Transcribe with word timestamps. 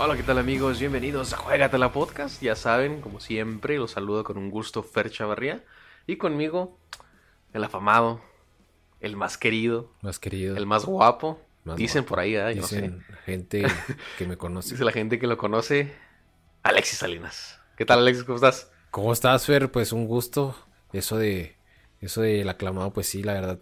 Hola, 0.00 0.16
¿qué 0.16 0.22
tal 0.22 0.38
amigos? 0.38 0.78
Bienvenidos 0.78 1.32
a 1.32 1.78
la 1.78 1.92
Podcast. 1.92 2.42
Ya 2.42 2.54
saben, 2.54 3.00
como 3.00 3.20
siempre, 3.20 3.78
los 3.78 3.92
saludo 3.92 4.22
con 4.22 4.36
un 4.36 4.50
gusto 4.50 4.82
Fer 4.82 5.10
Chavarría. 5.10 5.64
Y 6.06 6.16
conmigo, 6.16 6.78
el 7.52 7.64
afamado, 7.64 8.20
el 9.00 9.16
más 9.16 9.38
querido. 9.38 9.90
Más 10.02 10.18
querido. 10.18 10.56
El 10.56 10.66
más 10.66 10.84
guapo. 10.84 11.40
Dicen 11.76 12.04
por 12.04 12.20
ahí, 12.20 12.34
¿eh? 12.36 12.54
Dicen 12.54 13.04
gente 13.24 13.66
que 14.18 14.26
me 14.26 14.36
conoce. 14.36 14.70
Dice 14.70 14.84
la 14.84 14.92
gente 14.92 15.18
que 15.18 15.26
lo 15.26 15.36
conoce, 15.36 15.92
Alexis 16.68 16.98
Salinas. 16.98 17.58
¿Qué 17.78 17.86
tal, 17.86 18.00
Alexis? 18.00 18.24
¿Cómo 18.24 18.36
estás? 18.36 18.70
¿Cómo 18.90 19.12
estás, 19.14 19.46
Fer? 19.46 19.72
Pues 19.72 19.90
un 19.90 20.06
gusto. 20.06 20.54
Eso 20.92 21.16
de 21.16 21.56
eso 22.02 22.20
del 22.20 22.46
aclamado, 22.46 22.92
pues 22.92 23.08
sí, 23.08 23.22
la 23.22 23.32
verdad, 23.32 23.58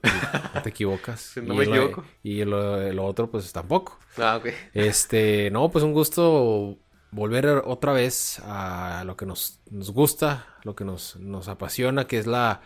no 0.54 0.62
te 0.62 0.70
equivocas. 0.70 1.34
no 1.42 1.54
y 1.54 1.56
me 1.56 1.64
equivoco. 1.64 2.04
y 2.24 2.44
lo, 2.44 3.06
otro, 3.06 3.30
pues 3.30 3.52
tampoco. 3.52 3.96
Ah, 4.18 4.38
ok. 4.38 4.48
Este, 4.74 5.52
no, 5.52 5.70
pues 5.70 5.84
un 5.84 5.92
gusto 5.92 6.78
volver 7.12 7.46
otra 7.64 7.92
vez 7.92 8.40
a 8.44 9.04
lo 9.06 9.16
que 9.16 9.24
nos, 9.24 9.60
nos 9.70 9.92
gusta, 9.92 10.56
lo 10.64 10.74
que 10.74 10.84
nos, 10.84 11.14
nos 11.16 11.46
apasiona, 11.46 12.08
que 12.08 12.18
es 12.18 12.26
la 12.26 12.60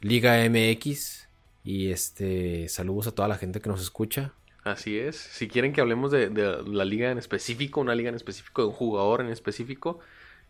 Liga 0.00 0.36
MX. 0.48 1.28
Y 1.64 1.90
este, 1.90 2.68
saludos 2.68 3.08
a 3.08 3.12
toda 3.12 3.26
la 3.26 3.38
gente 3.38 3.60
que 3.60 3.68
nos 3.68 3.82
escucha. 3.82 4.34
Así 4.64 4.98
es. 4.98 5.16
Si 5.16 5.48
quieren 5.48 5.72
que 5.72 5.80
hablemos 5.80 6.10
de, 6.10 6.30
la 6.66 6.84
liga 6.84 7.10
en 7.10 7.18
específico, 7.18 7.80
una 7.80 7.94
liga 7.94 8.08
en 8.08 8.14
específico, 8.14 8.62
de 8.62 8.68
un 8.68 8.74
jugador 8.74 9.20
en 9.20 9.28
específico, 9.28 10.00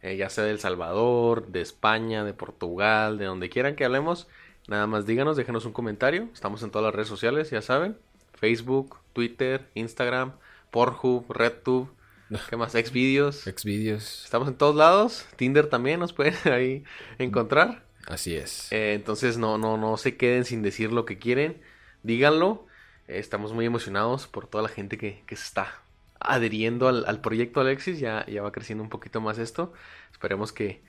eh, 0.02 0.16
ya 0.16 0.30
sea 0.30 0.44
de 0.44 0.50
El 0.50 0.58
Salvador, 0.58 1.48
de 1.48 1.60
España, 1.60 2.24
de 2.24 2.34
Portugal, 2.34 3.18
de 3.18 3.26
donde 3.26 3.50
quieran 3.50 3.76
que 3.76 3.84
hablemos, 3.84 4.26
nada 4.66 4.86
más 4.86 5.06
díganos, 5.06 5.36
déjenos 5.36 5.64
un 5.64 5.72
comentario. 5.72 6.28
Estamos 6.32 6.62
en 6.62 6.70
todas 6.70 6.86
las 6.86 6.94
redes 6.94 7.08
sociales, 7.08 7.50
ya 7.50 7.62
saben. 7.62 7.96
Facebook, 8.34 8.96
Twitter, 9.12 9.68
Instagram, 9.74 10.32
Pornhub, 10.70 11.30
RedTube, 11.30 11.88
¿qué 12.50 12.56
más? 12.56 12.72
Xvideos. 12.72 13.42
Xvideos. 13.44 14.24
Estamos 14.24 14.48
en 14.48 14.54
todos 14.54 14.74
lados. 14.74 15.26
Tinder 15.36 15.68
también 15.68 16.00
nos 16.00 16.12
pueden 16.12 16.34
ahí 16.52 16.84
encontrar. 17.18 17.84
Así 18.06 18.34
es. 18.34 18.72
Eh, 18.72 18.94
entonces 18.94 19.38
no, 19.38 19.58
no, 19.58 19.76
no 19.76 19.96
se 19.96 20.16
queden 20.16 20.44
sin 20.44 20.62
decir 20.62 20.92
lo 20.92 21.04
que 21.04 21.18
quieren. 21.18 21.60
Díganlo. 22.02 22.66
Eh, 23.10 23.18
estamos 23.18 23.52
muy 23.52 23.66
emocionados 23.66 24.26
por 24.28 24.46
toda 24.46 24.62
la 24.62 24.68
gente 24.68 24.96
que, 24.96 25.22
se 25.28 25.34
está 25.34 25.82
adheriendo 26.20 26.88
al, 26.88 27.20
proyecto 27.20 27.60
Alexis. 27.60 27.98
Ya, 27.98 28.24
ya 28.26 28.42
va 28.42 28.52
creciendo 28.52 28.84
un 28.84 28.90
poquito 28.90 29.20
más 29.20 29.38
esto. 29.38 29.72
Esperemos 30.12 30.52
que, 30.52 30.80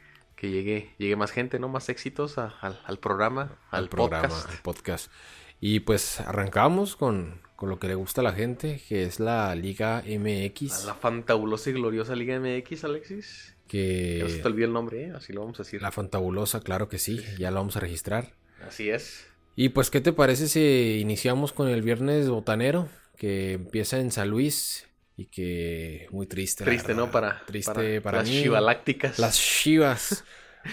llegue, 0.41 0.91
llegue 0.97 1.16
más 1.16 1.31
gente, 1.31 1.59
¿no? 1.59 1.67
Más 1.67 1.89
éxitos 1.89 2.38
al, 2.38 3.00
programa, 3.00 3.58
al, 3.72 3.89
podcast. 3.89 4.50
Al 4.50 4.58
podcast. 4.59 5.11
Y 5.59 5.81
pues 5.81 6.19
arrancamos 6.19 6.95
con, 6.95 7.41
lo 7.61 7.80
que 7.80 7.88
le 7.88 7.95
gusta 7.95 8.22
a 8.22 8.23
la 8.23 8.33
gente, 8.33 8.81
que 8.88 9.03
es 9.03 9.19
la 9.19 9.53
Liga 9.56 10.03
MX. 10.06 10.85
la 10.85 10.95
fantabulosa 10.95 11.69
y 11.69 11.73
gloriosa 11.73 12.16
Liga 12.16 12.39
MX, 12.39 12.83
Alexis. 12.83 13.56
Que... 13.67 14.19
no 14.22 14.30
se 14.30 14.39
te 14.39 14.47
olvide 14.47 14.66
el 14.66 14.73
nombre, 14.73 15.06
¿eh? 15.06 15.13
así 15.16 15.31
lo 15.31 15.41
vamos 15.41 15.59
a 15.59 15.63
decir. 15.63 15.81
La 15.81 15.91
fantabulosa, 15.91 16.59
claro 16.59 16.89
que 16.89 17.00
sí, 17.00 17.23
ya 17.38 17.52
lo 17.52 17.58
vamos 17.58 17.78
a 17.78 17.80
registrar. 17.80 18.33
Así 18.67 18.89
es. 18.89 19.31
Y 19.62 19.70
pues, 19.70 19.92
¿qué 19.92 20.02
te 20.02 20.12
parece 20.12 20.48
si 20.48 21.02
iniciamos 21.02 21.54
con 21.54 21.70
el 21.70 21.84
viernes 21.84 22.28
botanero? 22.28 22.90
Que 23.16 23.52
empieza 23.52 24.00
en 24.00 24.09
San 24.09 24.28
Luis 24.28 24.88
y 25.16 25.26
que 25.26 26.08
muy 26.09 26.26
triste. 26.26 26.64
Triste, 26.64 26.95
¿no? 26.95 27.12
Para, 27.12 27.45
triste 27.45 28.02
para, 28.02 28.23
las 28.23 28.28
chivalácticas. 28.28 29.20
Las 29.20 29.40
chivas. 29.40 30.23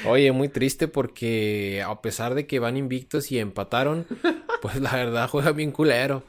Oye, 0.07 0.33
muy 0.33 0.49
triste 0.49 0.89
porque 0.89 1.85
a 1.87 2.01
pesar 2.01 2.35
de 2.35 2.47
que 2.47 2.61
van 2.61 2.79
invictos 2.79 3.31
y 3.31 3.39
empataron, 3.39 4.07
pues 4.63 4.81
la 4.81 4.97
verdad 4.97 5.29
juega 5.29 5.53
bien 5.53 5.71
culero. 5.71 6.25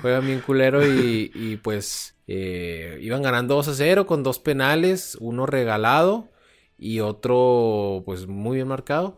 Juega 0.00 0.20
bien 0.20 0.38
culero 0.38 0.86
y, 0.86 1.32
y 1.34 1.56
pues 1.56 2.14
eh, 2.28 2.96
iban 3.00 3.22
ganando 3.22 3.56
2 3.56 3.66
a 3.66 3.74
0 3.74 4.06
con 4.06 4.22
dos 4.22 4.38
penales, 4.38 5.18
uno 5.18 5.46
regalado 5.46 6.30
y 6.78 7.00
otro 7.00 8.04
pues 8.06 8.28
muy 8.28 8.58
bien 8.58 8.68
marcado. 8.68 9.16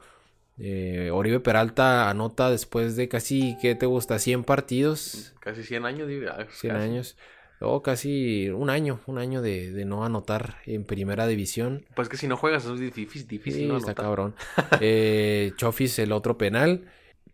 Eh, 0.59 1.11
Oribe 1.13 1.41
Peralta 1.41 2.09
anota 2.09 2.51
después 2.51 2.97
de 2.97 3.09
casi, 3.09 3.57
¿qué 3.61 3.75
te 3.75 3.87
gusta? 3.87 4.19
100 4.19 4.45
partidos. 4.45 5.35
Casi 5.41 5.63
100 5.63 5.85
años, 5.85 6.09
100 6.51 6.77
años. 6.77 7.17
O 7.61 7.83
casi 7.83 8.51
un 8.51 8.69
año, 8.69 9.01
un 9.07 9.19
año 9.19 9.41
de, 9.41 9.85
no 9.87 10.05
anotar 10.05 10.59
en 10.67 10.85
primera 10.85 11.27
división. 11.27 11.87
Pues 11.95 12.09
que 12.09 12.19
si 12.19 12.29
no 12.29 12.37
juegas 12.37 12.67
es 12.67 12.79
difícil, 12.79 13.27
difícil. 13.27 13.71
está 13.75 13.95
cabrón. 13.95 14.35
eh, 14.81 15.53
Chofis 15.57 15.99
el 15.99 16.13
otro 16.13 16.37
penal. 16.37 16.85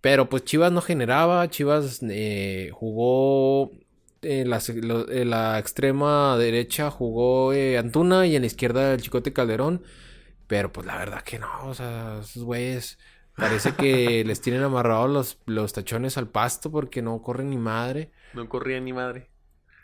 Pero 0.00 0.28
pues 0.28 0.44
Chivas 0.44 0.72
no 0.72 0.81
generaba, 0.81 1.49
Chivas 1.49 2.00
eh, 2.03 2.71
jugó 2.72 3.71
en 4.22 4.50
la, 4.50 5.59
extrema 5.59 6.37
derecha 6.37 6.91
jugó 6.91 7.53
eh, 7.53 7.78
Antuna 7.78 8.27
y 8.27 8.37
en 8.37 8.43
la 8.43 8.47
izquierda 8.47 8.94
el 8.94 9.03
Chicote 9.03 9.33
Calderón. 9.33 9.83
Pero 10.47 10.72
pues 10.72 10.87
la 10.87 10.99
verdad 10.99 11.22
que 11.22 11.39
no, 11.39 11.49
o 11.65 11.75
sea, 11.75 12.21
esos 12.22 12.43
güeyes 12.44 12.99
parece 13.37 13.75
que 13.75 14.25
les 14.25 14.41
tienen 14.41 14.62
amarrados 14.62 15.10
los, 15.10 15.38
los 15.47 15.72
tachones 15.72 16.19
al 16.19 16.28
pasto 16.28 16.70
porque 16.70 17.03
no 17.03 17.20
corren 17.22 17.50
ni 17.50 17.59
madre. 17.59 18.10
No 18.34 18.48
corría 18.48 18.81
ni 18.81 18.93
madre. 18.93 19.28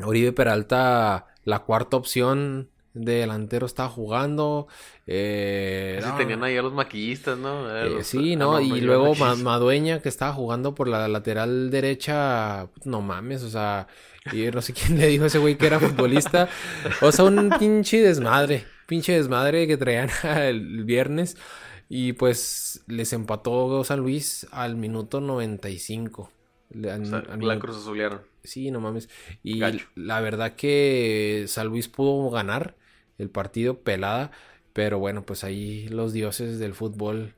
Oribe 0.00 0.32
Peralta, 0.32 1.26
la 1.44 1.60
cuarta 1.60 1.96
opción 1.96 2.70
de 2.94 3.14
delantero 3.14 3.66
estaba 3.66 3.88
jugando. 3.88 4.68
Eh, 5.06 6.00
tenían 6.16 6.42
ahí 6.44 6.56
a 6.56 6.62
los 6.62 6.72
maquillistas, 6.72 7.38
¿no? 7.38 7.74
Eh, 7.74 8.04
sí, 8.04 8.36
¿no? 8.36 8.60
y 8.60 8.80
luego 8.80 9.14
Madueña, 9.14 10.00
que 10.00 10.08
estaba 10.08 10.32
jugando 10.32 10.74
por 10.74 10.88
la 10.88 11.08
lateral 11.08 11.70
derecha. 11.70 12.68
No 12.84 13.00
mames, 13.00 13.42
o 13.42 13.50
sea, 13.50 13.88
y 14.32 14.46
no 14.50 14.62
sé 14.62 14.72
quién 14.72 14.98
le 14.98 15.06
dijo 15.06 15.24
a 15.24 15.28
ese 15.28 15.38
güey 15.38 15.56
que 15.56 15.66
era 15.66 15.80
futbolista. 15.80 16.48
O 17.00 17.12
sea, 17.12 17.24
un 17.24 17.50
pinche 17.58 18.02
desmadre. 18.02 18.66
Pinche 18.86 19.12
desmadre 19.12 19.66
que 19.66 19.76
traían 19.76 20.10
el 20.24 20.84
viernes. 20.84 21.36
Y 21.88 22.12
pues 22.12 22.82
les 22.86 23.12
empató 23.12 23.82
San 23.84 24.00
Luis 24.00 24.46
al 24.50 24.76
minuto 24.76 25.20
95. 25.20 26.30
Al, 26.74 27.02
o 27.02 27.06
sea, 27.06 27.36
la 27.38 27.58
Cruz 27.58 27.78
Azulearon. 27.78 28.20
Sí, 28.44 28.70
no 28.70 28.80
mames. 28.80 29.08
Y 29.42 29.62
la 29.94 30.20
verdad 30.20 30.54
que 30.54 31.44
San 31.48 31.68
Luis 31.68 31.88
pudo 31.88 32.30
ganar 32.30 32.76
el 33.16 33.30
partido 33.30 33.80
pelada. 33.80 34.30
Pero 34.72 34.98
bueno, 34.98 35.24
pues 35.24 35.44
ahí 35.44 35.88
los 35.88 36.12
dioses 36.12 36.58
del 36.58 36.74
fútbol 36.74 37.34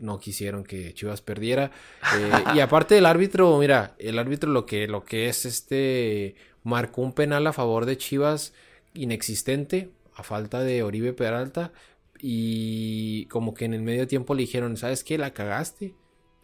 no 0.00 0.18
quisieron 0.18 0.64
que 0.64 0.94
Chivas 0.94 1.20
perdiera. 1.20 1.70
Eh, 2.16 2.44
y 2.54 2.60
aparte 2.60 2.94
del 2.94 3.06
árbitro, 3.06 3.58
mira, 3.58 3.94
el 3.98 4.18
árbitro 4.18 4.50
lo 4.50 4.64
que, 4.66 4.86
lo 4.86 5.04
que 5.04 5.28
es 5.28 5.44
este 5.44 6.36
marcó 6.62 7.02
un 7.02 7.12
penal 7.12 7.46
a 7.46 7.52
favor 7.52 7.86
de 7.86 7.96
Chivas 7.96 8.52
inexistente, 8.94 9.90
a 10.14 10.22
falta 10.22 10.60
de 10.60 10.82
Oribe 10.82 11.12
Peralta. 11.12 11.72
Y 12.20 13.26
como 13.26 13.54
que 13.54 13.64
en 13.64 13.74
el 13.74 13.82
medio 13.82 14.06
tiempo 14.06 14.34
le 14.34 14.42
dijeron, 14.42 14.76
¿sabes 14.76 15.04
qué? 15.04 15.18
La 15.18 15.32
cagaste. 15.32 15.94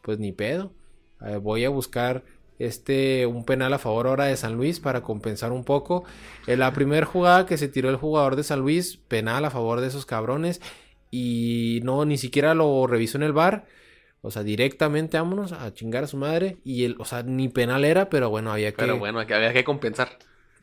Pues 0.03 0.19
ni 0.19 0.33
pedo. 0.33 0.73
Eh, 1.25 1.37
voy 1.37 1.65
a 1.65 1.71
buscar 1.71 2.25
este 2.59 3.27
un 3.27 3.45
penal 3.45 3.73
a 3.73 3.79
favor 3.79 4.07
ahora 4.07 4.27
de 4.27 4.37
San 4.37 4.55
Luis 4.55 4.81
para 4.81 5.03
compensar 5.03 5.53
un 5.53 5.65
poco. 5.65 6.05
En 6.47 6.59
la 6.61 6.73
primera 6.73 7.07
jugada 7.07 7.47
que 7.47 7.57
se 7.57 7.69
tiró 7.69 7.91
el 7.91 7.97
jugador 7.97 8.37
de 8.37 8.45
San 8.45 8.61
Luis, 8.61 8.97
penal 8.97 9.45
a 9.45 9.51
favor 9.51 9.81
de 9.81 9.89
esos 9.89 10.07
cabrones 10.07 10.61
y 11.11 11.81
no 11.85 12.05
ni 12.05 12.19
siquiera 12.19 12.55
lo 12.55 12.87
revisó 12.87 13.19
en 13.19 13.25
el 13.25 13.33
bar. 13.33 13.67
O 14.21 14.31
sea, 14.31 14.43
directamente 14.43 15.19
vámonos 15.19 15.53
a 15.53 15.73
chingar 15.75 16.05
a 16.05 16.07
su 16.07 16.17
madre. 16.17 16.57
Y 16.65 16.85
el, 16.85 16.97
o 16.99 17.05
sea, 17.05 17.23
ni 17.23 17.49
penal 17.51 17.85
era, 17.85 18.09
pero 18.09 18.31
bueno, 18.31 18.51
había 18.51 18.73
que. 18.73 18.79
Pero 18.79 18.99
bueno, 18.99 19.21
había 19.21 19.53
que 19.53 19.65
compensar. 19.65 20.19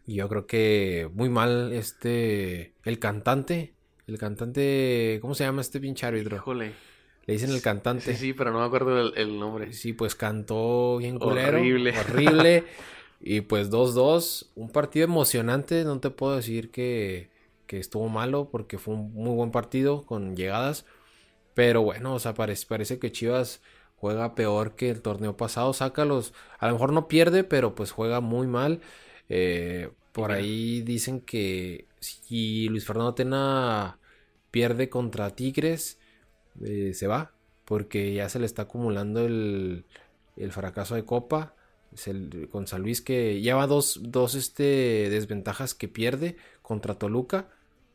Y 0.06 0.16
yo 0.16 0.28
creo 0.28 0.48
que 0.48 1.10
muy 1.14 1.30
mal 1.30 1.72
este. 1.72 2.74
El 2.84 2.98
cantante. 3.00 3.76
El 4.08 4.18
cantante. 4.18 5.20
¿Cómo 5.22 5.36
se 5.36 5.44
llama 5.44 5.62
este 5.62 5.80
pinche 5.80 6.06
árbitro? 6.06 6.38
Híjole. 6.38 6.74
Le 7.26 7.34
dicen 7.34 7.52
el 7.52 7.62
cantante. 7.62 8.14
Sí, 8.14 8.16
sí, 8.16 8.34
pero 8.34 8.52
no 8.52 8.60
me 8.60 8.66
acuerdo 8.66 9.14
el, 9.14 9.40
nombre. 9.40 9.74
Sí, 9.74 9.94
pues 9.94 10.16
cantó 10.16 10.98
bien 10.98 11.20
culero. 11.20 11.60
Horrible. 11.60 11.94
Horrible. 12.00 12.64
y 13.20 13.42
pues 13.42 13.70
2-2. 13.70 14.48
Un 14.56 14.72
partido 14.72 15.06
emocionante. 15.06 15.84
No 15.84 16.00
te 16.00 16.10
puedo 16.10 16.36
decir 16.36 16.72
que 16.72 17.32
que 17.72 17.80
estuvo 17.80 18.10
malo 18.10 18.50
porque 18.52 18.78
fue 18.78 18.96
un 18.96 19.14
muy 19.14 19.34
buen 19.34 19.52
partido 19.52 20.06
con 20.06 20.36
llegadas. 20.36 20.86
Pero 21.54 21.82
bueno, 21.84 22.16
o 22.16 22.20
sea, 22.20 22.34
parece, 22.34 22.66
parece 22.68 23.00
que 23.00 23.14
Chivas 23.14 23.62
juega 23.96 24.36
peor 24.36 24.76
que 24.76 24.90
el 24.90 25.02
torneo 25.02 25.38
pasado. 25.38 25.72
Sácalos. 25.72 26.34
A 26.60 26.68
lo 26.68 26.74
mejor 26.74 26.92
no 26.92 27.08
pierde, 27.08 27.46
pero 27.46 27.74
pues 27.74 27.92
juega 27.92 28.20
muy 28.20 28.46
mal. 28.46 28.82
Eh, 29.30 29.90
por 30.12 30.34
ahí 30.34 30.82
dicen 30.82 31.22
que 31.22 31.88
si 32.02 32.68
Luis 32.68 32.86
Fernando 32.86 33.14
Tena 33.14 34.00
pierde 34.52 34.90
contra 34.90 35.36
Tigres, 35.36 36.00
eh, 36.64 36.94
se 36.94 37.08
va. 37.08 37.34
Porque 37.66 38.14
ya 38.14 38.28
se 38.30 38.40
le 38.40 38.46
está 38.46 38.64
acumulando 38.64 39.26
el, 39.26 39.86
el 40.38 40.52
fracaso 40.52 40.96
de 40.96 41.06
Copa. 41.06 41.56
El, 42.06 42.48
con 42.50 42.68
San 42.68 42.84
Luis 42.84 43.02
que 43.02 43.42
lleva 43.42 43.68
dos, 43.68 44.00
dos 44.02 44.36
este, 44.36 45.10
desventajas 45.10 45.76
que 45.76 45.90
pierde 45.90 46.38
contra 46.62 46.96
Toluca 46.96 47.50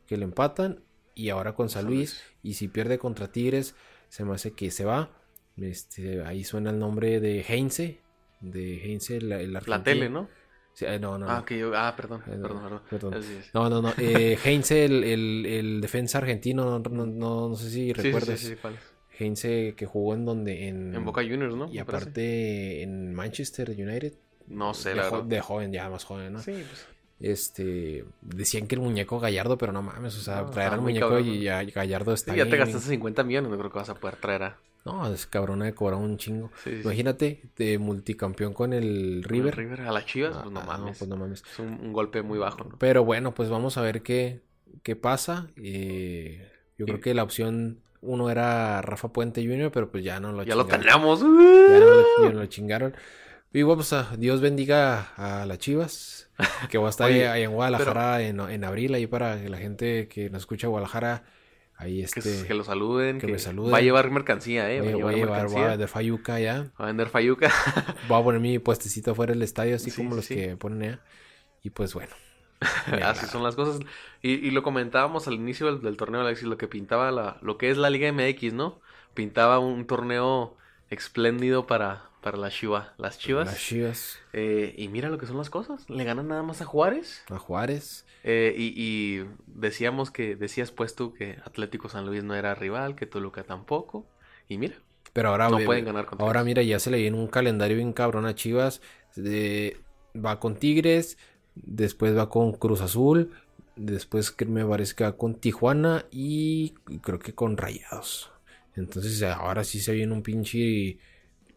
que 0.07 0.17
le 0.17 0.23
empatan 0.23 0.81
y 1.15 1.29
ahora 1.29 1.53
con 1.53 1.69
San 1.69 1.85
Luis. 1.85 2.21
Y 2.43 2.53
si 2.53 2.67
pierde 2.67 2.97
contra 2.97 3.31
Tigres, 3.31 3.75
se 4.09 4.23
me 4.23 4.33
hace 4.35 4.51
que 4.51 4.71
se 4.71 4.85
va. 4.85 5.11
Este, 5.57 6.23
ahí 6.23 6.43
suena 6.43 6.69
el 6.69 6.79
nombre 6.79 7.19
de 7.19 7.41
Heinze. 7.41 7.99
De 8.39 8.77
Heinze, 8.83 9.17
el, 9.17 9.31
el 9.31 9.53
La 9.53 9.83
tele, 9.83 10.09
¿no? 10.09 10.29
Eh, 10.79 10.99
no, 10.99 11.17
no, 11.17 11.27
ah, 11.27 11.43
yo, 11.49 11.71
ah, 11.75 11.93
perdón, 11.95 12.21
eh, 12.27 12.37
perdón, 12.39 12.81
perdón. 12.89 13.23
No, 13.53 13.69
no, 13.69 13.81
no. 13.81 13.93
Eh, 13.97 14.37
Heinze, 14.43 14.85
el, 14.85 15.03
el, 15.03 15.45
el, 15.45 15.81
defensa 15.81 16.19
argentino, 16.19 16.79
no, 16.79 17.05
no, 17.05 17.49
no 17.49 17.55
sé 17.55 17.69
si 17.69 17.93
recuerdas. 17.93 18.39
Sí, 18.39 18.49
sí, 18.49 18.55
sí, 18.61 18.69
Heinze 19.19 19.73
que 19.75 19.85
jugó 19.87 20.13
en 20.13 20.25
donde 20.25 20.67
en, 20.67 20.93
en 20.93 21.03
Boca 21.03 21.21
Juniors, 21.21 21.55
¿no? 21.55 21.67
Y 21.71 21.79
aparte 21.79 22.83
en 22.83 23.13
Manchester 23.15 23.71
United. 23.71 24.13
No 24.47 24.73
sé, 24.73 24.89
de, 24.89 24.95
la 24.95 25.03
verdad. 25.03 25.23
de 25.23 25.41
joven, 25.41 25.71
ya 25.71 25.89
más 25.89 26.03
joven, 26.03 26.33
¿no? 26.33 26.39
Sí, 26.39 26.51
pues. 26.51 26.87
Este, 27.19 28.05
decían 28.21 28.67
que 28.67 28.75
el 28.75 28.81
muñeco 28.81 29.19
Gallardo, 29.19 29.57
pero 29.57 29.71
no 29.71 29.81
mames, 29.81 30.15
o 30.15 30.21
sea, 30.21 30.45
traer 30.45 30.73
al 30.73 30.81
muñeco 30.81 31.17
y 31.17 31.41
ya 31.41 31.63
Gallardo 31.63 32.13
está 32.13 32.31
sí, 32.31 32.37
ya 32.37 32.47
te 32.47 32.57
gastaste 32.57 32.89
50 32.89 33.23
millones, 33.23 33.49
no 33.49 33.57
creo 33.57 33.71
que 33.71 33.79
vas 33.79 33.89
a 33.89 33.95
poder 33.95 34.17
traer 34.17 34.43
a... 34.43 34.57
No, 34.87 35.13
es 35.13 35.27
cabrona 35.27 35.65
de 35.65 35.73
cobrar 35.73 35.99
un 35.99 36.17
chingo. 36.17 36.49
Imagínate, 36.65 37.43
de 37.57 37.77
multicampeón 37.77 38.53
con 38.53 38.73
el 38.73 39.23
River. 39.23 39.53
El 39.53 39.57
River 39.57 39.81
a 39.81 39.91
las 39.91 40.05
Chivas, 40.05 40.37
pues 40.37 40.51
no 40.51 40.61
mames. 40.61 40.97
pues 40.97 41.09
no 41.09 41.17
mames. 41.17 41.43
Es 41.51 41.59
un, 41.59 41.91
golpe 41.91 42.21
muy 42.21 42.39
bajo, 42.39 42.63
¿no? 42.63 42.77
Pero 42.79 43.03
bueno, 43.03 43.33
pues 43.33 43.49
vamos 43.49 43.77
a 43.77 43.81
ver 43.81 44.01
qué, 44.01 44.41
qué 44.83 44.95
pasa. 44.95 45.47
Eh, 45.57 46.49
yo 46.77 46.85
creo 46.85 47.01
que 47.01 47.13
la 47.13 47.23
opción 47.23 47.81
uno 48.01 48.29
era 48.29 48.81
Rafa 48.81 49.09
Puente 49.09 49.45
Jr., 49.45 49.71
pero 49.71 49.91
pues 49.91 50.03
ya 50.03 50.19
no 50.19 50.31
lo 50.31 50.43
Ya 50.43 50.55
lo 50.55 50.65
tenemos. 50.65 51.19
Ya 51.19 51.79
no 51.79 52.29
lo, 52.31 52.45
chingaron. 52.45 52.95
Y 53.53 53.63
bueno, 53.63 53.83
pues 53.83 54.19
Dios 54.19 54.41
bendiga 54.41 55.13
a 55.15 55.45
las 55.45 55.57
Chivas. 55.57 56.29
Que 56.69 56.77
va 56.77 56.87
a 56.87 56.89
estar 56.91 57.11
ahí 57.11 57.43
en 57.43 57.51
Guadalajara 57.51 58.21
en, 58.21 58.39
en, 58.39 58.63
abril, 58.63 58.93
ahí 58.93 59.07
para 59.07 59.41
que 59.41 59.49
la 59.49 59.57
gente 59.57 60.07
que 60.07 60.29
nos 60.29 60.43
escucha 60.43 60.67
Guadalajara, 60.67 61.23
ahí 61.77 62.01
este... 62.01 62.21
Que, 62.45 62.53
lo 62.53 62.63
saluden. 62.63 63.19
Que, 63.19 63.27
me 63.27 63.39
saluden. 63.39 63.73
Va 63.73 63.77
a 63.77 63.81
llevar 63.81 64.09
mercancía, 64.11 64.71
¿eh? 64.71 64.81
Va, 64.81 64.87
a 64.87 65.13
llevar, 65.13 65.15
mercancía. 65.15 65.59
va 65.59 65.67
a 65.67 65.69
vender 65.71 65.87
Fayuca 65.87 66.39
ya. 66.39 66.71
Va 66.79 66.85
a 66.85 66.85
vender 66.87 67.09
Fayuca. 67.09 67.51
voy 68.07 68.19
a 68.19 68.23
poner 68.23 68.41
mi 68.41 68.59
puestecito 68.59 69.15
fuera 69.15 69.33
del 69.33 69.43
estadio, 69.43 69.75
así 69.75 69.91
como 69.91 70.15
los 70.15 70.27
que 70.27 70.57
ponen 70.57 70.81
allá. 70.81 70.99
Y 71.63 71.69
pues 71.69 71.93
bueno. 71.93 72.13
Así 73.03 73.27
son 73.27 73.43
las 73.43 73.55
cosas. 73.55 73.79
Y, 74.21 74.49
lo 74.49 74.63
comentábamos 74.63 75.27
al 75.27 75.35
inicio 75.35 75.67
del, 75.67 75.81
del, 75.81 75.95
torneo, 75.95 76.21
Alexis, 76.21 76.47
lo 76.47 76.57
que 76.57 76.67
pintaba 76.67 77.11
la, 77.11 77.37
lo 77.41 77.57
que 77.57 77.69
es 77.69 77.77
la 77.77 77.91
Liga 77.91 78.11
MX, 78.11 78.53
¿no? 78.53 78.81
Pintaba 79.13 79.59
un 79.59 79.85
torneo 79.85 80.57
espléndido 80.89 81.67
para, 81.67 82.09
para 82.27 82.37
la 82.37 82.47
las 82.47 82.57
Chivas. 82.57 82.87
Las 82.97 83.57
Chivas. 83.57 84.19
Eh, 84.33 84.75
y 84.77 84.89
mira 84.89 85.07
lo 85.07 85.17
que 85.17 85.25
son 85.25 85.37
las 85.37 85.49
cosas. 85.49 85.89
Le 85.89 86.03
ganan 86.03 86.27
nada 86.27 86.43
más 86.43 86.61
a 86.61 86.65
Juárez. 86.65 87.23
A 87.29 87.39
Juárez. 87.39 88.05
Eh, 88.25 88.53
y, 88.57 89.21
decíamos 89.45 90.11
que, 90.11 90.35
decías 90.35 90.71
pues 90.71 90.93
tú 90.93 91.13
que 91.13 91.37
Atlético 91.45 91.87
San 91.87 92.05
Luis 92.05 92.25
no 92.25 92.35
era 92.35 92.53
rival, 92.53 92.95
que 92.95 93.05
Toluca 93.05 93.43
tampoco. 93.43 94.05
Y 94.49 94.57
mira. 94.57 94.75
Pero 95.13 95.29
ahora 95.29 95.49
no 95.49 95.59
pueden 95.59 95.85
ganar 95.85 96.05
contra 96.05 96.27
Ahora 96.27 96.43
mira, 96.43 96.61
ya 96.63 96.79
se 96.79 96.91
le 96.91 96.97
viene 96.97 97.17
un 97.17 97.27
calendario 97.27 97.77
bien 97.77 97.93
cabrón 97.93 98.25
a 98.25 98.35
Chivas. 98.35 98.81
va 99.17 100.39
con 100.41 100.57
Tigres, 100.57 101.17
después 101.55 102.15
va 102.17 102.27
con 102.27 102.51
Cruz 102.51 102.81
Azul, 102.81 103.31
después 103.77 104.31
que 104.31 104.43
me 104.43 104.65
parece 104.65 104.95
que 104.95 105.05
va 105.05 105.15
con 105.15 105.35
Tijuana 105.35 106.03
y 106.11 106.73
creo 107.01 107.19
que 107.19 107.33
con 107.33 107.55
Rayados. 107.55 108.31
Entonces 108.75 109.23
ahora 109.23 109.63
sí 109.63 109.79
se 109.79 109.93
viene 109.93 110.11
un 110.11 110.23
pinche... 110.23 110.97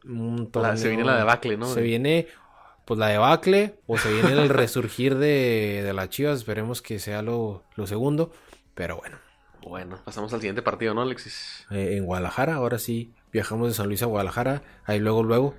Un 0.04 0.50
se 0.76 0.88
viene 0.88 1.04
la 1.04 1.16
debacle, 1.16 1.56
¿no? 1.56 1.66
Se 1.66 1.82
viene 1.82 2.26
pues 2.84 2.98
la 2.98 3.08
debacle 3.08 3.76
o 3.86 3.98
se 3.98 4.12
viene 4.12 4.32
el 4.32 4.48
resurgir 4.48 5.16
de, 5.16 5.82
de 5.84 5.92
las 5.92 6.08
Chivas. 6.08 6.38
Esperemos 6.38 6.82
que 6.82 6.98
sea 6.98 7.22
lo, 7.22 7.62
lo, 7.76 7.86
segundo. 7.86 8.32
Pero 8.74 8.96
bueno. 8.96 9.18
Bueno, 9.62 10.00
pasamos 10.04 10.32
al 10.32 10.40
siguiente 10.40 10.62
partido, 10.62 10.94
¿no, 10.94 11.02
Alexis? 11.02 11.66
Eh, 11.70 11.96
en 11.96 12.04
Guadalajara, 12.06 12.54
ahora 12.54 12.78
sí. 12.78 13.12
Viajamos 13.32 13.68
de 13.68 13.74
San 13.74 13.86
Luis 13.86 14.02
a 14.02 14.06
Guadalajara. 14.06 14.62
Ahí 14.86 14.98
luego, 14.98 15.22
luego. 15.22 15.54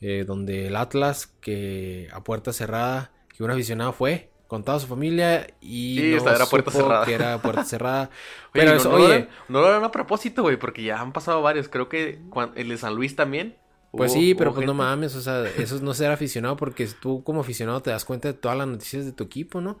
Eh, 0.00 0.24
donde 0.26 0.66
el 0.66 0.76
Atlas, 0.76 1.26
que 1.40 2.08
a 2.12 2.22
puerta 2.22 2.52
cerrada, 2.52 3.12
que 3.34 3.42
un 3.42 3.50
aficionado 3.50 3.92
fue 3.92 4.30
con 4.48 4.64
toda 4.64 4.80
su 4.80 4.86
familia 4.86 5.46
y 5.60 6.16
no 6.22 6.30
era 6.30 6.46
puerta 6.46 6.70
cerrada. 6.70 7.04
que 7.04 7.12
era 7.12 7.38
puerta 7.40 7.64
cerrada. 7.64 8.10
Pero 8.52 8.82
no, 8.82 8.90
oye, 8.90 9.28
no, 9.48 9.60
lo 9.60 9.66
harán 9.68 9.84
a 9.84 9.90
propósito, 9.90 10.42
güey, 10.42 10.56
porque 10.56 10.82
ya 10.82 11.00
han 11.00 11.12
pasado 11.12 11.42
varios. 11.42 11.68
Creo 11.68 11.88
que 11.88 12.18
el 12.56 12.68
de 12.68 12.78
San 12.78 12.94
Luis 12.94 13.14
también. 13.14 13.56
Pues 13.92 14.12
sí, 14.12 14.34
pero 14.34 14.54
pues 14.54 14.66
no 14.66 14.74
mames, 14.74 15.14
o 15.16 15.20
sea, 15.20 15.48
eso 15.48 15.76
es 15.76 15.82
no 15.82 15.94
ser 15.94 16.10
aficionado 16.10 16.56
porque 16.56 16.86
tú 17.00 17.24
como 17.24 17.40
aficionado 17.40 17.80
te 17.80 17.90
das 17.90 18.04
cuenta 18.04 18.28
de 18.28 18.34
todas 18.34 18.56
las 18.56 18.66
noticias 18.66 19.04
de 19.04 19.12
tu 19.12 19.24
equipo, 19.24 19.60
¿no? 19.60 19.78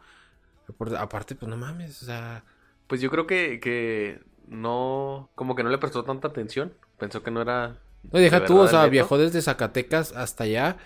aparte, 0.98 1.34
pues 1.34 1.48
no 1.48 1.56
mames, 1.56 2.02
o 2.02 2.06
sea... 2.06 2.44
Pues 2.86 3.00
yo 3.00 3.10
creo 3.10 3.26
que, 3.26 3.58
que 3.60 4.20
no, 4.48 5.30
como 5.34 5.54
que 5.54 5.62
no 5.62 5.70
le 5.70 5.78
prestó 5.78 6.04
tanta 6.04 6.28
atención, 6.28 6.74
pensó 6.98 7.22
que 7.22 7.30
no 7.30 7.40
era... 7.42 7.78
No, 8.10 8.18
deja 8.18 8.44
tú, 8.44 8.58
o 8.58 8.68
sea, 8.68 8.86
viajó 8.86 9.18
desde 9.18 9.42
Zacatecas 9.42 10.12
hasta 10.12 10.44
allá 10.44 10.76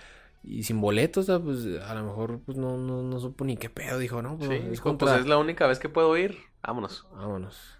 y 0.43 0.63
sin 0.63 0.81
boletos, 0.81 1.29
o 1.29 1.33
sea, 1.33 1.43
pues 1.43 1.81
a 1.81 1.95
lo 1.95 2.03
mejor 2.03 2.39
pues 2.45 2.57
no, 2.57 2.77
no, 2.77 3.03
no 3.03 3.19
supo 3.19 3.45
ni 3.45 3.55
qué 3.55 3.69
pedo, 3.69 3.99
dijo, 3.99 4.21
¿no? 4.21 4.37
Pues, 4.37 4.49
es, 4.51 4.81
pues 4.81 5.11
es 5.19 5.25
la 5.25 5.37
única 5.37 5.67
vez 5.67 5.79
que 5.79 5.89
puedo 5.89 6.15
ir, 6.17 6.37
vámonos. 6.61 7.05
Vámonos. 7.13 7.77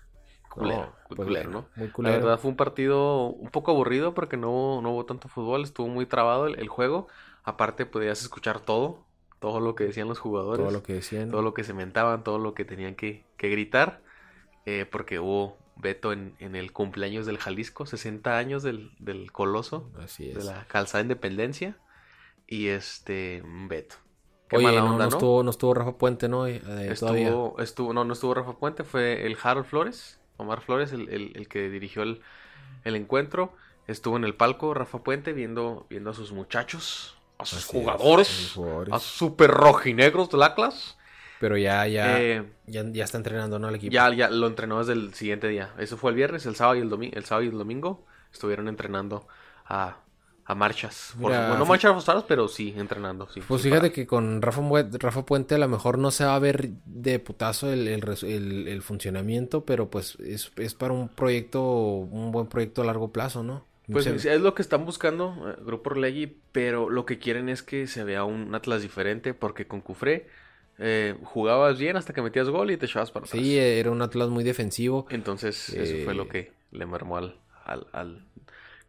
Culero, 0.53 0.93
pues, 1.07 1.17
culero, 1.17 1.49
¿no? 1.49 1.65
Muy 1.75 1.89
culero. 1.89 2.15
La 2.15 2.23
verdad 2.23 2.39
fue 2.39 2.51
un 2.51 2.57
partido 2.57 3.25
un 3.25 3.49
poco 3.49 3.71
aburrido 3.71 4.13
porque 4.13 4.37
no, 4.37 4.81
no 4.81 4.91
hubo 4.91 5.05
tanto 5.05 5.27
fútbol, 5.27 5.63
estuvo 5.63 5.87
muy 5.87 6.05
trabado 6.05 6.45
el, 6.47 6.67
juego. 6.67 7.07
Aparte 7.43 7.85
podías 7.87 8.21
escuchar 8.21 8.59
todo, 8.59 9.03
todo 9.39 9.59
lo 9.59 9.73
que 9.73 9.85
decían 9.85 10.07
los 10.07 10.19
jugadores. 10.19 10.63
Todo 10.63 10.71
lo 10.71 10.83
que 10.83 10.93
decían. 10.93 11.31
Todo 11.31 11.41
lo 11.41 11.53
que 11.53 11.63
se 11.63 11.73
mentaban, 11.73 12.23
todo 12.23 12.37
lo 12.37 12.53
que 12.53 12.65
tenían 12.65 12.95
que, 12.95 13.25
que 13.35 13.49
gritar. 13.49 14.01
Eh, 14.65 14.85
porque 14.89 15.19
hubo 15.19 15.57
veto 15.75 16.13
en, 16.13 16.35
en, 16.39 16.55
el 16.55 16.71
cumpleaños 16.71 17.25
del 17.25 17.39
Jalisco, 17.39 17.85
60 17.85 18.37
años 18.37 18.61
del, 18.61 18.91
del 18.99 19.31
Coloso. 19.31 19.89
Así 19.99 20.29
es. 20.29 20.35
De 20.35 20.43
la 20.43 20.65
calzada 20.67 21.01
Independencia 21.01 21.77
y 22.47 22.67
este 22.67 23.43
Beto. 23.67 23.95
Qué 24.47 24.57
Oye, 24.57 24.67
mala 24.67 24.83
onda, 24.83 25.05
no, 25.05 25.09
Estuvo, 25.09 25.43
no 25.43 25.49
estuvo 25.49 25.73
Rafa 25.73 25.97
Puente, 25.97 26.29
¿no? 26.29 26.45
Eh, 26.45 26.61
estuvo, 26.91 27.59
estuvo, 27.59 27.93
no, 27.93 28.05
no 28.05 28.13
estuvo 28.13 28.35
Rafa 28.35 28.53
Puente, 28.57 28.83
fue 28.83 29.25
el 29.25 29.35
Harold 29.41 29.65
Flores, 29.65 30.19
Omar 30.43 30.61
Flores, 30.61 30.91
el, 30.91 31.09
el, 31.09 31.47
que 31.47 31.69
dirigió 31.69 32.03
el, 32.03 32.21
el, 32.83 32.95
encuentro. 32.95 33.53
Estuvo 33.87 34.17
en 34.17 34.23
el 34.23 34.35
palco 34.35 34.73
Rafa 34.73 34.99
Puente 34.99 35.33
viendo, 35.33 35.85
viendo 35.89 36.11
a 36.11 36.13
sus 36.13 36.31
muchachos, 36.31 37.17
a 37.37 37.45
sus 37.45 37.65
jugadores, 37.65 38.57
a 38.91 38.99
sus 38.99 39.11
super 39.11 39.51
rojinegros 39.51 40.29
del 40.29 40.43
Atlas. 40.43 40.97
Pero 41.39 41.57
ya, 41.57 41.85
ya, 41.87 42.21
eh, 42.21 42.45
ya, 42.67 42.85
ya, 42.89 43.03
está 43.03 43.17
entrenando, 43.17 43.59
¿no? 43.59 43.67
El 43.67 43.75
equipo. 43.75 43.91
Ya, 43.91 44.13
ya 44.13 44.29
lo 44.29 44.47
entrenó 44.47 44.79
desde 44.79 44.93
el 44.93 45.13
siguiente 45.13 45.49
día. 45.49 45.73
Eso 45.77 45.97
fue 45.97 46.11
el 46.11 46.15
viernes, 46.15 46.45
el 46.45 46.55
sábado 46.55 46.77
y 46.77 46.81
el, 46.81 46.89
domingo, 46.89 47.17
el 47.17 47.25
sábado 47.25 47.43
y 47.43 47.49
el 47.49 47.57
domingo. 47.57 48.05
Estuvieron 48.31 48.69
entrenando 48.69 49.27
a 49.65 49.97
a 50.45 50.55
marchas. 50.55 51.15
no 51.17 51.65
marchas 51.65 51.93
forzadas, 51.93 52.25
pero 52.27 52.47
sí, 52.47 52.73
entrenando. 52.77 53.27
Sí, 53.33 53.41
pues 53.47 53.61
fíjate 53.61 53.91
que 53.91 54.05
con 54.05 54.41
Rafa, 54.41 54.61
Rafa 54.99 55.25
Puente 55.25 55.55
a 55.55 55.57
lo 55.57 55.67
mejor 55.67 55.97
no 55.97 56.11
se 56.11 56.25
va 56.25 56.35
a 56.35 56.39
ver 56.39 56.69
de 56.85 57.19
putazo 57.19 57.71
el, 57.71 57.87
el, 57.87 58.81
funcionamiento, 58.81 59.63
pero 59.65 59.89
pues 59.89 60.17
es, 60.19 60.51
es, 60.57 60.73
para 60.73 60.93
un 60.93 61.07
proyecto, 61.07 61.63
un 61.63 62.31
buen 62.31 62.47
proyecto 62.47 62.81
a 62.81 62.85
largo 62.85 63.11
plazo, 63.11 63.43
¿no? 63.43 63.65
Pues 63.91 64.07
es 64.07 64.41
lo 64.41 64.53
que 64.53 64.61
están 64.61 64.85
buscando, 64.85 65.35
eh, 65.49 65.61
Grupo 65.65 65.89
Orlegui, 65.89 66.37
pero 66.51 66.89
lo 66.89 67.05
que 67.05 67.19
quieren 67.19 67.49
es 67.49 67.63
que 67.63 67.87
se 67.87 68.03
vea 68.03 68.23
un 68.23 68.55
Atlas 68.55 68.81
diferente, 68.81 69.33
porque 69.33 69.67
con 69.67 69.81
Cufré 69.81 70.27
eh, 70.79 71.15
jugabas 71.23 71.77
bien 71.77 71.97
hasta 71.97 72.13
que 72.13 72.21
metías 72.21 72.49
gol 72.49 72.71
y 72.71 72.77
te 72.77 72.85
echabas 72.85 73.11
para 73.11 73.25
atrás. 73.25 73.41
Sí, 73.41 73.57
era 73.57 73.91
un 73.91 74.01
Atlas 74.01 74.29
muy 74.29 74.43
defensivo. 74.43 75.05
Entonces, 75.09 75.69
eso 75.69 76.03
fue 76.05 76.13
lo 76.13 76.23
eh, 76.23 76.27
que 76.29 76.51
le 76.71 76.85
mermó 76.85 77.17
al, 77.17 77.35
al, 77.65 78.25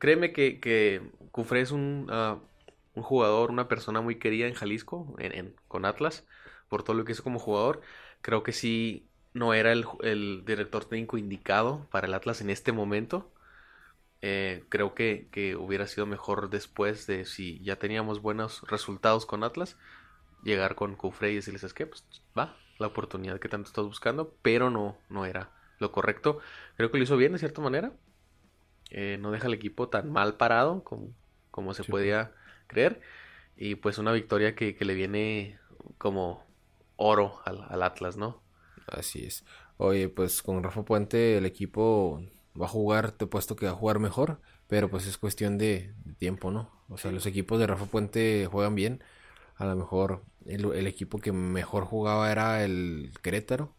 Créeme 0.04 0.34
que, 0.34 0.61
que 0.61 1.00
Cufré 1.30 1.62
es 1.62 1.70
un, 1.70 2.08
ah, 2.11 2.38
un, 2.94 3.02
jugador, 3.02 3.50
una 3.50 3.68
persona 3.68 4.02
muy 4.02 4.16
querida 4.18 4.46
en 4.46 4.52
Jalisco, 4.52 5.16
en, 5.18 5.56
con 5.66 5.87
Atlas, 5.87 6.26
por 6.68 6.82
todo 6.82 6.94
lo 6.94 7.06
que 7.06 7.12
hizo 7.12 7.23
como 7.23 7.38
jugador. 7.38 7.80
Creo 8.20 8.42
que 8.42 8.52
sí 8.52 9.08
no 9.32 9.54
era 9.54 9.73
el, 9.73 9.87
el 10.02 10.44
director 10.44 10.84
técnico 10.84 11.16
indicado 11.16 11.88
para 11.90 12.06
el 12.06 12.12
Atlas 12.12 12.42
en 12.42 12.50
este 12.50 12.70
momento. 12.70 13.32
Eh, 14.20 14.64
creo 14.68 14.94
que, 14.94 15.28
que, 15.32 15.56
hubiera 15.56 15.87
sido 15.87 16.04
mejor 16.04 16.50
después 16.50 17.06
de 17.06 17.25
si 17.25 17.62
ya 17.62 17.76
teníamos 17.76 18.20
buenos 18.20 18.61
resultados 18.68 19.25
con 19.25 19.42
Atlas, 19.42 19.78
llegar 20.42 20.75
con 20.75 20.96
Cufré 20.96 21.32
y 21.32 21.37
decirles, 21.37 21.64
es 21.64 21.73
que 21.73 21.87
pues 21.87 22.04
va, 22.38 22.54
la 22.78 22.88
oportunidad 22.88 23.40
que 23.40 23.49
tanto 23.49 23.68
estás 23.68 23.87
buscando, 23.87 24.34
pero 24.42 24.68
no, 24.68 24.99
no 25.08 25.25
era 25.25 25.50
lo 25.78 25.92
correcto. 25.92 26.40
Creo 26.76 26.90
que 26.90 26.99
lo 26.99 27.04
hizo 27.04 27.16
bien 27.16 27.32
de 27.32 27.38
cierta 27.38 27.62
manera. 27.62 27.94
Eh, 28.96 29.18
no 29.20 29.32
deja 29.32 29.48
al 29.48 29.54
equipo 29.54 29.88
tan 29.88 30.12
mal 30.12 30.36
parado 30.36 30.84
como, 30.84 31.08
como 31.50 31.74
se 31.74 31.82
podía 31.82 32.32
creer. 32.68 33.00
Y 33.56 33.74
pues 33.74 33.98
una 33.98 34.12
victoria 34.12 34.54
que, 34.54 34.76
le 34.78 34.94
viene 34.94 35.58
como 35.98 36.46
oro 36.94 37.40
al, 37.44 37.82
Atlas, 37.82 38.16
¿no? 38.16 38.40
Así 38.86 39.24
es. 39.24 39.44
Oye, 39.78 40.08
pues 40.08 40.42
con 40.42 40.62
Rafa 40.62 40.84
Puente 40.84 41.38
el 41.38 41.44
equipo 41.44 42.22
va 42.60 42.66
a 42.66 42.68
jugar, 42.68 43.10
te 43.10 43.24
he 43.24 43.28
puesto 43.28 43.56
que 43.56 43.66
va 43.66 43.72
a 43.72 43.76
jugar 43.76 43.98
mejor, 43.98 44.40
pero 44.68 44.88
pues 44.88 45.08
es 45.08 45.18
cuestión 45.18 45.58
de, 45.58 45.92
tiempo, 46.18 46.52
¿no? 46.52 46.70
O 46.88 46.96
sea, 46.96 47.10
los 47.10 47.26
equipos 47.26 47.58
de 47.58 47.66
Rafa 47.66 47.86
Puente 47.86 48.46
juegan 48.46 48.76
bien. 48.76 49.02
A 49.56 49.66
lo 49.66 49.74
mejor 49.74 50.22
el, 50.46 50.72
el, 50.72 50.86
equipo 50.86 51.18
que 51.18 51.32
mejor 51.32 51.84
jugaba 51.84 52.30
era 52.30 52.64
el 52.64 53.10
Querétaro 53.22 53.74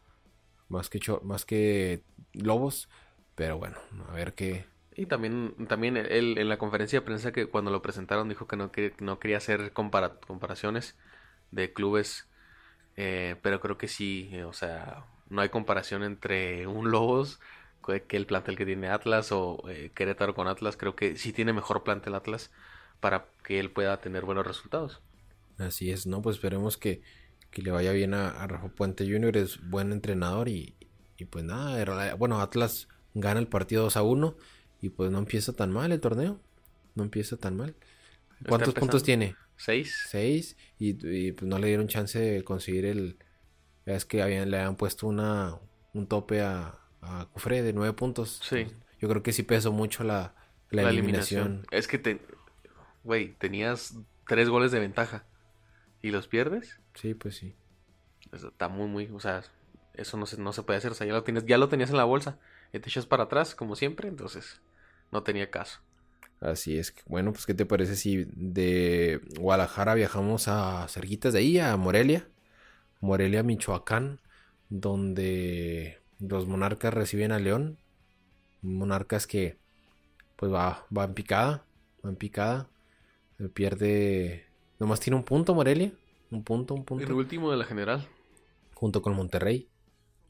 más 0.67 0.89
que, 0.89 0.99
más 1.23 1.45
que 1.45 2.03
Lobos. 2.33 2.89
Pero 3.35 3.57
bueno, 3.57 3.77
a 4.09 4.13
ver 4.13 4.33
qué. 4.33 4.65
Y 4.95 5.07
también, 5.07 5.67
también 5.67 5.97
él 5.97 6.37
en 6.37 6.47
la 6.47 6.57
conferencia 6.57 6.99
de 6.99 7.05
prensa 7.05 7.33
que 7.33 7.47
cuando 7.47 7.69
lo 7.69 7.81
presentaron 7.81 8.29
dijo 8.29 8.47
que 8.47 8.55
no, 8.55 8.71
que, 8.71 8.93
no 8.99 9.19
quería 9.19 9.37
hacer 9.37 9.73
comparaciones 9.73 10.95
de 11.51 11.73
clubes. 11.73 12.27
Eh, 12.95 13.35
pero 13.41 13.59
creo 13.59 13.77
que 13.77 13.89
sí, 13.89 14.31
o 14.45 14.53
sea, 14.53 15.05
no 15.29 15.41
hay 15.41 15.49
comparación 15.49 16.03
entre 16.03 16.65
un 16.67 16.91
Lobos 16.91 17.39
que 18.07 18.17
el 18.17 18.25
plantel 18.25 18.55
que 18.57 18.65
tiene 18.65 18.87
Atlas 18.89 19.31
o 19.31 19.63
eh, 19.69 19.91
Querétaro 19.93 20.33
con 20.33 20.47
Atlas. 20.47 20.77
Creo 20.77 20.95
que 20.95 21.17
sí 21.17 21.33
tiene 21.33 21.53
mejor 21.53 21.83
plantel 21.83 22.15
Atlas 22.15 22.51
para 22.99 23.27
que 23.43 23.59
él 23.59 23.71
pueda 23.71 23.99
tener 24.01 24.25
buenos 24.25 24.47
resultados. 24.47 25.01
Así 25.57 25.91
es, 25.91 26.07
¿no? 26.07 26.21
Pues 26.21 26.37
esperemos 26.37 26.77
que, 26.77 27.01
que 27.51 27.61
le 27.61 27.71
vaya 27.71 27.91
bien 27.91 28.13
a, 28.13 28.47
Rafa 28.47 28.69
Puente 28.69 29.05
Jr., 29.05 29.37
es 29.37 29.69
buen 29.69 29.91
entrenador 29.91 30.49
y, 30.49 30.75
y 31.17 31.25
pues 31.25 31.45
nada, 31.45 32.15
bueno, 32.15 32.41
Atlas 32.41 32.87
gana 33.13 33.39
el 33.39 33.47
partido 33.47 33.83
2 33.83 33.97
a 33.97 34.03
1 34.03 34.35
y 34.81 34.89
pues 34.89 35.11
no 35.11 35.19
empieza 35.19 35.53
tan 35.53 35.71
mal 35.71 35.91
el 35.91 35.99
torneo, 35.99 36.39
no 36.95 37.03
empieza 37.03 37.37
tan 37.37 37.57
mal. 37.57 37.75
¿Cuántos 38.47 38.73
puntos 38.73 39.03
tiene? 39.03 39.35
Seis. 39.55 40.05
Seis 40.09 40.57
y, 40.77 41.31
pues 41.31 41.47
no 41.47 41.59
le 41.59 41.67
dieron 41.67 41.87
chance 41.87 42.19
de 42.19 42.43
conseguir 42.43 42.85
el... 42.85 43.17
Es 43.85 44.05
que 44.05 44.21
habían, 44.21 44.49
le 44.49 44.57
habían 44.57 44.75
puesto 44.75 45.07
una, 45.07 45.59
un 45.93 46.07
tope 46.07 46.41
a, 46.41 46.79
a 47.01 47.27
Cufre 47.31 47.61
de 47.61 47.71
nueve 47.71 47.93
puntos. 47.93 48.41
Sí. 48.43 48.67
Yo 48.99 49.07
creo 49.07 49.21
que 49.21 49.31
sí 49.31 49.43
pesó 49.43 49.71
mucho 49.71 50.03
la, 50.03 50.33
la, 50.71 50.89
eliminación. 50.89 51.65
Es 51.71 51.87
que, 51.87 51.99
te, 51.99 52.19
güey, 53.03 53.33
tenías 53.35 53.95
tres 54.27 54.49
goles 54.49 54.71
de 54.71 54.79
ventaja 54.79 55.23
y 56.01 56.09
los 56.09 56.27
pierdes. 56.27 56.79
Sí, 56.95 57.13
pues 57.13 57.35
sí. 57.35 57.55
está 58.31 58.69
muy, 58.69 58.87
muy, 58.87 59.09
o 59.13 59.19
sea, 59.19 59.43
eso 59.93 60.17
no 60.17 60.25
se, 60.25 60.41
no 60.41 60.51
se 60.51 60.63
puede 60.63 60.77
hacer. 60.77 60.91
O 60.91 60.95
sea, 60.95 61.05
ya 61.05 61.13
lo, 61.13 61.23
tienes, 61.23 61.45
ya 61.45 61.57
lo 61.57 61.69
tenías 61.69 61.91
en 61.91 61.97
la 61.97 62.05
bolsa 62.05 62.39
te 62.79 62.89
echas 62.89 63.05
para 63.05 63.23
atrás, 63.23 63.55
como 63.55 63.75
siempre, 63.75 64.07
entonces 64.07 64.61
no 65.11 65.23
tenía 65.23 65.49
caso. 65.49 65.79
Así 66.39 66.77
es. 66.77 66.93
Bueno, 67.07 67.31
pues, 67.31 67.45
¿qué 67.45 67.53
te 67.53 67.65
parece 67.65 67.95
si 67.95 68.27
de 68.35 69.21
Guadalajara 69.39 69.95
viajamos 69.95 70.47
a 70.47 70.87
cerquitas 70.89 71.33
de 71.33 71.39
ahí, 71.39 71.59
a 71.59 71.75
Morelia? 71.77 72.27
Morelia, 73.01 73.43
Michoacán, 73.43 74.19
donde 74.69 76.01
los 76.19 76.47
monarcas 76.47 76.93
reciben 76.93 77.31
a 77.31 77.39
León. 77.39 77.77
Monarcas 78.61 79.27
que, 79.27 79.57
pues, 80.35 80.51
va, 80.51 80.85
va 80.95 81.05
en 81.05 81.13
picada, 81.13 81.65
va 82.03 82.09
en 82.09 82.15
picada. 82.15 82.69
Pierde, 83.53 84.45
nomás 84.79 84.99
tiene 84.99 85.17
un 85.17 85.23
punto 85.23 85.53
Morelia. 85.53 85.91
Un 86.31 86.43
punto, 86.43 86.73
un 86.73 86.83
punto. 86.83 87.03
El 87.05 87.13
último 87.13 87.51
de 87.51 87.57
la 87.57 87.65
general. 87.65 88.07
Junto 88.73 89.01
con 89.01 89.15
Monterrey. 89.15 89.69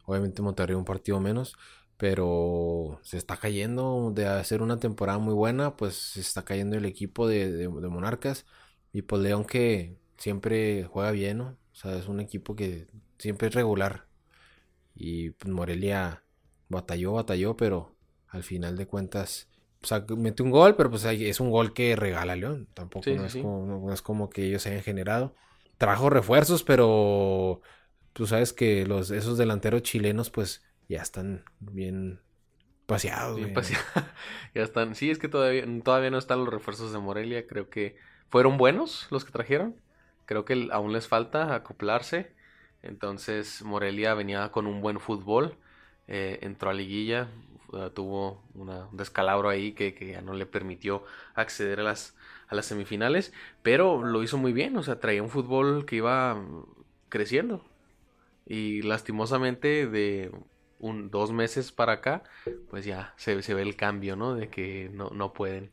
Obviamente 0.06 0.42
Monterrey 0.42 0.76
un 0.76 0.86
partido 0.86 1.20
menos 1.20 1.56
pero 1.98 3.00
se 3.04 3.18
está 3.18 3.38
cayendo 3.38 4.12
de 4.14 4.26
hacer 4.28 4.62
una 4.62 4.80
temporada 4.80 5.18
muy 5.18 5.34
buena, 5.34 5.76
pues 5.78 5.96
se 5.96 6.20
está 6.22 6.44
cayendo 6.44 6.76
el 6.78 6.86
equipo 6.86 7.28
de, 7.28 7.70
Monarcas 7.70 8.46
y 8.92 9.02
pues 9.04 9.22
León 9.22 9.46
que 9.46 9.98
siempre 10.18 10.86
juega 10.86 11.12
bien, 11.12 11.38
¿no? 11.38 11.58
O 11.72 11.76
sea, 11.76 11.98
es 11.98 12.08
un 12.08 12.20
equipo 12.20 12.56
que 12.56 12.88
siempre 13.18 13.48
es 13.48 13.54
regular 13.54 14.08
y 14.96 15.32
pues 15.32 15.54
Morelia 15.54 16.24
batalló, 16.70 17.14
batalló, 17.14 17.56
pero 17.56 17.96
al 18.28 18.44
final 18.44 18.76
de 18.78 18.88
cuentas, 18.88 19.48
o 19.82 19.88
sea, 19.88 20.06
mete 20.18 20.44
un 20.44 20.52
gol, 20.52 20.76
pero 20.76 20.90
pues 20.90 21.06
es 21.06 21.40
un 21.40 21.50
gol 21.50 21.74
que 21.74 21.96
regala 21.96 22.36
León, 22.36 22.68
tampoco 22.74 23.10
no, 23.12 23.26
es 23.26 23.36
Como, 23.36 23.94
es 23.94 24.02
como 24.02 24.30
que 24.30 24.46
ellos 24.46 24.64
se 24.64 24.70
hayan 24.70 24.84
generado. 24.84 25.36
Trajo 25.78 26.10
refuerzos, 26.10 26.64
pero 26.64 27.62
tú 28.14 28.28
sabes 28.28 28.54
que 28.54 28.86
los 28.86 29.12
esos 29.12 29.38
delanteros 29.38 29.84
chilenos 29.84 30.30
pues 30.30 30.64
ya 30.88 31.02
están 31.02 31.44
bien 31.60 32.20
paseados. 32.86 33.38
Bien 33.38 33.54
paseados. 33.54 33.88
ya 34.56 34.64
están. 34.64 34.96
Sí, 34.96 35.10
es 35.10 35.20
que 35.20 35.28
todavía, 35.28 35.66
todavía 35.84 36.12
no 36.12 36.18
están 36.18 36.40
los 36.40 36.54
refuerzos 36.54 36.92
de 36.94 37.00
Morelia. 37.00 37.48
Creo 37.48 37.70
que 37.70 37.98
fueron 38.30 38.58
buenos 38.58 39.08
los 39.12 39.26
que 39.26 39.32
trajeron. 39.32 39.76
Creo 40.26 40.46
que 40.46 40.70
aún 40.72 40.94
les 40.94 41.08
falta 41.08 41.56
acoplarse. 41.56 42.34
Entonces 42.84 43.64
Morelia 43.64 44.14
venía 44.14 44.52
con 44.52 44.68
un 44.68 44.82
buen 44.82 45.00
fútbol. 45.00 45.58
Eh, 46.08 46.40
entró 46.42 46.70
a 46.70 46.74
liguilla. 46.74 47.30
tuvo 47.94 48.44
un 48.54 48.72
descalabro 48.96 49.50
ahí 49.50 49.74
que, 49.74 49.94
que, 49.96 50.12
ya 50.12 50.22
no 50.22 50.34
le 50.34 50.46
permitió 50.46 51.04
acceder 51.34 51.80
a 51.80 51.84
las, 51.84 52.16
a 52.48 52.56
las 52.56 52.68
semifinales. 52.68 53.34
Pero 53.64 54.04
lo 54.04 54.24
hizo 54.24 54.38
muy 54.38 54.54
bien. 54.54 54.78
O 54.78 54.84
sea, 54.84 55.00
traía 55.00 55.24
un 55.24 55.30
fútbol 55.30 55.86
que 55.86 55.98
iba 55.98 56.44
creciendo. 57.10 57.66
Y 58.48 58.84
lastimosamente 58.84 59.88
de 59.88 60.32
un, 60.80 61.10
dos 61.10 61.32
meses 61.32 61.72
para 61.72 61.94
acá, 61.94 62.24
pues 62.70 62.86
ya 62.86 63.14
se, 63.18 63.42
se 63.42 63.54
ve 63.54 63.62
el 63.62 63.76
cambio, 63.76 64.16
¿no? 64.16 64.36
De 64.36 64.50
que 64.50 64.90
no, 64.94 65.10
no 65.10 65.34
pueden 65.34 65.72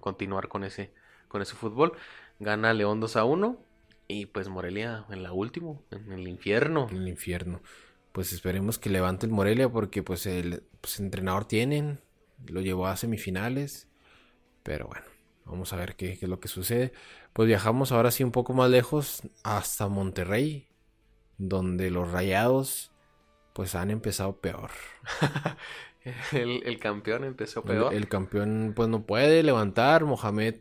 continuar 0.00 0.48
con 0.48 0.64
ese, 0.64 0.92
con 1.28 1.42
ese 1.42 1.54
fútbol. 1.54 1.92
Gana 2.38 2.72
León 2.72 3.00
2 3.00 3.16
a 3.16 3.24
1 3.24 3.58
y 4.06 4.26
pues 4.26 4.48
Morelia 4.48 5.04
en 5.10 5.22
la 5.22 5.32
última, 5.32 5.74
en 5.90 6.12
el 6.12 6.28
infierno. 6.28 6.88
En 6.90 6.98
el 6.98 7.08
infierno. 7.08 7.60
Pues 8.12 8.32
esperemos 8.32 8.78
que 8.78 8.90
levante 8.90 9.26
el 9.26 9.32
Morelia 9.32 9.68
porque 9.68 10.02
pues 10.02 10.26
el 10.26 10.62
pues, 10.80 10.98
entrenador 11.00 11.44
tienen, 11.44 12.00
lo 12.46 12.60
llevó 12.60 12.86
a 12.86 12.96
semifinales, 12.96 13.88
pero 14.62 14.86
bueno, 14.86 15.06
vamos 15.44 15.72
a 15.72 15.76
ver 15.76 15.94
qué, 15.96 16.18
qué 16.18 16.24
es 16.24 16.28
lo 16.28 16.40
que 16.40 16.48
sucede. 16.48 16.92
Pues 17.32 17.46
viajamos 17.46 17.92
ahora 17.92 18.10
sí 18.10 18.24
un 18.24 18.32
poco 18.32 18.54
más 18.54 18.70
lejos 18.70 19.22
hasta 19.42 19.88
Monterrey, 19.88 20.68
donde 21.36 21.90
los 21.90 22.10
Rayados 22.10 22.92
pues 23.58 23.74
han 23.74 23.90
empezado 23.90 24.36
peor. 24.36 24.70
el, 26.32 26.78
campeón 26.78 27.24
empezó 27.24 27.64
peor. 27.64 27.92
El, 27.92 28.06
campeón 28.06 28.72
pues 28.76 28.88
no 28.88 29.04
puede 29.04 29.42
levantar. 29.42 30.04
Mohamed, 30.04 30.54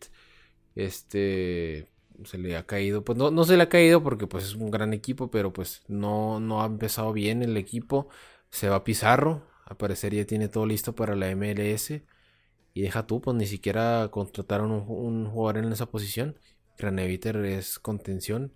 este, 0.73 1.91
se 2.23 2.39
le 2.39 2.57
ha 2.57 2.65
caído. 2.65 3.03
Pues 3.03 3.19
no, 3.19 3.29
no 3.29 3.43
se 3.43 3.55
le 3.55 3.61
ha 3.61 3.69
caído 3.69 4.01
porque 4.01 4.25
pues 4.25 4.45
es 4.45 4.55
un 4.55 4.71
gran 4.71 4.93
equipo, 4.93 5.29
pero 5.29 5.53
pues 5.53 5.83
no, 5.87 6.39
no 6.39 6.63
ha 6.63 6.65
empezado 6.65 7.13
bien 7.13 7.43
el 7.43 7.55
equipo. 7.55 8.09
Se 8.49 8.67
va 8.67 8.83
Pizarro. 8.83 9.43
Al 9.65 9.77
parecer 9.77 10.15
ya 10.15 10.25
tiene 10.25 10.47
todo 10.47 10.65
listo 10.65 10.95
para 10.95 11.15
la 11.15 11.27
MLS. 11.35 11.91
Y 12.73 12.81
deja 12.81 13.05
tú, 13.05 13.21
pues 13.21 13.37
ni 13.37 13.45
siquiera 13.45 14.09
contrataron 14.09 14.71
un, 14.71 14.85
un 14.87 15.29
jugador 15.29 15.63
en 15.63 15.71
esa 15.71 15.85
posición. 15.85 16.39
Graneviter 16.79 17.35
es 17.45 17.77
contención 17.77 18.53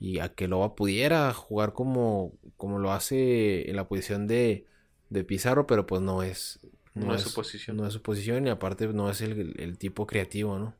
y 0.00 0.18
a 0.18 0.30
que 0.30 0.48
Loba 0.48 0.74
pudiera 0.74 1.32
jugar 1.34 1.74
como, 1.74 2.32
como 2.56 2.78
lo 2.78 2.90
hace 2.90 3.68
en 3.68 3.76
la 3.76 3.86
posición 3.86 4.26
de, 4.26 4.64
de 5.10 5.24
Pizarro, 5.24 5.66
pero 5.66 5.86
pues 5.86 6.00
no 6.00 6.22
es, 6.22 6.58
no, 6.94 7.14
es, 7.14 7.20
su 7.20 7.34
posición. 7.34 7.76
No 7.76 7.86
es 7.86 7.92
su 7.92 8.02
posición 8.02 8.46
y 8.46 8.50
aparte 8.50 8.88
no 8.88 9.10
es 9.10 9.20
el, 9.20 9.76
tipo 9.76 10.06
creativo, 10.06 10.58
¿no? 10.58 10.74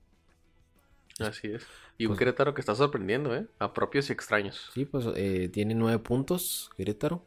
Así 1.19 1.49
es. 1.49 1.67
Y 1.99 2.07
un 2.07 2.13
pues 2.13 2.21
Querétaro 2.21 2.55
que 2.55 2.63
está 2.63 2.75
sorprendiendo, 2.75 3.37
¿eh? 3.37 3.47
A 3.59 3.75
propios 3.75 4.09
y 4.09 4.15
extraños. 4.15 4.71
Sí, 4.73 4.87
pues 4.87 5.07
eh, 5.15 5.51
tiene 5.53 5.75
nueve 5.75 5.99
puntos 5.99 6.71
Querétaro. 6.79 7.23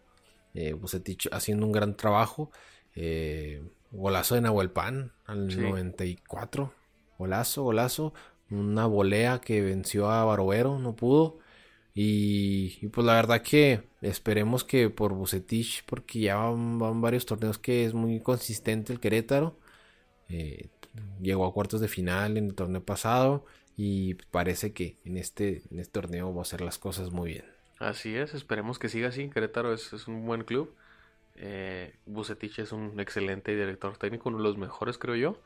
Eh, 0.56 0.74
Bucetich 0.74 1.30
haciendo 1.32 1.68
un 1.68 1.72
gran 1.72 1.96
trabajo. 1.96 2.52
Eh, 2.96 3.64
golazo 3.92 4.34
de 4.34 4.42
Nahuelpan 4.42 5.12
al 5.26 5.48
94. 5.48 6.74
Golazo, 7.20 7.64
golazo. 7.64 8.14
Una 8.50 8.88
volea 8.88 9.42
que 9.42 9.62
venció 9.62 10.10
a 10.10 10.26
Barovero, 10.26 10.80
no 10.80 10.96
pudo. 10.96 11.40
Y, 11.96 12.88
pues 12.88 13.06
la 13.06 13.14
verdad 13.14 13.42
que 13.42 13.84
esperemos 14.02 14.64
que 14.64 14.90
por 14.90 15.14
Bucetich, 15.14 15.84
porque 15.86 16.22
ya 16.22 16.38
van, 16.38 17.02
varios 17.02 17.26
torneos 17.26 17.60
que 17.60 17.86
es 17.86 17.94
muy 17.94 18.20
consistente 18.20 18.94
el 18.94 19.00
Querétaro. 19.00 19.58
Eh, 20.30 20.70
llegó 21.22 21.46
a 21.46 21.54
cuartos 21.54 21.82
de 21.82 21.88
final 21.88 22.38
en 22.38 22.48
el 22.48 22.56
torneo 22.56 22.84
pasado 22.84 23.46
y 23.78 24.16
parece 24.32 24.74
que 24.74 24.98
en 25.06 25.18
este, 25.18 25.64
en 25.72 25.80
este 25.80 25.94
torneo 25.94 26.34
va 26.34 26.42
a 26.42 26.44
hacer 26.44 26.62
las 26.62 26.80
cosas 26.80 27.12
muy 27.12 27.32
bien. 27.32 27.46
Así 27.80 28.16
es, 28.16 28.34
esperemos 28.34 28.80
que 28.80 28.90
siga 28.90 29.10
así. 29.10 29.30
Querétaro 29.30 29.74
es, 29.74 30.08
un 30.08 30.26
buen 30.26 30.44
club. 30.44 30.76
Eh, 31.36 31.96
Bucetich 32.06 32.60
es 32.60 32.72
un 32.72 33.00
excelente 33.00 33.56
director 33.56 33.98
técnico, 33.98 34.30
uno 34.30 34.40
de 34.40 34.44
los 34.46 34.58
mejores 34.58 34.98
creo 34.98 35.16
yo. 35.16 35.42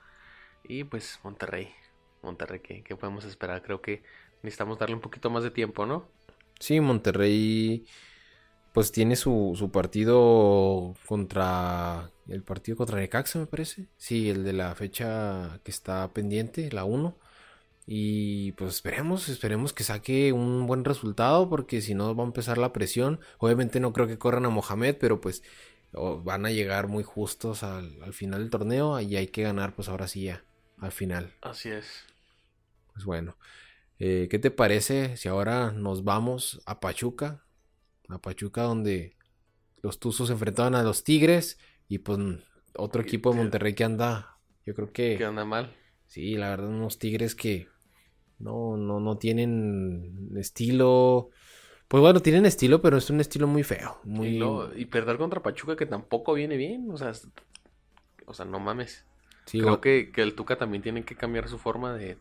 Y 0.63 0.86
pues 0.86 1.20
Monterrey. 1.24 1.74
Monterrey, 2.22 2.62
¿qué, 2.62 2.84
qué 2.84 2.96
podemos 2.96 3.25
esperar? 3.25 3.62
Creo 3.63 3.82
que 3.82 4.04
necesitamos 4.44 4.80
darle 4.80 4.96
un 4.96 5.01
poquito 5.01 5.30
más 5.30 5.44
de 5.44 5.51
tiempo, 5.51 5.86
¿no? 5.86 6.08
Sí, 6.59 6.79
Monterrey 6.79 7.85
pues 8.73 8.91
tiene 8.91 9.15
su, 9.15 9.55
su 9.57 9.71
partido 9.71 10.93
contra 11.07 12.11
el 12.27 12.43
partido 12.43 12.77
contra 12.77 12.99
Necaxa, 12.99 13.39
me 13.39 13.47
parece. 13.47 13.87
Sí, 13.97 14.29
el 14.29 14.43
de 14.43 14.53
la 14.53 14.75
fecha 14.75 15.59
que 15.63 15.71
está 15.71 16.13
pendiente, 16.13 16.71
la 16.71 16.83
1. 16.85 17.17
Y 17.87 18.51
pues 18.51 18.75
esperemos, 18.75 19.29
esperemos 19.29 19.73
que 19.73 19.83
saque 19.83 20.33
un 20.33 20.67
buen 20.67 20.83
resultado 20.83 21.49
porque 21.49 21.81
si 21.81 21.95
no 21.95 22.15
va 22.15 22.23
a 22.23 22.27
empezar 22.27 22.57
la 22.57 22.73
presión. 22.73 23.19
Obviamente 23.39 23.79
no 23.79 23.93
creo 23.93 24.07
que 24.07 24.17
corran 24.17 24.45
a 24.45 24.49
Mohamed, 24.49 24.97
pero 24.99 25.21
pues 25.21 25.41
van 25.93 26.45
a 26.45 26.51
llegar 26.51 26.87
muy 26.87 27.03
justos 27.03 27.63
al, 27.63 28.01
al 28.03 28.13
final 28.13 28.41
del 28.41 28.49
torneo 28.49 28.99
y 28.99 29.15
hay 29.15 29.27
que 29.27 29.43
ganar 29.43 29.73
pues 29.73 29.87
ahora 29.89 30.07
sí 30.07 30.23
ya, 30.23 30.43
al 30.79 30.91
final. 30.91 31.33
Así 31.41 31.69
es. 31.69 32.05
Pues 32.93 33.05
bueno. 33.05 33.37
Eh, 34.00 34.27
¿Qué 34.30 34.39
te 34.39 34.51
parece 34.51 35.18
si 35.18 35.27
ahora 35.27 35.72
nos 35.72 36.04
vamos 36.04 36.62
a 36.66 36.80
Pachuca? 36.80 37.46
A 38.10 38.20
Pachuca 38.20 38.63
donde 38.63 39.18
los 39.82 40.00
Tuzos 40.00 40.30
enfrentaban 40.30 40.75
a 40.75 40.84
los 40.84 41.04
Tigres 41.04 41.58
y 41.88 42.00
pues 42.00 42.20
otro 42.75 43.01
equipo 43.01 43.32
de 43.32 43.38
Monterrey 43.38 43.74
que 43.74 43.84
anda, 43.84 44.38
yo 44.66 44.74
creo 44.75 44.92
que... 44.92 45.18
Que 45.18 45.25
anda 45.25 45.46
mal. 45.46 45.75
Sí, 46.06 46.36
la 46.36 46.50
verdad, 46.50 46.70
unos 46.70 47.00
Tigres 47.00 47.36
que 47.36 47.68
no, 48.39 48.77
no, 48.77 49.00
no 49.00 49.18
tienen 49.18 50.32
estilo. 50.38 51.30
Pues 51.88 52.01
bueno, 52.01 52.20
tienen 52.22 52.46
estilo, 52.46 52.82
pero 52.82 52.98
es 52.98 53.10
un 53.10 53.20
estilo 53.20 53.48
muy 53.48 53.63
feo. 53.63 54.00
Muy... 54.04 54.39
Y, 54.75 54.86
perder 54.86 55.18
contra 55.18 55.42
Pachuca 55.42 55.75
que 55.75 55.86
tampoco 55.86 56.34
viene 56.34 56.56
bien. 56.56 56.88
O 56.92 56.98
sea, 56.98 57.13
o 58.25 58.34
sea 58.34 58.46
no 58.46 58.60
mames. 58.60 59.06
Creo 59.50 59.82
que, 59.82 60.12
que, 60.12 60.22
el 60.22 60.36
Tuca 60.36 60.58
también 60.58 60.84
tiene 60.84 61.04
que 61.04 61.16
cambiar 61.16 61.48
su 61.48 61.58
forma 61.58 61.96
de, 61.96 62.18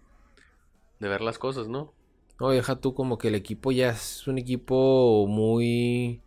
de 1.00 1.08
ver 1.08 1.20
las 1.20 1.38
cosas, 1.38 1.68
¿no? 1.68 1.92
No, 2.40 2.50
deja 2.50 2.80
tú 2.80 2.94
como 2.94 3.18
que 3.18 3.28
el 3.28 3.34
equipo 3.34 3.72
ya 3.72 3.90
es 3.90 4.26
un 4.26 4.38
equipo 4.38 5.26
muy 5.26 6.22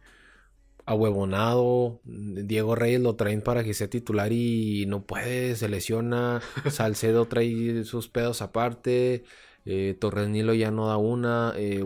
ahuevonado. 0.85 2.01
Diego 2.03 2.73
Reyes 2.75 3.01
lo 3.01 3.15
traen 3.15 3.41
para 3.41 3.63
que 3.63 3.75
sea 3.75 3.89
titular 3.89 4.31
y 4.31 4.85
no 4.88 5.03
puede, 5.03 5.55
se 5.55 5.69
lesiona. 5.69 6.41
Salcedo 6.69 7.25
trae 7.25 7.83
sus 7.83 8.09
pedos 8.09 8.41
aparte. 8.41 9.23
Eh, 9.65 9.95
Torres 9.99 10.29
Nilo 10.29 10.55
ya 10.55 10.71
no 10.71 10.88
da 10.88 10.97
una. 10.97 11.53
Eh, 11.55 11.83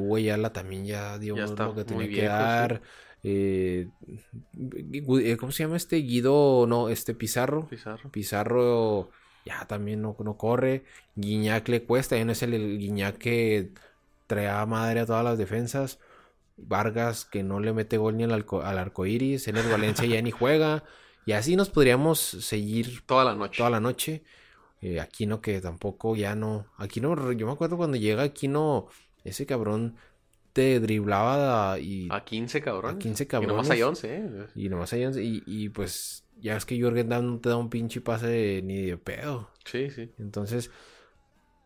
también 0.53 0.85
ya 0.85 1.19
dio 1.19 1.35
lo 1.35 1.75
que 1.75 1.83
tenía 1.83 2.07
que 2.07 2.25
dar. 2.25 2.81
Eh, 3.23 3.89
¿Cómo 5.37 5.51
se 5.51 5.63
llama 5.63 5.77
este? 5.77 5.97
Guido, 5.97 6.65
no, 6.67 6.87
este 6.87 7.13
Pizarro. 7.13 7.67
Pizarro. 7.67 8.09
Pizarro 8.09 9.09
ya 9.45 9.65
también 9.67 10.01
no, 10.01 10.15
no 10.19 10.37
corre. 10.37 10.85
Guiñac 11.15 11.67
le 11.69 11.83
cuesta, 11.83 12.17
ya 12.17 12.25
no 12.25 12.31
es 12.31 12.43
el, 12.43 12.53
el 12.53 12.77
Guiñac 12.77 13.17
que 13.17 13.71
trae 14.27 14.47
a 14.49 14.65
madre 14.65 15.01
a 15.01 15.05
todas 15.05 15.23
las 15.23 15.37
defensas. 15.37 15.99
Vargas 16.57 17.25
que 17.25 17.43
no 17.43 17.59
le 17.59 17.73
mete 17.73 17.97
gol 17.97 18.17
ni 18.17 18.23
al, 18.23 18.45
al 18.63 18.77
arco 18.77 19.05
iris. 19.05 19.47
En 19.47 19.57
el 19.57 19.67
Valencia 19.69 20.05
ya 20.05 20.21
ni 20.21 20.31
juega. 20.31 20.83
Y 21.25 21.31
así 21.33 21.55
nos 21.55 21.69
podríamos 21.69 22.19
seguir 22.19 23.05
toda 23.05 23.25
la 23.25 23.35
noche. 23.35 23.57
Toda 23.57 23.69
la 23.69 23.79
noche. 23.79 24.23
Eh, 24.81 24.99
Aquino 24.99 25.41
que 25.41 25.61
tampoco 25.61 26.15
ya 26.15 26.35
no. 26.35 26.67
Aquino, 26.77 27.31
yo 27.31 27.47
me 27.47 27.53
acuerdo 27.53 27.77
cuando 27.77 27.97
llega 27.97 28.23
Aquino, 28.23 28.87
ese 29.23 29.45
cabrón 29.45 29.95
te 30.51 30.79
driblaba 30.79 31.79
y... 31.79 32.07
A 32.11 32.23
15 32.23 32.61
cabrones. 32.61 32.97
A 32.97 32.99
15 32.99 33.27
cabrones. 33.27 33.53
Y 33.53 33.55
nomás 33.55 33.69
hay 33.71 33.81
11, 33.81 34.15
¿eh? 34.15 34.47
Y 34.55 34.69
nomás 34.69 34.93
hay 34.93 35.05
11. 35.05 35.23
Y, 35.23 35.43
y 35.45 35.69
pues 35.69 36.22
ya 36.43 36.57
es 36.57 36.65
que 36.65 36.77
Jürgen 36.77 37.09
Damm 37.09 37.25
no 37.25 37.39
te 37.39 37.49
da 37.49 37.57
un 37.57 37.69
pinche 37.69 38.01
pase 38.01 38.61
ni 38.63 38.83
de 38.83 38.97
pedo. 38.97 39.49
Sí, 39.65 39.89
sí. 39.89 40.11
Entonces, 40.19 40.69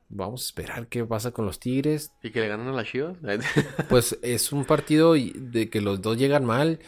vamos 0.07 0.43
a 0.43 0.45
esperar 0.45 0.87
qué 0.87 1.03
pasa 1.03 1.31
con 1.31 1.45
los 1.45 1.59
Tigres. 1.59 2.13
¿Y 2.21 2.29
que 2.29 2.39
le 2.39 2.47
ganan 2.47 2.67
a 2.67 2.71
las 2.71 2.87
Chivas? 2.87 3.17
pues 3.89 4.17
es 4.21 4.51
un 4.51 4.65
partido 4.65 5.13
de 5.13 5.69
que 5.69 5.81
los 5.81 6.01
dos 6.01 6.17
llegan 6.17 6.45
mal 6.45 6.79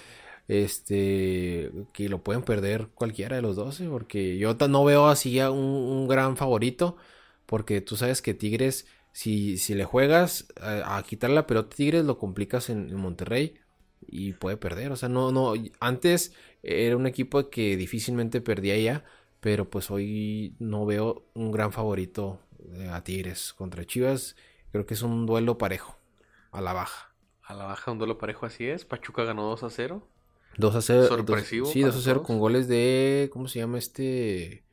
este 0.48 1.72
que 1.94 2.10
lo 2.10 2.24
pueden 2.24 2.42
perder 2.42 2.88
cualquiera 2.96 3.36
de 3.36 3.42
los 3.42 3.56
dos, 3.56 3.80
¿eh? 3.82 3.88
porque 3.90 4.38
yo 4.38 4.56
no 4.68 4.84
veo 4.84 5.08
así 5.08 5.40
a 5.40 5.52
un, 5.52 6.08
gran 6.08 6.38
favorito, 6.38 6.98
porque 7.46 7.82
tú 7.82 7.96
sabes 7.96 8.22
que 8.24 8.34
Tigres, 8.34 8.88
si, 9.12 9.58
si 9.58 9.76
le 9.76 9.86
juegas 9.86 10.48
a, 10.60 11.02
quitar 11.08 11.30
la 11.30 11.46
pelota 11.46 11.76
Tigres, 11.76 12.04
lo 12.04 12.18
complicas 12.18 12.70
en, 12.72 12.96
Monterrey 12.96 13.60
y 14.08 14.34
puede 14.34 14.58
perder, 14.58 14.92
o 14.92 14.96
sea, 14.96 15.08
no, 15.08 15.32
no, 15.32 15.54
antes 15.80 16.34
era 16.64 16.98
un 16.98 17.08
equipo 17.08 17.50
que 17.50 17.78
difícilmente 17.78 18.42
perdía 18.42 18.78
ya, 18.78 19.06
pero 19.40 19.70
pues 19.70 19.90
hoy 19.92 20.56
no 20.60 20.86
veo 20.86 21.26
un 21.34 21.52
gran 21.52 21.72
favorito 21.72 22.40
eh, 22.74 22.90
a 22.92 23.04
Tigres 23.04 23.54
contra 23.54 23.86
Chivas, 23.86 24.36
creo 24.72 24.86
que 24.86 24.94
es 24.94 25.02
un 25.02 25.26
duelo 25.26 25.58
parejo, 25.58 25.98
a 26.52 26.62
la 26.62 26.74
baja. 26.74 27.14
A 27.44 27.54
la 27.56 27.66
baja, 27.66 27.92
un 27.92 27.98
duelo 27.98 28.18
parejo, 28.18 28.46
así 28.46 28.68
es. 28.68 28.86
Pachuca 28.86 29.24
ganó 29.24 29.44
2 29.50 29.64
a 29.64 29.70
0. 29.72 30.08
2 30.58 30.76
a 30.76 30.82
0. 30.82 31.08
Sorpresivo. 31.08 31.66
sí, 31.66 31.82
2 31.82 31.96
a 31.96 32.00
0 32.00 32.24
con 32.24 32.38
goles 32.38 32.68
de. 32.68 33.30
¿Cómo 33.34 33.48
se 33.48 33.58
llama 33.58 33.80
este? 33.80 34.64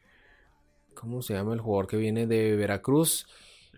¿Cómo 0.94 1.22
se 1.22 1.32
llama 1.32 1.54
el 1.54 1.60
jugador 1.60 1.86
que 1.86 1.96
viene 1.96 2.26
de 2.26 2.54
Veracruz? 2.54 3.26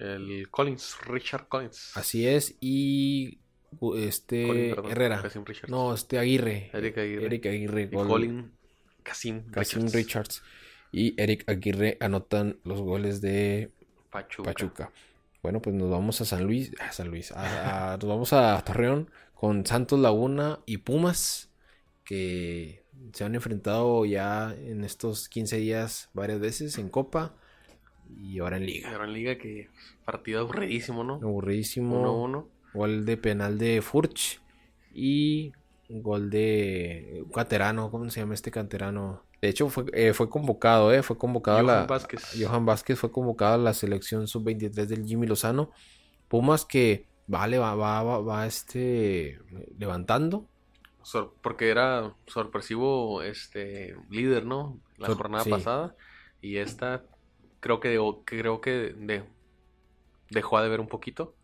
El 0.01 0.49
Collins, 0.51 0.97
Richard 1.07 1.49
Collins. 1.49 1.97
Así 1.97 2.27
es. 2.27 2.57
Y 2.61 3.39
este 3.97 4.71
Herrera. 4.71 5.23
No, 5.69 5.95
este 5.95 6.19
Aguirre. 6.19 6.71
Eric 6.73 6.99
Aguirre. 6.99 7.27
Eric 7.27 7.47
Aguirre. 7.47 7.83
Y 7.83 7.89
Colin 7.89 8.53
Casim, 9.03 9.51
Casim 9.51 9.89
Richards. 9.91 10.43
Y 10.93 11.21
Eric 11.21 11.49
Aguirre 11.49 11.97
anotan 12.01 12.59
los 12.65 12.81
goles 12.81 13.21
de 13.21 13.71
Pachuca. 14.11 14.91
Bueno, 15.43 15.63
pues 15.63 15.77
nos 15.77 15.91
vamos 15.91 16.21
a 16.21 16.25
San 16.25 16.45
Luis. 16.45 16.73
A 16.81 16.93
San 16.93 17.09
Luis. 17.09 17.33
nos 17.33 18.05
vamos 18.05 18.33
a 18.33 18.63
Torreón 18.65 19.11
con 19.35 19.65
Santos 19.65 19.99
Laguna 20.01 20.61
y 20.67 20.79
Pumas 20.79 21.51
que 22.05 22.83
se 23.13 23.25
han 23.25 23.35
enfrentado 23.35 24.05
ya 24.05 24.55
en 24.59 24.83
estos 24.83 25.29
15 25.29 25.59
días 25.59 26.11
varias 26.15 26.41
veces 26.41 26.79
en 26.79 26.89
Copa 26.89 27.37
y 28.17 28.39
ahora 28.39 28.57
en 28.57 28.67
Liga. 28.67 28.91
Ahora 28.91 29.05
en 29.05 29.13
Liga 29.13 29.39
que 29.39 29.69
partido 30.05 30.41
aburridísimo, 30.41 31.05
¿no? 31.05 31.15
Aburridísimo. 31.15 32.27
1-1. 32.27 32.58
Gol 32.79 33.05
de 33.05 33.17
penal 33.17 33.59
de 33.59 33.83
Furch 33.83 34.41
y 34.95 35.53
gol 35.89 36.31
de 36.31 37.23
un 37.25 37.33
canterano, 37.33 37.91
¿cómo 37.91 38.09
se 38.11 38.21
llama 38.21 38.35
este 38.35 38.51
canterano? 38.51 39.23
De 39.41 39.49
hecho 39.49 39.69
fue, 39.69 39.85
eh, 39.93 40.13
fue 40.13 40.29
convocado, 40.29 40.93
eh, 40.93 41.03
fue 41.03 41.17
convocado 41.17 41.59
Johan 41.59 41.67
la 41.67 41.87
Vázquez. 41.87 42.37
Johan 42.39 42.67
Vázquez 42.67 42.99
fue 42.99 43.11
convocado 43.11 43.55
a 43.55 43.59
la 43.59 43.75
selección 43.75 44.27
sub-23 44.27 44.87
del 44.87 45.07
Jimmy 45.07 45.27
Lozano. 45.27 45.71
Pumas 46.29 46.65
que 46.65 47.07
vale, 47.27 47.59
va, 47.59 47.75
va, 47.75 48.03
va, 48.03 48.21
va 48.21 48.47
este 48.47 49.39
levantando 49.79 50.47
porque 51.41 51.71
era 51.71 52.15
sorpresivo 52.27 53.23
este 53.23 53.97
líder, 54.11 54.45
¿no? 54.45 54.79
La 54.97 55.15
jornada 55.15 55.45
pasada. 55.45 55.97
Y 56.41 56.57
esta 56.57 57.05
creo 57.61 57.81
que 57.81 57.99
creo 58.25 58.61
que 58.61 58.95
de, 58.97 59.25
dejó 60.31 60.61
de 60.61 60.69
ver 60.69 60.81
un 60.81 60.89
poquito. 60.89 61.35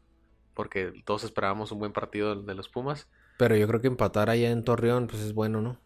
Porque 0.54 0.92
todos 1.04 1.24
esperábamos 1.24 1.72
un 1.72 1.78
buen 1.78 1.92
partido 1.92 2.40
de 2.40 2.54
los 2.54 2.68
Pumas. 2.68 3.08
Pero 3.36 3.56
yo 3.56 3.66
creo 3.66 3.80
que 3.80 3.88
empatar 3.88 4.30
allá 4.30 4.50
en 4.50 4.64
Torreón, 4.64 5.06
pues 5.08 5.22
es 5.22 5.34
bueno, 5.34 5.60
¿no? 5.60 5.80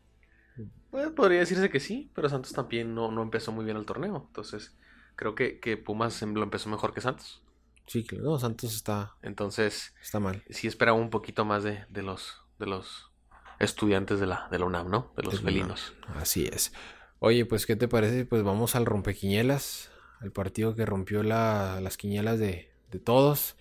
Pues, 0.90 1.10
podría 1.10 1.40
decirse 1.40 1.70
que 1.70 1.80
sí, 1.80 2.10
pero 2.14 2.28
Santos 2.28 2.52
también 2.52 2.94
no, 2.94 3.10
no 3.10 3.22
empezó 3.22 3.52
muy 3.52 3.64
bien 3.64 3.76
el 3.76 3.86
torneo. 3.86 4.24
Entonces, 4.26 4.76
creo 5.16 5.34
que, 5.34 5.60
que 5.60 5.76
Pumas 5.76 6.20
em, 6.22 6.34
lo 6.34 6.42
empezó 6.42 6.68
mejor 6.68 6.94
que 6.94 7.00
Santos. 7.00 7.42
Sí, 7.86 8.04
claro, 8.04 8.38
Santos 8.38 8.74
está. 8.74 9.14
Entonces. 9.22 9.94
Está 10.02 10.20
mal. 10.20 10.42
Sí 10.50 10.66
esperaba 10.66 10.98
un 10.98 11.10
poquito 11.10 11.44
más 11.44 11.62
de, 11.62 11.84
de 11.88 12.02
los. 12.02 12.42
de 12.58 12.66
los 12.66 13.10
estudiantes 13.58 14.20
de 14.20 14.26
la, 14.26 14.48
de 14.50 14.58
la 14.58 14.66
UNAM, 14.66 14.88
¿no? 14.88 15.12
De 15.16 15.24
los 15.24 15.40
felinos. 15.40 15.94
Así 16.14 16.48
es. 16.52 16.72
Oye, 17.18 17.44
pues, 17.44 17.66
¿qué 17.66 17.74
te 17.74 17.88
parece? 17.88 18.24
Pues 18.24 18.42
vamos 18.44 18.76
al 18.76 18.86
rompequiñelas, 18.86 19.90
el 20.22 20.30
partido 20.30 20.76
que 20.76 20.86
rompió 20.86 21.22
las 21.22 21.96
quiñelas 21.96 22.38
de, 22.38 22.70
de 22.90 22.98
todos. 22.98 23.56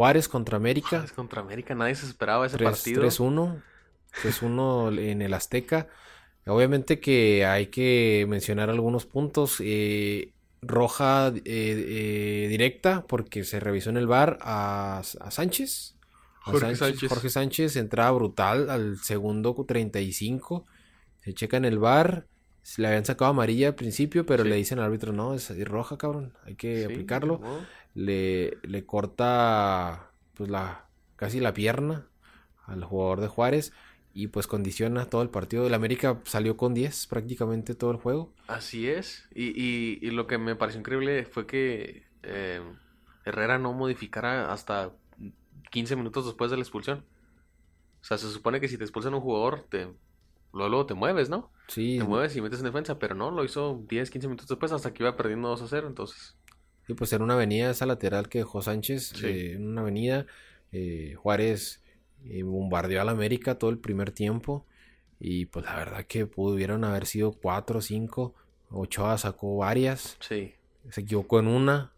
Juárez 0.00 0.28
contra 0.28 0.56
América. 0.56 0.88
Juárez 0.88 1.12
contra 1.12 1.42
América, 1.42 1.74
nadie 1.74 1.94
se 1.94 2.06
esperaba 2.06 2.46
ese 2.46 2.56
partido. 2.56 3.02
3-1. 3.02 3.62
3-1 4.22 4.98
en 4.98 5.20
el 5.20 5.34
Azteca. 5.34 5.88
Obviamente 6.46 7.00
que 7.00 7.44
hay 7.44 7.66
que 7.66 8.24
mencionar 8.26 8.70
algunos 8.70 9.04
puntos. 9.04 9.58
Eh, 9.60 10.32
roja 10.62 11.28
eh, 11.28 11.42
eh, 11.44 12.46
directa 12.48 13.04
porque 13.06 13.44
se 13.44 13.60
revisó 13.60 13.90
en 13.90 13.98
el 13.98 14.06
bar 14.06 14.38
a, 14.40 15.00
a 15.20 15.30
Sánchez. 15.30 15.96
Jorge 16.38 16.76
Sánchez, 16.76 17.10
Jorge 17.10 17.28
Sánchez 17.28 17.76
entraba 17.76 18.12
brutal 18.12 18.70
al 18.70 18.96
segundo 19.00 19.54
35. 19.54 20.64
Se 21.22 21.34
checa 21.34 21.58
en 21.58 21.66
el 21.66 21.78
bar. 21.78 22.26
Le 22.76 22.86
habían 22.88 23.04
sacado 23.04 23.30
amarilla 23.30 23.68
al 23.68 23.74
principio, 23.74 24.26
pero 24.26 24.44
le 24.44 24.56
dicen 24.56 24.78
al 24.78 24.84
árbitro, 24.86 25.12
no, 25.12 25.34
es 25.34 25.68
roja, 25.68 25.96
cabrón. 25.96 26.34
Hay 26.44 26.54
que 26.54 26.84
aplicarlo. 26.84 27.40
Le, 27.94 28.58
le 28.62 28.84
corta 28.86 30.10
pues 30.34 30.48
la 30.48 30.86
casi 31.16 31.40
la 31.40 31.52
pierna 31.52 32.06
al 32.66 32.84
jugador 32.84 33.20
de 33.20 33.28
Juárez 33.28 33.72
y 34.14 34.28
pues 34.28 34.46
condiciona 34.46 35.06
todo 35.06 35.22
el 35.22 35.30
partido. 35.30 35.66
El 35.66 35.74
América 35.74 36.20
salió 36.24 36.56
con 36.56 36.74
10 36.74 37.06
prácticamente 37.06 37.74
todo 37.74 37.90
el 37.90 37.96
juego. 37.96 38.32
Así 38.46 38.88
es. 38.88 39.28
Y, 39.34 40.04
y, 40.04 40.10
lo 40.10 40.26
que 40.26 40.38
me 40.38 40.56
pareció 40.56 40.80
increíble 40.80 41.24
fue 41.24 41.46
que 41.46 42.04
eh, 42.22 42.60
Herrera 43.24 43.58
no 43.58 43.72
modificara 43.72 44.52
hasta 44.52 44.92
15 45.70 45.96
minutos 45.96 46.26
después 46.26 46.50
de 46.50 46.56
la 46.56 46.62
expulsión. 46.62 47.04
O 48.00 48.04
sea, 48.04 48.18
se 48.18 48.30
supone 48.30 48.60
que 48.60 48.68
si 48.68 48.78
te 48.78 48.84
expulsan 48.84 49.14
un 49.14 49.20
jugador, 49.20 49.66
te, 49.68 49.88
luego, 50.52 50.86
te 50.86 50.94
mueves, 50.94 51.28
¿no? 51.28 51.50
Sí. 51.68 51.98
Te 51.98 52.04
mueves 52.04 52.34
y 52.36 52.40
metes 52.40 52.58
en 52.60 52.66
defensa, 52.66 52.98
pero 52.98 53.14
no, 53.14 53.30
lo 53.30 53.44
hizo 53.44 53.84
10, 53.88 54.10
15 54.10 54.28
minutos 54.28 54.48
después 54.48 54.72
hasta 54.72 54.92
que 54.92 55.02
iba 55.02 55.16
perdiendo 55.16 55.48
2 55.48 55.62
a 55.62 55.68
0, 55.68 55.88
entonces... 55.88 56.36
Sí, 56.86 56.94
pues 56.94 57.12
era 57.12 57.22
una 57.22 57.34
avenida 57.34 57.70
esa 57.70 57.86
lateral 57.86 58.28
que 58.28 58.38
dejó 58.38 58.62
Sánchez, 58.62 59.22
eh, 59.22 59.52
en 59.52 59.68
una 59.68 59.82
avenida, 59.82 60.26
eh, 60.72 61.14
Juárez 61.16 61.82
eh, 62.24 62.42
bombardeó 62.42 63.00
al 63.00 63.08
América 63.08 63.56
todo 63.58 63.70
el 63.70 63.78
primer 63.78 64.10
tiempo 64.10 64.66
y 65.20 65.46
pues 65.46 65.64
la 65.66 65.76
verdad 65.76 66.04
que 66.06 66.26
pudieron 66.26 66.82
haber 66.84 67.06
sido 67.06 67.32
4 67.32 67.78
o 67.78 67.82
5, 67.82 68.34
Ochoa 68.70 69.18
sacó 69.18 69.58
varias, 69.58 70.16
sí. 70.20 70.54
se 70.90 71.02
equivocó 71.02 71.38
en 71.38 71.46
una, 71.46 71.92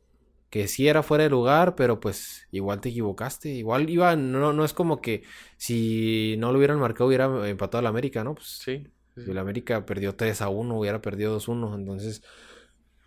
que 0.52 0.68
sí 0.68 0.86
era 0.86 1.02
fuera 1.02 1.24
de 1.24 1.30
lugar, 1.30 1.76
pero 1.76 1.98
pues 1.98 2.46
igual 2.50 2.82
te 2.82 2.90
equivocaste. 2.90 3.48
Igual 3.48 3.88
iba, 3.88 4.16
no, 4.16 4.52
no 4.52 4.64
es 4.66 4.74
como 4.74 5.00
que 5.00 5.22
si 5.56 6.36
no 6.40 6.52
lo 6.52 6.58
hubieran 6.58 6.78
marcado 6.78 7.08
hubiera 7.08 7.48
empatado 7.48 7.78
al 7.78 7.86
América, 7.86 8.22
¿no? 8.22 8.34
Pues 8.34 8.48
sí. 8.48 8.86
Si 9.16 9.30
el 9.30 9.38
América 9.38 9.86
perdió 9.86 10.14
3 10.14 10.42
a 10.42 10.50
1, 10.50 10.78
hubiera 10.78 11.00
perdido 11.00 11.32
2 11.32 11.48
a 11.48 11.52
1. 11.52 11.74
Entonces, 11.76 12.22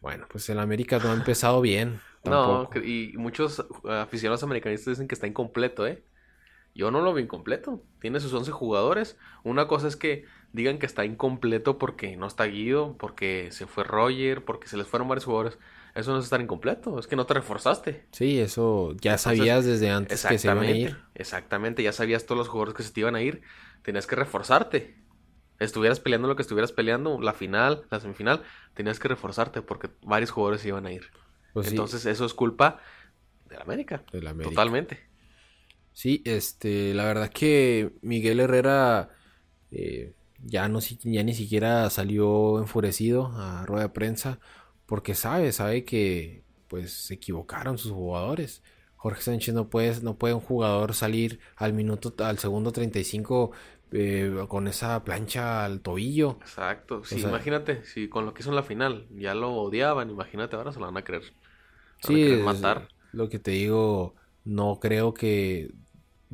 bueno, 0.02 0.26
pues 0.28 0.50
el 0.50 0.58
América 0.58 0.98
no 0.98 1.12
ha 1.12 1.14
empezado 1.14 1.62
bien. 1.62 2.02
No, 2.26 2.68
y 2.84 3.14
muchos 3.18 3.64
aficionados 3.88 4.42
americanistas 4.42 4.94
dicen 4.94 5.08
que 5.08 5.14
está 5.14 5.28
incompleto, 5.28 5.86
¿eh? 5.86 6.04
Yo 6.74 6.90
no 6.90 7.02
lo 7.02 7.14
veo 7.14 7.24
incompleto. 7.24 7.84
Tiene 8.02 8.20
sus 8.20 8.34
11 8.34 8.52
jugadores. 8.52 9.20
Una 9.44 9.68
cosa 9.68 9.88
es 9.88 9.96
que 9.96 10.26
digan 10.52 10.80
que 10.80 10.88
está 10.88 11.06
incompleto 11.06 11.78
porque 11.78 12.18
no 12.18 12.26
está 12.26 12.46
Guido, 12.46 12.98
porque 12.98 13.50
se 13.52 13.68
fue 13.68 13.84
Roger, 13.84 14.44
porque 14.44 14.68
se 14.68 14.78
les 14.78 14.88
fueron 14.88 15.08
varios 15.08 15.26
jugadores. 15.26 15.60
Eso 15.96 16.12
no 16.12 16.20
es 16.20 16.26
estar 16.26 16.42
incompleto, 16.42 17.00
es 17.00 17.08
que 17.08 17.16
no 17.16 17.26
te 17.26 17.34
reforzaste. 17.34 18.06
Sí, 18.12 18.38
eso 18.38 18.94
ya 19.00 19.18
sabías 19.18 19.64
desde 19.64 19.90
antes 19.90 20.26
que 20.26 20.38
se 20.38 20.48
iban 20.48 20.60
a 20.60 20.70
ir. 20.70 20.98
Exactamente, 21.16 21.84
ya 21.84 21.94
sabías 21.94 22.26
todos 22.26 22.38
los 22.38 22.50
jugadores 22.50 22.76
que 22.76 22.84
se 22.84 22.92
te 22.92 23.00
iban 23.00 23.16
a 23.16 23.22
ir. 23.22 23.42
Tenías 23.82 24.06
que 24.06 24.18
reforzarte. 24.18 24.98
Estuvieras 25.58 26.02
peleando 26.02 26.28
lo 26.28 26.36
que 26.36 26.42
estuvieras 26.42 26.74
peleando, 26.74 27.22
la 27.22 27.32
final, 27.32 27.86
la 27.90 28.02
semifinal, 28.02 28.44
tenías 28.74 29.00
que 29.00 29.08
reforzarte 29.08 29.62
porque 29.62 29.90
varios 30.02 30.32
jugadores 30.32 30.62
se 30.62 30.68
iban 30.68 30.86
a 30.86 30.92
ir. 30.92 31.12
Pues 31.54 31.70
Entonces 31.70 32.06
eso 32.06 32.26
es 32.26 32.34
culpa 32.34 32.82
de 33.48 33.56
América. 33.56 34.04
De 34.12 34.18
América. 34.28 34.50
Totalmente. 34.50 35.00
Sí, 35.94 36.22
este, 36.26 36.94
la 36.94 37.06
verdad 37.06 37.30
que 37.30 37.94
Miguel 38.02 38.42
Herrera 38.42 39.12
eh, 39.72 40.14
ya, 40.44 40.68
no, 40.68 40.80
ya 40.82 41.24
ni 41.24 41.34
siquiera 41.34 41.90
salió 41.90 42.60
enfurecido 42.60 43.32
a 43.38 43.66
rueda 43.66 43.84
de 43.84 43.90
prensa 43.94 44.40
porque 44.86 45.16
sabe, 45.16 45.52
sabe 45.52 45.84
que 45.86 46.44
pues 46.68 46.92
se 46.92 47.16
equivocaron 47.16 47.78
sus 47.78 47.92
jugadores. 47.92 48.64
Jorge 48.96 49.22
Sánchez 49.22 49.54
no 49.54 49.70
puede, 49.70 50.02
no 50.02 50.18
puede 50.18 50.34
un 50.34 50.42
jugador 50.42 50.94
salir 50.94 51.40
al 51.56 51.74
minuto, 51.74 52.14
al 52.26 52.40
segundo 52.40 52.72
35 52.72 53.52
eh, 53.92 54.46
con 54.48 54.68
esa 54.68 55.04
plancha 55.04 55.64
al 55.64 55.82
tobillo. 55.82 56.38
Exacto, 56.42 57.04
sí, 57.04 57.22
imagínate, 57.22 57.86
si 57.86 58.10
con 58.10 58.26
lo 58.26 58.34
que 58.34 58.42
hizo 58.42 58.50
en 58.50 58.56
la 58.56 58.64
final 58.64 59.08
ya 59.12 59.36
lo 59.36 59.54
odiaban, 59.54 60.10
imagínate 60.10 60.56
ahora 60.56 60.72
se 60.72 60.80
lo 60.80 60.86
van 60.86 60.98
a 60.98 61.04
creer. 61.04 61.24
sí, 62.02 62.42
matar. 62.44 62.88
Lo 63.12 63.30
que 63.30 63.40
te 63.40 63.52
digo, 63.52 64.16
no 64.44 64.80
creo 64.80 65.14
que 65.14 65.72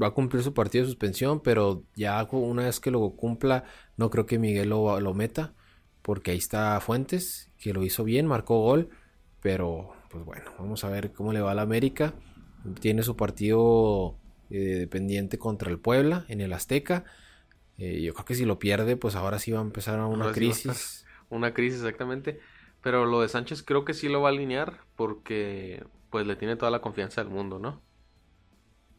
va 0.02 0.08
a 0.08 0.12
cumplir 0.12 0.44
su 0.44 0.54
partido 0.54 0.84
de 0.84 0.90
suspensión, 0.90 1.42
pero 1.42 1.84
ya 1.96 2.28
una 2.32 2.64
vez 2.64 2.80
que 2.80 2.92
lo 2.92 3.12
cumpla, 3.12 3.66
no 3.98 4.10
creo 4.10 4.26
que 4.26 4.40
Miguel 4.40 4.70
lo, 4.70 5.00
lo 5.00 5.14
meta, 5.14 5.54
porque 6.02 6.32
ahí 6.32 6.38
está 6.38 6.80
Fuentes, 6.80 7.52
que 7.58 7.74
lo 7.74 7.84
hizo 7.84 8.04
bien, 8.04 8.26
marcó 8.26 8.60
gol, 8.60 8.90
pero 9.42 9.94
pues 10.10 10.26
bueno, 10.26 10.52
vamos 10.60 10.84
a 10.84 10.90
ver 10.90 11.12
cómo 11.12 11.34
le 11.34 11.42
va 11.42 11.52
a 11.52 11.56
la 11.56 11.62
América. 11.62 12.14
Tiene 12.80 13.04
su 13.04 13.16
partido 13.16 14.18
eh, 14.50 14.88
pendiente 14.90 15.40
contra 15.40 15.72
el 15.72 15.80
Puebla 15.80 16.26
en 16.28 16.42
el 16.42 16.54
Azteca. 16.54 17.06
Eh, 17.78 18.02
yo 18.02 18.14
creo 18.14 18.26
que 18.26 18.36
si 18.36 18.46
lo 18.46 18.60
pierde, 18.60 18.98
pues 18.98 19.16
ahora 19.16 19.40
sí 19.40 19.52
va 19.52 19.60
a 19.60 19.64
empezar 19.64 20.00
una 20.02 20.32
crisis. 20.32 21.06
una 21.30 21.54
crisis, 21.54 21.80
exactamente. 21.80 22.40
Pero 22.82 23.06
lo 23.06 23.22
de 23.22 23.30
Sánchez 23.30 23.64
creo 23.64 23.86
que 23.86 23.94
sí 23.94 24.10
lo 24.10 24.22
va 24.22 24.30
a 24.30 24.32
alinear 24.32 24.82
porque 24.96 25.84
pues 26.10 26.28
le 26.28 26.36
tiene 26.36 26.58
toda 26.58 26.72
la 26.72 26.82
confianza 26.82 27.24
del 27.24 27.32
mundo, 27.32 27.60
¿no? 27.60 27.82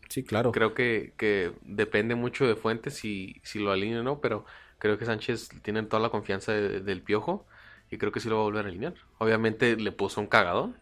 Sí, 0.08 0.24
claro. 0.24 0.52
Creo 0.52 0.74
que, 0.74 1.14
que 1.16 1.52
depende 1.62 2.14
mucho 2.14 2.46
de 2.46 2.56
Fuentes 2.56 2.94
si, 2.94 3.40
si 3.44 3.58
lo 3.58 3.70
alinea 3.70 4.00
o 4.00 4.02
no, 4.02 4.20
pero 4.20 4.44
creo 4.82 4.98
que 4.98 5.04
Sánchez 5.04 5.48
tiene 5.62 5.84
toda 5.84 6.02
la 6.02 6.08
confianza 6.08 6.50
del 6.50 7.02
Piojo 7.02 7.46
y 7.88 7.98
creo 7.98 8.10
que 8.10 8.18
sí 8.18 8.28
lo 8.28 8.34
va 8.34 8.40
a 8.40 8.44
volver 8.46 8.66
a 8.66 8.68
alinear. 8.68 8.94
Obviamente 9.18 9.76
le 9.76 9.92
puso 9.92 10.20
un 10.20 10.26
cagadón, 10.26 10.74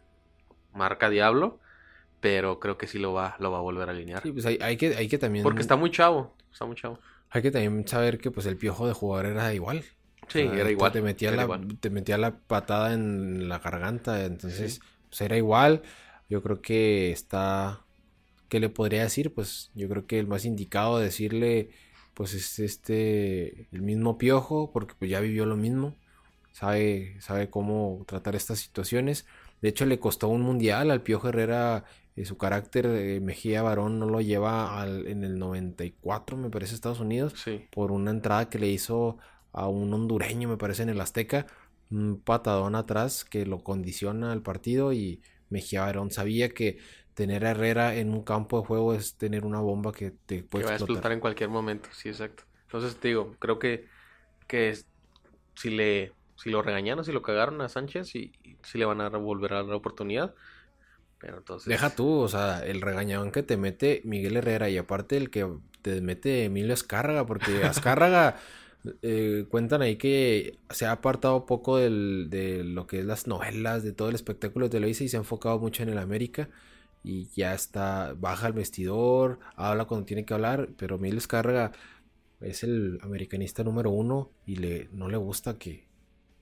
marca 0.73 1.11
Diablo, 1.11 1.61
pero 2.19 2.61
creo 2.61 2.79
que 2.79 2.87
sí 2.87 2.99
lo 2.99 3.13
va, 3.13 3.37
lo 3.41 3.51
va 3.53 3.59
a 3.59 3.61
volver 3.61 3.91
a 3.91 3.93
alinear. 3.93 4.23
Sí, 4.23 4.33
pues 4.33 4.47
hay, 4.47 4.57
hay, 4.63 4.79
que, 4.79 4.97
hay 4.97 5.07
que 5.07 5.19
también... 5.19 5.43
Porque 5.43 5.61
está 5.61 5.77
muy 5.77 5.91
chavo, 5.91 6.35
está 6.51 6.65
muy 6.65 6.77
chavo. 6.77 6.99
Hay 7.29 7.43
que 7.43 7.51
también 7.51 7.87
saber 7.87 8.17
que 8.17 8.31
pues 8.31 8.47
el 8.47 8.57
Piojo 8.57 8.89
de 8.89 8.95
jugador 8.95 9.27
era 9.27 9.53
igual. 9.53 9.85
Sí, 10.29 10.41
era 10.41 10.71
igual. 10.71 10.93
Te 10.93 11.03
metía, 11.03 11.33
la, 11.33 11.61
te 11.79 11.91
metía 11.91 12.17
la 12.17 12.39
patada 12.39 12.95
en 12.95 13.51
la 13.51 13.59
garganta, 13.59 14.25
entonces 14.25 14.81
pues 15.11 15.21
era 15.21 15.37
igual. 15.37 15.83
Yo 16.31 16.43
creo 16.43 16.63
que 16.63 17.13
está 17.13 17.81
¿qué 18.51 18.61
le 18.61 18.69
podría 18.69 19.05
decir? 19.05 19.33
Pues 19.33 19.71
yo 19.75 19.89
creo 19.89 20.07
que 20.07 20.19
el 20.19 20.27
más 20.27 20.45
indicado 20.45 20.99
decirle, 20.99 21.71
pues 22.21 22.35
es 22.35 22.59
este, 22.59 23.67
el 23.73 23.81
mismo 23.81 24.19
piojo, 24.19 24.73
porque 24.73 24.93
pues 24.99 25.11
ya 25.11 25.21
vivió 25.21 25.47
lo 25.47 25.57
mismo, 25.57 25.97
sabe, 26.53 27.17
sabe 27.19 27.49
cómo 27.49 28.05
tratar 28.07 28.37
estas 28.37 28.59
situaciones. 28.59 29.25
De 29.63 29.71
hecho, 29.71 29.87
le 29.87 29.99
costó 29.99 30.29
un 30.29 30.43
mundial 30.43 30.91
al 30.91 31.01
Piojo 31.01 31.31
Herrera. 31.31 31.87
Eh, 32.17 32.27
su 32.27 32.37
carácter 32.37 32.89
de 32.89 33.21
Mejía 33.21 33.63
Varón 33.63 33.99
no 33.99 34.05
lo 34.05 34.21
lleva 34.21 34.83
al, 34.83 35.07
en 35.07 35.25
el 35.25 35.39
94, 35.39 36.37
me 36.37 36.51
parece, 36.51 36.75
Estados 36.75 37.01
Unidos. 37.01 37.35
Por 37.71 37.91
una 37.91 38.11
entrada 38.11 38.51
que 38.51 38.59
le 38.59 38.69
hizo 38.69 39.17
a 39.53 39.69
un 39.69 39.91
hondureño, 39.95 40.47
me 40.47 40.59
parece, 40.59 40.83
en 40.83 40.91
el 40.91 41.01
Azteca. 41.01 41.47
Un 41.91 42.21
patadón 42.21 42.75
atrás 42.75 43.25
que 43.25 43.47
lo 43.47 43.65
condiciona 43.65 44.33
al 44.33 44.43
partido 44.43 44.93
y 44.93 45.23
Mejía 45.49 45.87
Barón 45.87 46.11
sabía 46.11 46.51
que 46.51 46.77
tener 47.15 47.45
a 47.45 47.51
Herrera 47.51 47.95
en 47.95 48.13
un 48.13 48.23
campo 48.23 48.61
de 48.61 48.67
juego 48.67 48.95
es 48.95 49.15
tener 49.17 49.45
una 49.45 49.61
bomba 49.61 49.93
que 49.93 50.11
te 50.11 50.43
puede 50.43 50.65
que 50.65 50.71
va 50.71 50.75
a 50.75 50.77
explotar 50.77 51.13
en 51.13 51.21
cualquier 51.21 51.51
momento, 51.51 51.89
sí, 51.93 52.09
exacto. 52.09 52.45
Entonces 52.63 52.97
te 52.97 53.09
digo, 53.09 53.35
creo 53.39 53.59
que, 53.59 53.87
que 54.47 54.79
si 55.55 55.71
le 55.71 56.13
si 56.43 56.49
lo 56.49 56.63
regañaron, 56.63 57.05
si 57.05 57.13
lo 57.13 57.21
cagaron 57.21 57.61
a 57.61 57.69
Sánchez 57.69 58.15
y, 58.15 58.33
si 58.63 58.79
le 58.79 58.87
van 58.87 59.01
a 59.03 59.09
volver 59.11 59.53
a 59.53 59.57
dar 59.57 59.67
la 59.67 59.77
oportunidad. 59.77 60.35
Pero 61.19 61.37
entonces... 61.37 61.69
Deja 61.69 61.91
tú, 61.91 62.21
o 62.21 62.29
sea, 62.29 62.65
el 62.65 62.81
regañadón 62.81 63.31
que 63.31 63.43
te 63.43 63.59
mete 63.59 64.01
Miguel 64.05 64.39
Herrera 64.39 64.71
y 64.71 64.79
aparte 64.79 65.19
el 65.19 65.29
que 65.29 65.47
te 65.83 66.01
mete 66.01 66.45
Emilio 66.45 66.73
Escárraga, 66.73 67.27
porque 67.27 67.61
Escárraga 67.67 68.37
eh, 69.03 69.45
cuentan 69.51 69.83
ahí 69.83 69.97
que 69.97 70.59
se 70.71 70.87
ha 70.87 70.93
apartado 70.93 71.45
poco 71.45 71.77
del, 71.77 72.29
de 72.31 72.65
lo 72.65 72.87
que 72.87 73.01
es 73.01 73.05
las 73.05 73.27
novelas, 73.27 73.83
de 73.83 73.93
todo 73.93 74.09
el 74.09 74.15
espectáculo 74.15 74.67
de 74.67 74.71
Televisa 74.71 75.05
y 75.05 75.09
se 75.09 75.19
ha 75.19 75.21
enfocado 75.21 75.59
mucho 75.59 75.83
en 75.83 75.91
el 75.91 75.99
América 75.99 76.49
y 77.03 77.29
ya 77.35 77.55
está, 77.55 78.15
baja 78.17 78.47
al 78.47 78.53
vestidor, 78.53 79.39
habla 79.57 79.87
cuando 79.87 80.07
tiene 80.07 80.25
que 80.25 80.35
hablar, 80.35 80.69
pero 80.77 80.97
Emilio 80.97 81.19
Escárraga 81.19 81.73
es 82.41 82.63
el 82.63 82.99
americanista 83.03 83.65
número 83.65 83.91
uno 83.91 84.31
y 84.47 84.57
le, 84.57 84.89
no 84.93 85.09
le 85.09 85.17
gusta 85.17 85.59
que, 85.59 85.89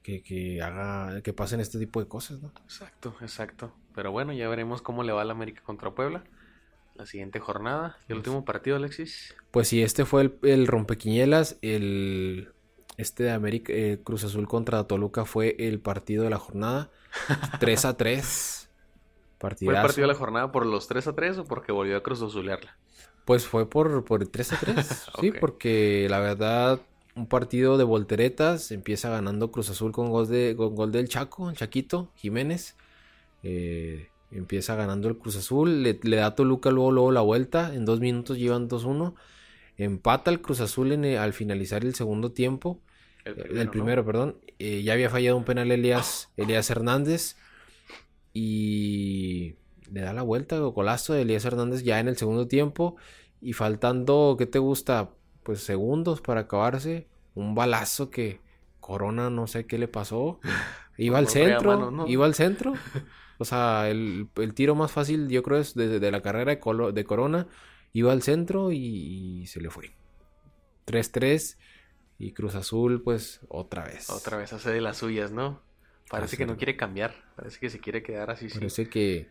que, 0.03 0.63
haga, 0.63 1.21
que 1.23 1.33
pasen 1.33 1.61
este 1.61 1.79
tipo 1.79 2.01
de 2.01 2.09
cosas, 2.09 2.41
¿no? 2.41 2.53
Exacto, 2.65 3.15
exacto. 3.21 3.73
Pero 3.95 4.11
bueno, 4.11 4.33
ya 4.33 4.49
veremos 4.49 4.81
cómo 4.81 5.03
le 5.03 5.13
va 5.13 5.23
al 5.23 5.31
América 5.31 5.63
contra 5.63 5.95
Puebla. 5.95 6.25
La 6.95 7.07
siguiente 7.07 7.39
jornada. 7.39 7.97
¿Y 8.09 8.13
el 8.13 8.19
último 8.19 8.45
partido, 8.45 8.77
Alexis? 8.77 9.37
Pues 9.53 9.69
sí, 9.69 9.83
este 9.83 10.05
fue 10.05 10.23
el, 10.23 10.39
el 10.43 10.67
rompequiñelas. 10.67 11.59
El, 11.63 12.53
este 12.97 13.23
de 13.25 13.31
América, 13.31 13.73
eh, 13.73 14.01
Cruz 14.03 14.25
Azul 14.25 14.49
contra 14.49 14.83
Toluca 14.85 15.25
fue 15.25 15.55
el 15.59 15.79
partido 15.79 16.25
de 16.25 16.31
la 16.31 16.39
jornada. 16.39 16.91
3 17.61 17.85
a 17.85 17.97
3. 17.97 18.58
¿Fue 19.39 19.51
el 19.53 19.81
partido 19.81 20.07
de 20.07 20.13
la 20.13 20.19
jornada 20.19 20.51
por 20.51 20.67
los 20.67 20.89
3 20.89 21.07
a 21.07 21.15
3 21.15 21.39
o 21.39 21.45
porque 21.45 21.71
volvió 21.71 21.97
a 21.97 22.03
Cruz 22.03 22.23
Azulearla? 22.23 22.77
Pues 23.25 23.47
fue 23.47 23.69
por, 23.71 24.05
por 24.05 24.27
3 24.27 24.53
a 24.53 24.57
3. 24.57 25.07
Sí, 25.21 25.33
porque 25.33 26.09
la 26.11 26.19
verdad, 26.19 26.81
un 27.15 27.27
partido 27.27 27.79
de 27.79 27.85
volteretas. 27.85 28.73
Empieza 28.73 29.11
ganando 29.11 29.53
Cruz 29.53 29.71
Azul 29.71 29.93
con 29.93 30.11
gol, 30.11 30.29
de, 30.29 30.55
gol 30.55 30.91
del 30.91 31.09
Chaco, 31.09 31.51
el 31.51 31.57
Chaquito, 31.57 32.11
Jiménez. 32.17 32.77
Eh, 33.45 34.09
empieza 34.33 34.75
ganando 34.75 35.09
el 35.09 35.19
Cruz 35.19 35.37
Azul. 35.37 35.83
Le, 35.85 35.95
da 35.95 36.27
a 36.27 36.35
Toluca 36.35 36.71
luego, 36.71 36.91
luego 36.91 37.13
la 37.13 37.21
vuelta. 37.21 37.73
En 37.75 37.85
dos 37.85 38.01
minutos 38.01 38.39
llevan 38.39 38.69
2-1. 38.69 39.15
Empata 39.77 40.33
el 40.33 40.41
Cruz 40.41 40.61
Azul 40.61 40.91
en, 40.91 41.05
al 41.17 41.33
finalizar 41.33 41.85
el 41.85 41.95
segundo 41.95 42.33
tiempo. 42.33 42.81
El 43.25 43.69
primero, 43.69 44.05
perdón. 44.05 44.37
Eh, 44.59 44.83
ya 44.83 44.95
había 44.95 45.11
fallado 45.11 45.37
un 45.37 45.45
penal 45.45 45.71
Elías, 45.71 46.31
Elías 46.37 46.69
Hernández 46.71 47.37
y 48.41 49.57
le 49.91 50.01
da 50.01 50.13
la 50.13 50.23
vuelta, 50.23 50.57
golazo 50.59 51.13
de 51.13 51.23
Elías 51.23 51.45
Hernández 51.45 51.83
ya 51.83 51.99
en 51.99 52.07
el 52.07 52.17
segundo 52.17 52.47
tiempo 52.47 52.95
y 53.41 53.53
faltando, 53.53 54.37
¿qué 54.39 54.47
te 54.47 54.61
gusta? 54.61 55.11
Pues 55.43 55.61
segundos 55.61 56.21
para 56.21 56.43
acabarse, 56.43 57.09
un 57.35 57.57
balazo 57.57 58.11
que 58.11 58.41
Corona 58.79 59.29
no 59.29 59.49
sé 59.49 59.67
qué 59.67 59.77
le 59.77 59.89
pasó, 59.89 60.39
iba 60.99 61.19
al 61.19 61.27
centro, 61.27 62.07
iba 62.07 62.27
al 62.27 62.35
centro, 62.35 62.75
o 63.39 63.45
sea, 63.45 63.89
el, 63.91 64.29
tiro 64.55 64.77
más 64.77 64.93
fácil 64.93 65.29
yo 65.29 65.43
creo 65.43 65.59
es 65.59 65.75
desde 65.75 66.11
la 66.13 66.23
carrera 66.23 66.55
de, 66.55 66.93
de 66.93 67.05
Corona, 67.05 67.49
iba 67.93 68.13
al 68.13 68.23
centro 68.23 68.71
y, 68.71 69.47
se 69.49 69.61
le 69.61 69.71
fue. 69.71 69.97
3-3 70.87 71.57
y 72.21 72.33
Cruz 72.33 72.55
Azul 72.55 73.03
pues 73.03 73.41
otra 73.49 73.85
vez. 73.85 74.09
Otra 74.11 74.37
vez 74.37 74.53
hace 74.53 74.71
de 74.71 74.81
las 74.81 74.99
suyas, 74.99 75.33
¿no? 75.33 75.61
Parece 76.11 76.37
que 76.37 76.47
no 76.47 76.57
quiere 76.57 76.77
cambiar, 76.77 77.15
parece 77.37 77.59
que 77.59 77.71
se 77.71 77.81
quiere 77.81 78.03
quedar 78.03 78.31
así. 78.31 78.49
Parece 78.49 78.89
que... 78.89 79.29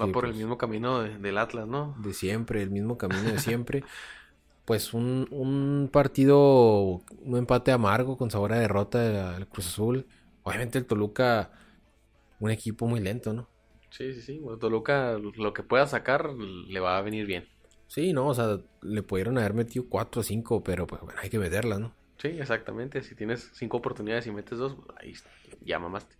Va 0.00 0.06
por 0.08 0.24
el 0.24 0.32
pues, 0.32 0.36
mismo 0.36 0.58
camino 0.58 1.02
del 1.02 1.38
Atlas, 1.38 1.66
¿no? 1.66 1.94
De 1.98 2.12
siempre, 2.12 2.62
el 2.62 2.70
mismo 2.70 2.98
camino 2.98 3.30
de 3.30 3.38
siempre. 3.38 3.82
pues 4.66 4.92
un, 4.92 5.26
un, 5.30 5.88
partido, 5.90 7.02
un 7.22 7.36
empate 7.36 7.72
amargo 7.72 8.18
con 8.18 8.30
sabor 8.30 8.52
a 8.52 8.58
derrota 8.58 9.32
del 9.32 9.46
Cruz 9.46 9.68
Azul. 9.68 10.06
Obviamente 10.42 10.76
el 10.76 10.86
Toluca, 10.86 11.50
un 12.40 12.50
equipo 12.50 12.86
muy 12.86 13.00
lento, 13.00 13.32
¿no? 13.32 13.48
Sí, 13.90 14.12
sí, 14.12 14.20
sí. 14.20 14.40
Toluca 14.60 15.18
lo 15.18 15.54
que 15.54 15.62
pueda 15.62 15.86
sacar 15.86 16.30
le 16.34 16.80
va 16.80 16.98
a 16.98 17.02
venir 17.02 17.26
bien. 17.26 17.48
Sí, 17.86 18.12
no, 18.12 18.26
o 18.26 18.34
sea, 18.34 18.58
le 18.82 19.02
pudieron 19.02 19.38
haber 19.38 19.54
metido 19.54 19.86
cuatro 19.88 20.20
o 20.20 20.24
cinco, 20.24 20.62
pero 20.62 20.86
pues 20.86 21.00
bueno, 21.00 21.18
hay 21.22 21.30
que 21.30 21.38
meterlas, 21.38 21.78
¿no? 21.78 21.94
Sí, 22.18 22.28
exactamente. 22.28 23.02
Si 23.02 23.14
tienes 23.14 23.50
cinco 23.54 23.76
oportunidades 23.76 24.26
y 24.26 24.32
metes 24.32 24.58
dos, 24.58 24.76
ahí 24.96 25.14
ya 25.60 25.78
mamaste. 25.78 26.16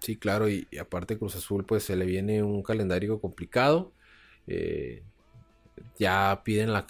Sí, 0.00 0.16
claro, 0.16 0.48
y, 0.48 0.66
aparte 0.80 1.18
Cruz 1.18 1.36
Azul 1.36 1.64
pues 1.64 1.84
se 1.84 1.96
le 1.96 2.06
viene 2.06 2.42
un 2.42 2.62
calendario 2.62 3.20
complicado. 3.20 3.92
Eh, 4.46 5.02
ya 5.98 6.42
piden 6.44 6.72
la, 6.72 6.86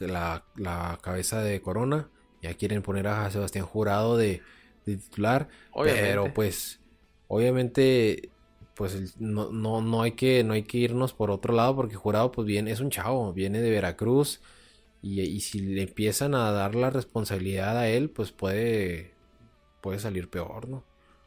la, 0.56 0.98
cabeza 1.02 1.42
de 1.42 1.60
Corona, 1.60 2.08
ya 2.42 2.54
quieren 2.54 2.82
poner 2.82 3.08
a 3.08 3.30
Sebastián 3.30 3.66
Jurado 3.66 4.16
de, 4.16 4.42
titular, 4.84 5.48
pero 5.74 6.32
pues 6.32 6.80
obviamente 7.28 8.30
pues 8.74 9.20
no, 9.20 9.50
no, 9.50 9.82
no, 9.82 10.02
hay 10.02 10.12
que, 10.12 10.42
no 10.42 10.54
hay 10.54 10.62
que 10.62 10.78
irnos 10.78 11.12
por 11.12 11.30
otro 11.30 11.54
lado 11.54 11.76
porque 11.76 11.96
Jurado 11.96 12.32
pues 12.32 12.46
viene, 12.46 12.70
es 12.70 12.80
un 12.80 12.90
chavo, 12.90 13.32
viene 13.32 13.60
de 13.60 13.70
Veracruz 13.70 14.40
y, 15.02 15.40
si 15.40 15.60
le 15.60 15.82
empiezan 15.82 16.34
a 16.34 16.50
dar 16.50 16.74
la 16.74 16.90
responsabilidad 16.90 17.76
a 17.78 17.88
él 17.88 18.10
pues 18.10 18.32
puede, 18.32 19.12
puede 19.80 19.98
salir 19.98 20.28
peor, 20.28 20.68
¿no? 20.68 20.84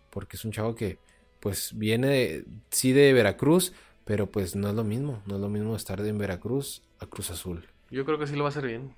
Porque 0.10 0.38
es 0.38 0.46
un 0.46 0.52
chavo 0.52 0.76
que 0.76 1.00
pues 1.40 1.78
viene 1.78 2.46
sí 2.70 2.94
de 2.94 3.14
Veracruz, 3.14 3.74
pero 4.06 4.32
pues 4.32 4.56
no 4.56 4.70
es 4.70 4.76
lo 4.76 4.84
mismo, 4.84 5.22
no 5.26 5.36
es 5.36 5.42
lo 5.42 5.50
mismo 5.50 5.76
estar 5.76 6.00
en 6.02 6.18
Veracruz 6.18 6.84
a 7.00 7.08
Cruz 7.08 7.32
Azul. 7.32 7.66
Yo 7.90 8.06
creo 8.06 8.20
que 8.20 8.28
sí 8.28 8.36
lo 8.36 8.44
va 8.44 8.50
a 8.50 8.52
hacer 8.52 8.68
bien. 8.68 8.96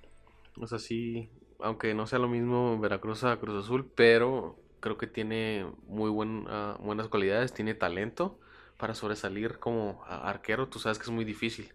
O 0.58 0.68
sea, 0.68 0.80
sí, 0.80 1.30
aunque 1.60 1.94
no 1.94 2.08
sea 2.08 2.20
lo 2.20 2.28
mismo 2.28 2.80
Veracruz 2.80 3.24
a 3.24 3.38
Cruz 3.38 3.66
Azul, 3.66 3.90
pero 3.96 4.58
creo 4.80 4.98
que 4.98 5.08
tiene 5.08 5.66
muy 5.88 6.10
buen, 6.10 6.46
ah, 6.48 6.78
buenas 6.82 7.08
cualidades, 7.08 7.54
tiene 7.54 7.74
talento 7.74 8.40
para 8.78 8.94
sobresalir 8.94 9.58
como 9.58 10.04
arquero, 10.06 10.68
tú 10.68 10.80
sabes 10.80 11.00
que 11.00 11.06
es 11.06 11.12
muy 11.12 11.26
difícil. 11.26 11.74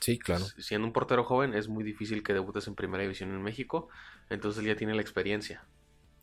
Sí, 0.00 0.18
claro. 0.18 0.44
Siendo 0.58 0.86
un 0.86 0.92
portero 0.92 1.24
joven 1.24 1.54
es 1.54 1.68
muy 1.68 1.84
difícil 1.84 2.22
que 2.22 2.32
debutes 2.32 2.66
en 2.66 2.74
primera 2.74 3.02
división 3.02 3.30
en 3.30 3.42
México, 3.42 3.88
entonces 4.30 4.62
él 4.62 4.68
ya 4.68 4.76
tiene 4.76 4.94
la 4.94 5.02
experiencia. 5.02 5.64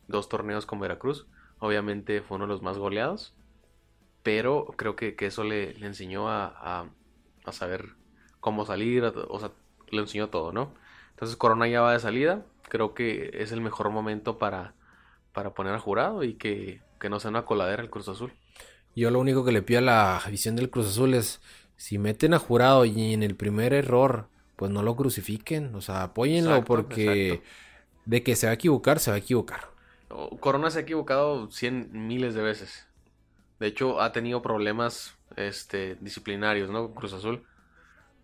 Dos 0.08 0.28
torneos 0.28 0.66
con 0.66 0.80
Veracruz, 0.80 1.26
obviamente 1.58 2.20
fue 2.22 2.36
uno 2.36 2.46
de 2.46 2.52
los 2.52 2.62
más 2.62 2.78
goleados, 2.78 3.34
pero 4.22 4.66
creo 4.76 4.96
que, 4.96 5.14
eso 5.20 5.44
le, 5.44 5.70
enseñó 5.84 6.28
a, 6.28 6.90
saber 7.52 7.94
cómo 8.40 8.66
salir, 8.66 9.04
o 9.04 9.38
sea, 9.38 9.52
le 9.90 10.00
enseñó 10.00 10.28
todo, 10.28 10.52
¿no? 10.52 10.74
Entonces 11.10 11.36
Corona 11.36 11.66
ya 11.66 11.80
va 11.80 11.92
de 11.92 12.00
salida, 12.00 12.44
creo 12.68 12.94
que 12.94 13.30
es 13.32 13.52
el 13.52 13.60
mejor 13.60 13.90
momento 13.90 14.38
para, 14.38 14.74
para 15.32 15.54
poner 15.54 15.74
a 15.74 15.78
jurado 15.78 16.24
y 16.24 16.34
que, 16.34 16.80
no 17.08 17.20
sea 17.20 17.30
una 17.30 17.44
coladera 17.44 17.82
el 17.82 17.90
Cruz 17.90 18.08
Azul. 18.08 18.32
Yo 18.94 19.10
lo 19.10 19.20
único 19.20 19.44
que 19.44 19.52
le 19.52 19.62
pido 19.62 19.78
a 19.78 19.82
la 19.82 20.22
visión 20.28 20.56
del 20.56 20.70
Cruz 20.70 20.88
Azul 20.88 21.14
es, 21.14 21.40
si 21.78 21.96
meten 21.96 22.34
a 22.34 22.38
jurado 22.38 22.84
y 22.84 23.14
en 23.14 23.22
el 23.22 23.36
primer 23.36 23.72
error, 23.72 24.28
pues 24.56 24.70
no 24.70 24.82
lo 24.82 24.96
crucifiquen, 24.96 25.74
o 25.76 25.80
sea, 25.80 26.02
apóyenlo 26.02 26.64
porque 26.64 27.40
de 28.04 28.22
que 28.24 28.36
se 28.36 28.46
va 28.46 28.50
a 28.50 28.54
equivocar, 28.54 28.98
se 28.98 29.10
va 29.10 29.14
a 29.14 29.20
equivocar. 29.20 29.70
Corona 30.40 30.70
se 30.70 30.80
ha 30.80 30.82
equivocado 30.82 31.50
cien 31.50 31.90
miles 31.92 32.34
de 32.34 32.42
veces. 32.42 32.86
De 33.60 33.68
hecho, 33.68 34.00
ha 34.00 34.12
tenido 34.12 34.42
problemas 34.42 35.16
este, 35.36 35.96
disciplinarios, 36.00 36.68
¿no? 36.68 36.86
Con 36.86 36.94
Cruz 36.94 37.12
Azul. 37.12 37.44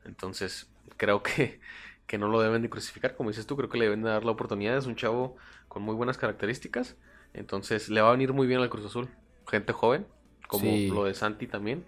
Entonces, 0.04 0.68
creo 0.96 1.22
que, 1.22 1.60
que 2.08 2.18
no 2.18 2.26
lo 2.28 2.40
deben 2.40 2.62
de 2.62 2.70
crucificar. 2.70 3.14
Como 3.14 3.30
dices 3.30 3.46
tú, 3.46 3.56
creo 3.56 3.68
que 3.68 3.78
le 3.78 3.84
deben 3.84 4.02
de 4.02 4.10
dar 4.10 4.24
la 4.24 4.32
oportunidad. 4.32 4.76
Es 4.76 4.86
un 4.86 4.96
chavo 4.96 5.36
con 5.68 5.82
muy 5.82 5.94
buenas 5.94 6.18
características. 6.18 6.96
Entonces, 7.34 7.88
le 7.88 8.00
va 8.00 8.08
a 8.08 8.12
venir 8.12 8.32
muy 8.32 8.48
bien 8.48 8.60
al 8.60 8.70
Cruz 8.70 8.86
Azul. 8.86 9.08
Gente 9.46 9.72
joven, 9.72 10.06
como 10.48 10.64
lo 10.92 11.04
de 11.04 11.14
Santi 11.14 11.46
también. 11.46 11.84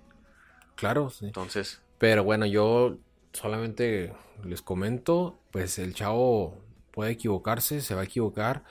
Claro, 0.76 1.10
sí. 1.10 1.26
Entonces. 1.26 1.80
Pero 1.98 2.22
bueno, 2.24 2.46
yo 2.46 2.98
solamente 3.32 4.12
les 4.44 4.62
comento, 4.62 5.38
pues 5.50 5.78
el 5.78 5.94
chavo 5.94 6.58
puede 6.92 7.12
equivocarse, 7.12 7.80
se 7.80 7.94
va 7.94 8.02
a 8.02 8.04
equivocar. 8.04 8.64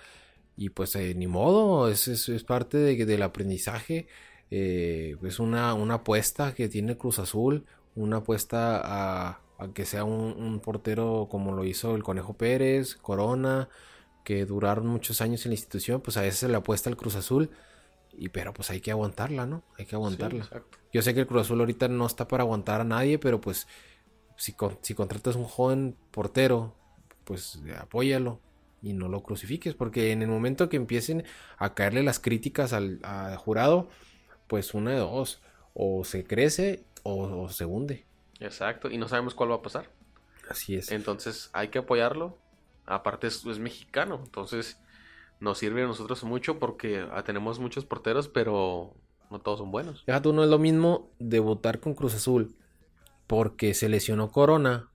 Y 0.57 0.69
pues 0.69 0.95
eh, 0.95 1.13
ni 1.15 1.27
modo, 1.27 1.89
es, 1.89 2.07
es, 2.07 2.29
es 2.29 2.43
parte 2.43 2.77
de, 2.77 3.05
del 3.05 3.21
aprendizaje. 3.23 4.07
Eh, 4.51 5.17
es 5.23 5.39
una, 5.39 5.73
una, 5.73 5.95
apuesta 5.95 6.53
que 6.53 6.69
tiene 6.69 6.97
Cruz 6.97 7.19
Azul, 7.19 7.65
una 7.95 8.17
apuesta 8.17 8.81
a, 8.83 9.41
que 9.73 9.85
sea 9.85 10.03
un, 10.03 10.59
portero 10.59 11.27
como 11.29 11.51
lo 11.53 11.65
hizo 11.65 11.95
el 11.95 12.03
Conejo 12.03 12.33
Pérez, 12.35 12.95
Corona, 12.95 13.69
que 14.23 14.45
duraron 14.45 14.87
muchos 14.87 15.21
años 15.21 15.45
en 15.45 15.51
la 15.51 15.55
institución, 15.55 16.01
pues 16.01 16.17
a 16.17 16.21
veces 16.21 16.39
se 16.41 16.49
le 16.49 16.55
apuesta 16.55 16.89
al 16.89 16.97
Cruz 16.97 17.15
Azul, 17.15 17.51
y 18.17 18.29
pero 18.29 18.53
pues 18.53 18.69
hay 18.69 18.81
que 18.81 18.91
aguantarla, 18.91 19.45
¿no? 19.45 19.63
Hay 19.77 19.85
que 19.85 19.95
aguantarla. 19.95 20.47
Yo 20.93 21.01
sé 21.01 21.13
que 21.13 21.21
el 21.21 21.27
Cruz 21.27 21.41
Azul 21.41 21.59
ahorita 21.59 21.87
no 21.87 22.05
está 22.05 22.27
para 22.27 22.43
aguantar 22.43 22.81
a 22.81 22.85
nadie, 22.85 23.19
pero 23.19 23.41
pues 23.41 23.67
si, 24.37 24.55
si 24.81 24.93
contratas 24.93 25.35
un 25.35 25.45
joven 25.45 25.95
portero, 26.11 26.75
pues 27.23 27.59
apóyalo 27.79 28.39
y 28.81 28.93
no 28.93 29.07
lo 29.07 29.23
crucifiques, 29.23 29.73
porque 29.73 30.11
en 30.11 30.21
el 30.21 30.27
momento 30.27 30.69
que 30.69 30.77
empiecen 30.77 31.25
a 31.57 31.73
caerle 31.73 32.03
las 32.03 32.19
críticas 32.19 32.71
al 32.73 32.99
jurado, 33.37 33.89
pues 34.47 34.73
una 34.73 34.91
de 34.91 34.97
dos, 34.97 35.41
o 35.73 36.03
se 36.03 36.23
crece 36.25 36.83
o, 37.03 37.49
se 37.49 37.65
hunde. 37.65 38.05
Exacto, 38.39 38.89
y 38.89 38.97
no 38.97 39.07
sabemos 39.07 39.35
cuál 39.35 39.51
va 39.51 39.55
a 39.55 39.61
pasar. 39.61 39.91
Así 40.49 40.75
es. 40.75 40.91
Entonces 40.91 41.49
hay 41.53 41.67
que 41.67 41.79
apoyarlo. 41.79 42.37
Aparte 42.85 43.27
es, 43.27 43.45
mexicano, 43.59 44.21
entonces 44.23 44.79
nos 45.39 45.57
sirve 45.57 45.83
a 45.83 45.87
nosotros 45.87 46.23
mucho 46.23 46.59
porque 46.59 47.05
ah, 47.11 47.23
tenemos 47.23 47.59
muchos 47.59 47.85
porteros, 47.85 48.27
pero 48.27 48.93
no 49.29 49.39
todos 49.39 49.59
son 49.59 49.71
buenos. 49.71 50.03
Fíjate, 50.05 50.31
no 50.31 50.43
es 50.43 50.49
lo 50.49 50.59
mismo 50.59 51.09
debutar 51.19 51.79
con 51.79 51.93
Cruz 51.93 52.15
Azul 52.15 52.55
porque 53.27 53.73
se 53.73 53.89
lesionó 53.89 54.31
Corona 54.31 54.89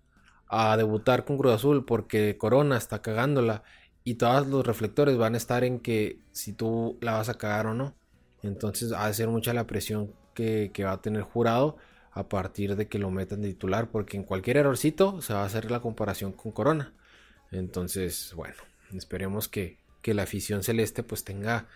a 0.48 0.76
debutar 0.76 1.24
con 1.24 1.38
Cruz 1.38 1.55
Azul 1.55 1.85
porque 1.85 2.37
Corona 2.37 2.76
está 2.76 3.03
cagándola 3.03 3.62
y 4.05 4.14
todos 4.14 4.46
los 4.48 4.66
reflectores 4.66 5.16
van 5.16 5.35
a 5.35 5.37
estar 5.37 5.64
en 5.64 5.79
que 5.79 6.18
si 6.33 6.53
tú 6.53 6.98
la 7.00 7.12
vas 7.12 7.29
a 7.29 7.35
cagar 7.35 7.66
o 7.66 7.74
no. 7.74 7.94
Entonces 8.42 8.92
ha 8.92 9.07
de 9.07 9.14
ser 9.14 9.29
mucha 9.29 9.53
la 9.53 9.66
presión 9.66 10.12
que, 10.35 10.72
va 10.85 10.92
a 10.92 11.03
tener 11.03 11.22
jurado 11.22 11.76
a 12.12 12.29
partir 12.29 12.76
de 12.76 12.88
que 12.88 12.98
lo 12.98 13.11
metan 13.11 13.42
de 13.42 13.48
titular, 13.48 13.90
porque 13.90 14.16
en 14.16 14.24
cualquier 14.24 14.57
errorcito 14.57 15.20
se 15.20 15.35
va 15.35 15.42
a 15.42 15.46
hacer 15.46 15.70
la 15.70 15.81
comparación 15.81 16.33
con 16.33 16.53
Corona. 16.53 16.92
Entonces, 17.50 18.33
bueno, 18.35 18.57
esperemos 18.92 19.48
que, 19.48 19.79
la 20.04 20.22
afición 20.22 20.62
celeste 20.62 21.02
pues 21.02 21.24
tenga, 21.24 21.66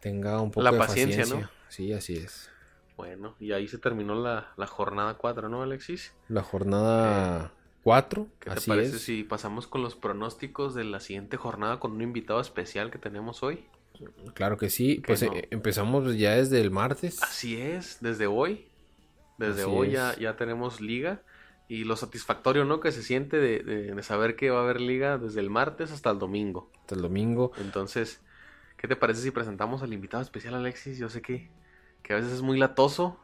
tenga 0.00 0.40
un 0.40 0.50
poco 0.50 0.62
la 0.62 0.72
de 0.72 0.78
paciencia, 0.78 1.24
¿no? 1.26 1.48
Sí, 1.68 1.92
así 1.92 2.16
es. 2.16 2.50
Bueno, 2.96 3.34
y 3.40 3.52
ahí 3.52 3.66
se 3.66 3.78
terminó 3.78 4.14
la, 4.14 4.66
jornada 4.66 5.14
4, 5.14 5.48
¿no, 5.48 5.62
Alexis? 5.62 6.12
La 6.28 6.42
jornada 6.42 7.52
4. 7.82 8.22
Eh, 8.22 8.26
¿Qué 8.40 8.50
te 8.50 8.60
parece 8.60 8.98
si 8.98 9.24
pasamos 9.24 9.66
con 9.66 9.82
los 9.82 9.96
pronósticos 9.96 10.74
de 10.74 10.84
la 10.84 11.00
siguiente 11.00 11.38
jornada 11.38 11.80
con 11.80 11.92
un 11.92 12.02
invitado 12.02 12.40
especial 12.40 12.90
que 12.90 12.98
tenemos 12.98 13.42
hoy? 13.42 13.64
Claro 14.34 14.58
que 14.58 14.68
sí, 14.68 15.02
pues 15.06 15.22
eh, 15.22 15.48
empezamos 15.50 16.16
ya 16.16 16.36
desde 16.36 16.60
el 16.60 16.70
martes. 16.70 17.22
Así 17.22 17.60
es, 17.60 17.98
desde 18.00 18.26
hoy. 18.26 18.66
Desde 19.38 19.64
hoy 19.64 19.92
ya, 19.92 20.14
ya, 20.18 20.36
tenemos 20.36 20.82
liga. 20.82 21.22
Y 21.70 21.84
lo 21.84 21.94
satisfactorio, 21.94 22.64
¿no? 22.64 22.80
Que 22.80 22.90
se 22.90 23.00
siente 23.00 23.36
de, 23.36 24.02
saber 24.02 24.34
que 24.34 24.50
va 24.50 24.58
a 24.58 24.62
haber 24.64 24.80
liga 24.80 25.18
desde 25.18 25.38
el 25.38 25.50
martes 25.50 25.92
hasta 25.92 26.10
el 26.10 26.18
domingo. 26.18 26.68
Hasta 26.80 26.96
el 26.96 27.00
domingo. 27.00 27.52
Entonces, 27.58 28.20
¿qué 28.76 28.88
te 28.88 28.96
parece 28.96 29.22
si 29.22 29.30
presentamos 29.30 29.80
al 29.80 29.92
invitado 29.92 30.20
especial, 30.20 30.54
Alexis? 30.54 30.98
Yo 30.98 31.08
sé 31.08 31.22
que, 31.22 31.48
que 32.02 32.12
a 32.12 32.16
veces 32.16 32.32
es 32.32 32.42
muy 32.42 32.58
latoso, 32.58 33.20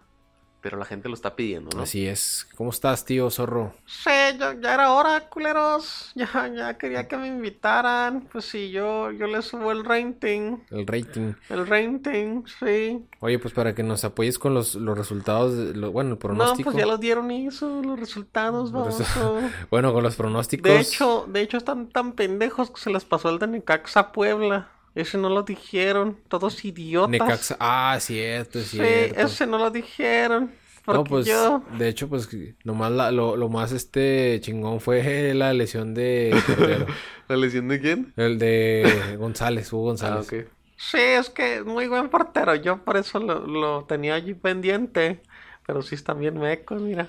pero 0.66 0.79
la 0.79 0.85
gente 0.85 1.09
lo 1.09 1.14
está 1.14 1.37
pidiendo, 1.37 1.76
¿no? 1.76 1.85
Así 1.85 2.09
es. 2.09 2.48
¿Cómo 2.57 2.70
estás, 2.70 3.05
tío 3.05 3.31
Zorro? 3.31 3.72
Sí, 3.87 4.11
ya, 4.37 4.74
era 4.74 4.90
hora, 4.90 5.29
culeros. 5.29 6.11
Ya, 6.16 6.48
ya 6.48 6.76
quería 6.76 7.07
que 7.07 7.16
me 7.16 7.29
invitaran. 7.29 8.22
Pues 8.33 8.46
sí, 8.46 8.72
yo, 8.72 9.12
yo 9.12 9.29
le 9.29 9.42
subo 9.42 9.70
el 9.70 9.85
rating. 9.85 10.57
El 10.72 10.88
rating. 10.88 11.35
El 11.48 11.68
rating, 11.68 12.42
sí. 12.59 13.00
Oye, 13.20 13.38
pues 13.38 13.55
para 13.55 13.76
que 13.76 13.85
nos 13.85 14.02
apoyes 14.02 14.40
con 14.40 14.55
los, 14.55 14.74
los 14.74 14.98
resultados, 14.98 15.72
bueno, 15.92 16.12
el 16.12 16.18
pronóstico. 16.18 16.70
No, 16.70 16.74
pues 16.74 16.85
ya 16.85 16.90
los 16.90 16.98
dieron 16.98 17.31
eso, 17.31 17.81
los 17.81 18.00
resultados, 18.00 18.72
vamos. 18.72 19.00
bueno, 19.70 19.92
con 19.92 20.02
los 20.02 20.16
pronósticos. 20.16 20.68
De 20.68 20.81
hecho, 20.81 21.26
de 21.29 21.42
hecho 21.42 21.59
están 21.59 21.90
tan 21.90 22.11
pendejos 22.14 22.72
que 22.72 22.81
se 22.81 22.90
les 22.90 23.05
pasó 23.05 23.31
el 23.31 23.38
de 23.38 23.46
Necaxa 23.46 24.11
Puebla. 24.11 24.72
Ese 24.96 25.18
no 25.18 25.28
lo 25.28 25.42
dijeron, 25.42 26.18
todos 26.26 26.64
idiotas. 26.64 27.11
Necaxa, 27.11 27.56
ah, 27.61 27.98
cierto, 28.00 28.59
es 28.59 28.70
cierto. 28.70 29.14
Sí, 29.14 29.20
ese 29.20 29.46
no 29.46 29.59
lo 29.59 29.70
dijeron. 29.70 30.50
No, 30.87 31.04
pues, 31.04 31.26
de 31.26 31.88
hecho, 31.88 32.09
pues, 32.09 32.28
nomás 32.64 33.12
lo, 33.12 33.37
lo, 33.37 33.48
más 33.48 33.72
este 33.72 34.40
chingón 34.40 34.80
fue 34.80 35.35
la 35.35 35.52
lesión 35.52 35.94
de 35.94 36.35
¿La 37.28 37.37
lesión 37.37 37.68
de 37.68 37.80
quién? 37.80 38.14
El 38.16 38.38
de 38.38 39.16
González, 39.18 39.72
Hugo 39.72 39.85
González. 39.85 40.28
Ah, 40.32 40.50
Sí, 40.78 40.98
es 40.98 41.30
que 41.30 41.62
muy 41.62 41.88
buen 41.88 42.09
portero, 42.09 42.54
yo 42.54 42.85
por 42.85 42.96
eso 42.96 43.18
lo, 43.18 43.46
lo 43.46 43.85
tenía 43.85 44.14
allí 44.14 44.35
pendiente. 44.35 45.20
Pero 45.66 45.82
sí 45.82 45.94
están 45.94 46.20
bien 46.20 46.38
mecos, 46.38 46.80
mira. 46.80 47.09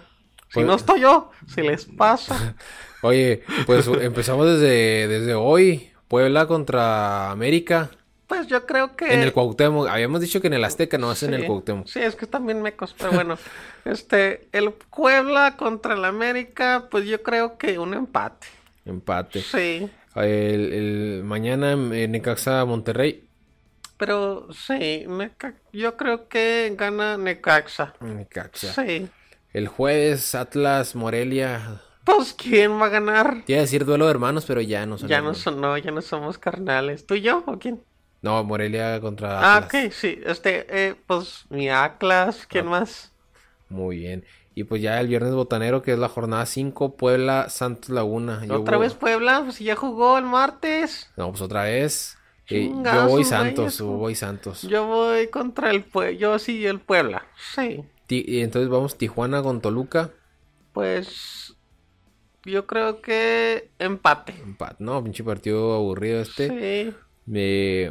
Si 0.49 0.55
pues 0.55 0.65
no 0.65 0.75
estoy 0.75 1.01
yo, 1.01 1.31
si 1.47 1.61
les 1.61 1.85
pasa. 1.85 2.55
Oye, 3.01 3.43
pues 3.65 3.87
empezamos 3.87 4.47
desde, 4.47 5.07
desde 5.07 5.35
hoy. 5.35 5.91
Puebla 6.07 6.47
contra 6.47 7.31
América. 7.31 7.89
Pues 8.27 8.47
yo 8.47 8.65
creo 8.65 8.95
que... 8.95 9.13
En 9.13 9.21
el 9.21 9.31
Cuauhtémoc, 9.31 9.87
habíamos 9.87 10.19
dicho 10.19 10.41
que 10.41 10.47
en 10.47 10.53
el 10.53 10.63
Azteca, 10.65 10.97
no 10.97 11.11
es 11.11 11.23
en 11.23 11.33
el 11.33 11.45
Cuauhtémoc. 11.45 11.87
Sí, 11.87 11.99
es 11.99 12.15
que 12.15 12.27
también 12.27 12.61
mecos, 12.61 12.93
pero 12.97 13.11
bueno. 13.13 13.37
este, 13.85 14.49
el 14.51 14.71
Puebla 14.71 15.55
contra 15.55 15.93
el 15.93 16.03
América, 16.03 16.87
pues 16.91 17.05
yo 17.05 17.23
creo 17.23 17.57
que 17.57 17.79
un 17.79 17.93
empate. 17.93 18.47
Empate. 18.85 19.41
Sí. 19.41 19.89
El, 20.15 20.73
el 20.73 21.21
mañana 21.23 21.71
en 21.71 22.11
Necaxa 22.11 22.65
Monterrey. 22.65 23.27
Pero 23.97 24.47
sí, 24.51 25.05
yo 25.73 25.97
creo 25.97 26.27
que 26.27 26.73
gana 26.77 27.17
Necaxa. 27.17 27.95
Necaxa. 27.99 28.73
Sí. 28.73 29.07
El 29.53 29.67
jueves 29.67 30.35
Atlas 30.35 30.95
Morelia. 30.95 31.81
Pues 32.07 32.33
quién 32.33 32.79
va 32.79 32.85
a 32.85 32.89
ganar. 32.89 33.43
Quiero 33.45 33.61
decir 33.63 33.83
duelo 33.83 34.05
de 34.05 34.11
hermanos, 34.11 34.45
pero 34.47 34.61
ya 34.61 34.85
no 34.85 34.97
son. 34.97 35.09
Ya 35.09 35.19
no 35.19 35.33
son, 35.33 35.59
no, 35.59 35.77
ya 35.77 35.91
no 35.91 36.01
somos 36.01 36.37
carnales. 36.37 37.05
¿Tú 37.05 37.15
y 37.15 37.21
yo 37.21 37.43
o 37.45 37.59
quién? 37.59 37.83
No, 38.21 38.41
Morelia 38.45 39.01
contra 39.01 39.41
ah, 39.41 39.57
Atlas. 39.57 39.73
Ah, 39.73 39.87
ok, 39.87 39.91
sí. 39.91 40.21
Este, 40.25 40.65
eh, 40.69 40.95
pues 41.05 41.43
mi 41.49 41.69
Atlas, 41.69 42.47
¿quién 42.47 42.67
ah. 42.67 42.69
más? 42.69 43.11
Muy 43.67 43.97
bien. 43.97 44.23
Y 44.55 44.63
pues 44.63 44.81
ya 44.81 45.01
el 45.01 45.09
viernes 45.09 45.33
botanero, 45.33 45.81
que 45.81 45.91
es 45.91 45.99
la 45.99 46.07
jornada 46.07 46.45
5, 46.45 46.95
Puebla, 46.95 47.49
Santos 47.49 47.89
Laguna. 47.89 48.41
¿Otra 48.51 48.77
vez 48.77 48.93
Puebla? 48.93 49.41
Pues 49.43 49.59
ya 49.59 49.75
jugó 49.75 50.17
el 50.17 50.23
martes. 50.23 51.11
No, 51.17 51.29
pues 51.29 51.41
otra 51.41 51.63
vez. 51.63 52.17
Eh, 52.47 52.71
yo 52.73 53.07
voy 53.09 53.25
Santos, 53.25 53.79
yo 53.79 53.87
voy 53.87 54.15
Santos. 54.15 54.61
Yo 54.61 54.87
voy 54.87 55.27
contra 55.27 55.71
el 55.71 55.83
Puebla, 55.83 56.17
yo 56.17 56.39
sí 56.39 56.65
el 56.65 56.79
Puebla, 56.79 57.25
sí. 57.53 57.83
y 58.07 58.39
entonces 58.39 58.69
vamos 58.69 58.97
Tijuana 58.97 59.43
con 59.43 59.59
Toluca. 59.59 60.11
Pues 60.71 61.56
yo 62.47 62.65
creo 62.65 63.01
que 63.01 63.69
empate. 63.79 64.33
Empate, 64.43 64.75
no, 64.79 65.03
pinche 65.03 65.23
partido 65.23 65.73
aburrido 65.73 66.21
este. 66.21 66.93
Sí. 67.27 67.87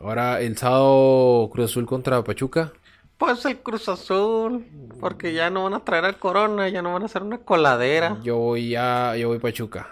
ahora 0.00 0.40
el 0.40 0.56
sábado 0.56 1.50
Cruz 1.52 1.70
Azul 1.70 1.86
contra 1.86 2.22
Pachuca. 2.22 2.72
Pues 3.18 3.44
el 3.44 3.58
Cruz 3.58 3.88
Azul, 3.88 4.66
porque 5.00 5.32
ya 5.32 5.48
no 5.48 5.64
van 5.64 5.74
a 5.74 5.84
traer 5.84 6.04
al 6.04 6.18
Corona, 6.18 6.68
ya 6.68 6.82
no 6.82 6.92
van 6.92 7.02
a 7.02 7.06
hacer 7.06 7.22
una 7.22 7.38
coladera. 7.38 8.18
Yo 8.22 8.36
voy 8.36 8.74
a, 8.74 9.16
yo 9.16 9.28
voy 9.28 9.38
Pachuca. 9.38 9.88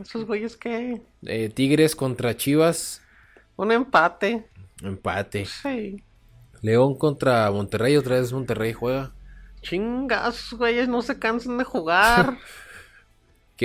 ¿Esos 0.00 0.24
güeyes 0.26 0.56
qué? 0.56 1.02
Eh, 1.26 1.48
Tigres 1.48 1.96
contra 1.96 2.36
Chivas. 2.36 3.02
Un 3.56 3.72
empate. 3.72 4.46
Empate. 4.82 5.46
Sí. 5.46 6.02
León 6.62 6.96
contra 6.96 7.50
Monterrey, 7.50 7.96
otra 7.96 8.16
vez 8.16 8.32
Monterrey 8.32 8.72
juega. 8.72 9.12
Chingas, 9.62 10.52
güeyes, 10.52 10.88
no 10.88 11.02
se 11.02 11.18
cansan 11.18 11.58
de 11.58 11.64
jugar. 11.64 12.38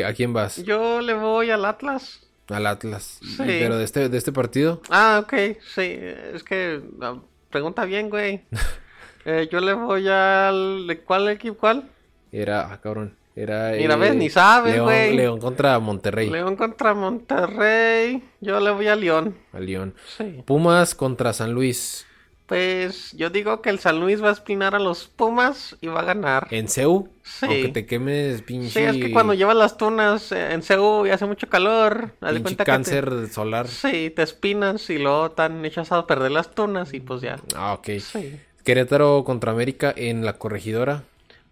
¿A 0.04 0.14
quién 0.14 0.34
vas? 0.34 0.64
Yo 0.64 1.02
le 1.02 1.14
voy 1.14 1.52
al 1.52 1.66
Atlas. 1.66 2.22
Al 2.50 2.68
Atlas. 2.68 3.20
Sí. 3.22 3.38
¿Pero 3.38 3.78
de 3.78 3.84
este, 3.84 4.10
de 4.10 4.18
este 4.18 4.32
partido? 4.32 4.82
Ah, 4.90 5.22
ok, 5.24 5.34
sí. 5.74 5.98
Es 6.34 6.44
que 6.44 6.82
ah, 7.02 7.18
pregunta 7.50 7.86
bien, 7.86 8.10
güey. 8.10 8.42
Eh, 9.28 9.50
yo 9.52 9.60
le 9.60 9.74
voy 9.74 10.08
al... 10.08 11.02
¿Cuál 11.04 11.30
equipo? 11.30 11.58
¿Cuál? 11.58 11.90
Era... 12.32 12.72
Ah, 12.72 12.80
cabrón. 12.80 13.16
Era... 13.36 13.72
Mira, 13.72 13.96
ves, 13.96 14.14
ni 14.14 14.30
sabes, 14.30 14.80
güey. 14.80 15.16
León 15.16 15.40
contra 15.40 15.80
Monterrey. 15.80 16.30
León 16.30 16.56
contra 16.56 16.94
Monterrey. 16.94 18.24
Yo 18.40 18.60
le 18.60 18.70
voy 18.70 18.88
a 18.88 18.96
León. 18.96 19.36
A 19.52 19.60
León. 19.60 19.96
Sí. 20.16 20.44
Pumas 20.46 20.94
contra 20.94 21.34
San 21.34 21.54
Luis. 21.54 22.06
Pues 22.46 23.12
yo 23.14 23.32
digo 23.32 23.62
que 23.64 23.72
el 23.72 23.80
San 23.80 24.00
Luis 24.00 24.22
va 24.24 24.30
a 24.30 24.34
espinar 24.34 24.76
a 24.76 24.80
los 24.80 25.08
Pumas 25.08 25.76
y 25.82 25.88
va 25.88 26.02
a 26.02 26.04
ganar. 26.04 26.48
¿En 26.52 26.68
CEU? 26.68 27.10
Sí. 27.24 27.48
Aunque 27.48 27.70
te 27.70 27.86
quemes, 27.88 28.44
pinche. 28.44 28.70
Sí, 28.70 28.80
es 28.82 29.04
que 29.04 29.12
cuando 29.12 29.34
llevas 29.34 29.56
las 29.56 29.78
tunas 29.78 30.32
eh, 30.32 30.54
en 30.54 30.62
CEU 30.62 31.08
y 31.08 31.10
hace 31.10 31.26
mucho 31.26 31.50
calor. 31.50 32.14
De 32.22 32.42
cuenta 32.44 32.64
cáncer 32.64 33.30
solar. 33.32 33.68
Sí, 33.68 34.12
te 34.16 34.22
espinas 34.22 34.92
y 34.92 35.00
luego 35.00 35.28
están 35.28 35.66
echas 35.66 35.92
a 35.92 36.06
perder 36.06 36.32
las 36.32 36.54
tunas 36.54 36.94
y 36.94 37.00
pues 37.00 37.22
ya. 37.22 37.38
Ah, 37.56 37.74
ok. 37.74 37.90
Sí. 38.00 38.40
Querétaro 38.64 39.24
contra 39.24 39.52
América 39.52 39.92
en 39.96 40.24
la 40.24 40.34
corregidora. 40.34 41.04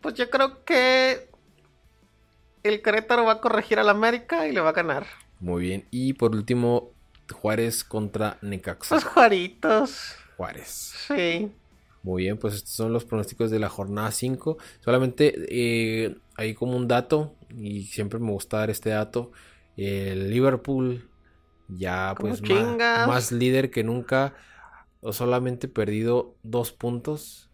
Pues 0.01 0.13
yo 0.13 0.29
creo 0.29 0.63
que 0.63 1.27
el 2.61 2.83
Querétaro 2.83 3.25
va 3.25 3.33
a 3.33 3.41
corregir 3.41 3.79
al 3.79 3.89
América 3.89 4.47
y 4.47 4.51
le 4.51 4.61
va 4.61 4.69
a 4.69 4.73
ganar. 4.73 5.07
Muy 5.39 5.63
bien. 5.63 5.85
Y 5.89 6.13
por 6.13 6.35
último, 6.35 6.91
Juárez 7.31 7.83
contra 7.83 8.37
Necaxa. 8.41 8.89
Pues 8.89 9.03
Juaritos. 9.03 10.17
Juárez. 10.37 10.93
Sí. 11.07 11.51
Muy 12.03 12.23
bien, 12.23 12.37
pues 12.37 12.55
estos 12.55 12.73
son 12.73 12.91
los 12.91 13.05
pronósticos 13.05 13.49
de 13.49 13.59
la 13.59 13.69
jornada 13.69 14.11
5. 14.11 14.57
Solamente 14.81 15.33
eh, 15.49 16.17
hay 16.35 16.53
como 16.53 16.75
un 16.75 16.87
dato, 16.87 17.35
y 17.49 17.83
siempre 17.83 18.19
me 18.19 18.31
gusta 18.31 18.57
dar 18.57 18.69
este 18.69 18.89
dato. 18.89 19.31
El 19.77 20.29
Liverpool 20.29 21.09
ya 21.69 22.13
pues 22.19 22.41
más, 22.41 23.31
líder 23.31 23.71
que 23.71 23.83
nunca. 23.83 24.35
O 25.01 25.11
solamente 25.11 25.67
perdido 25.67 26.35
dos 26.43 26.71
puntos. 26.71 27.49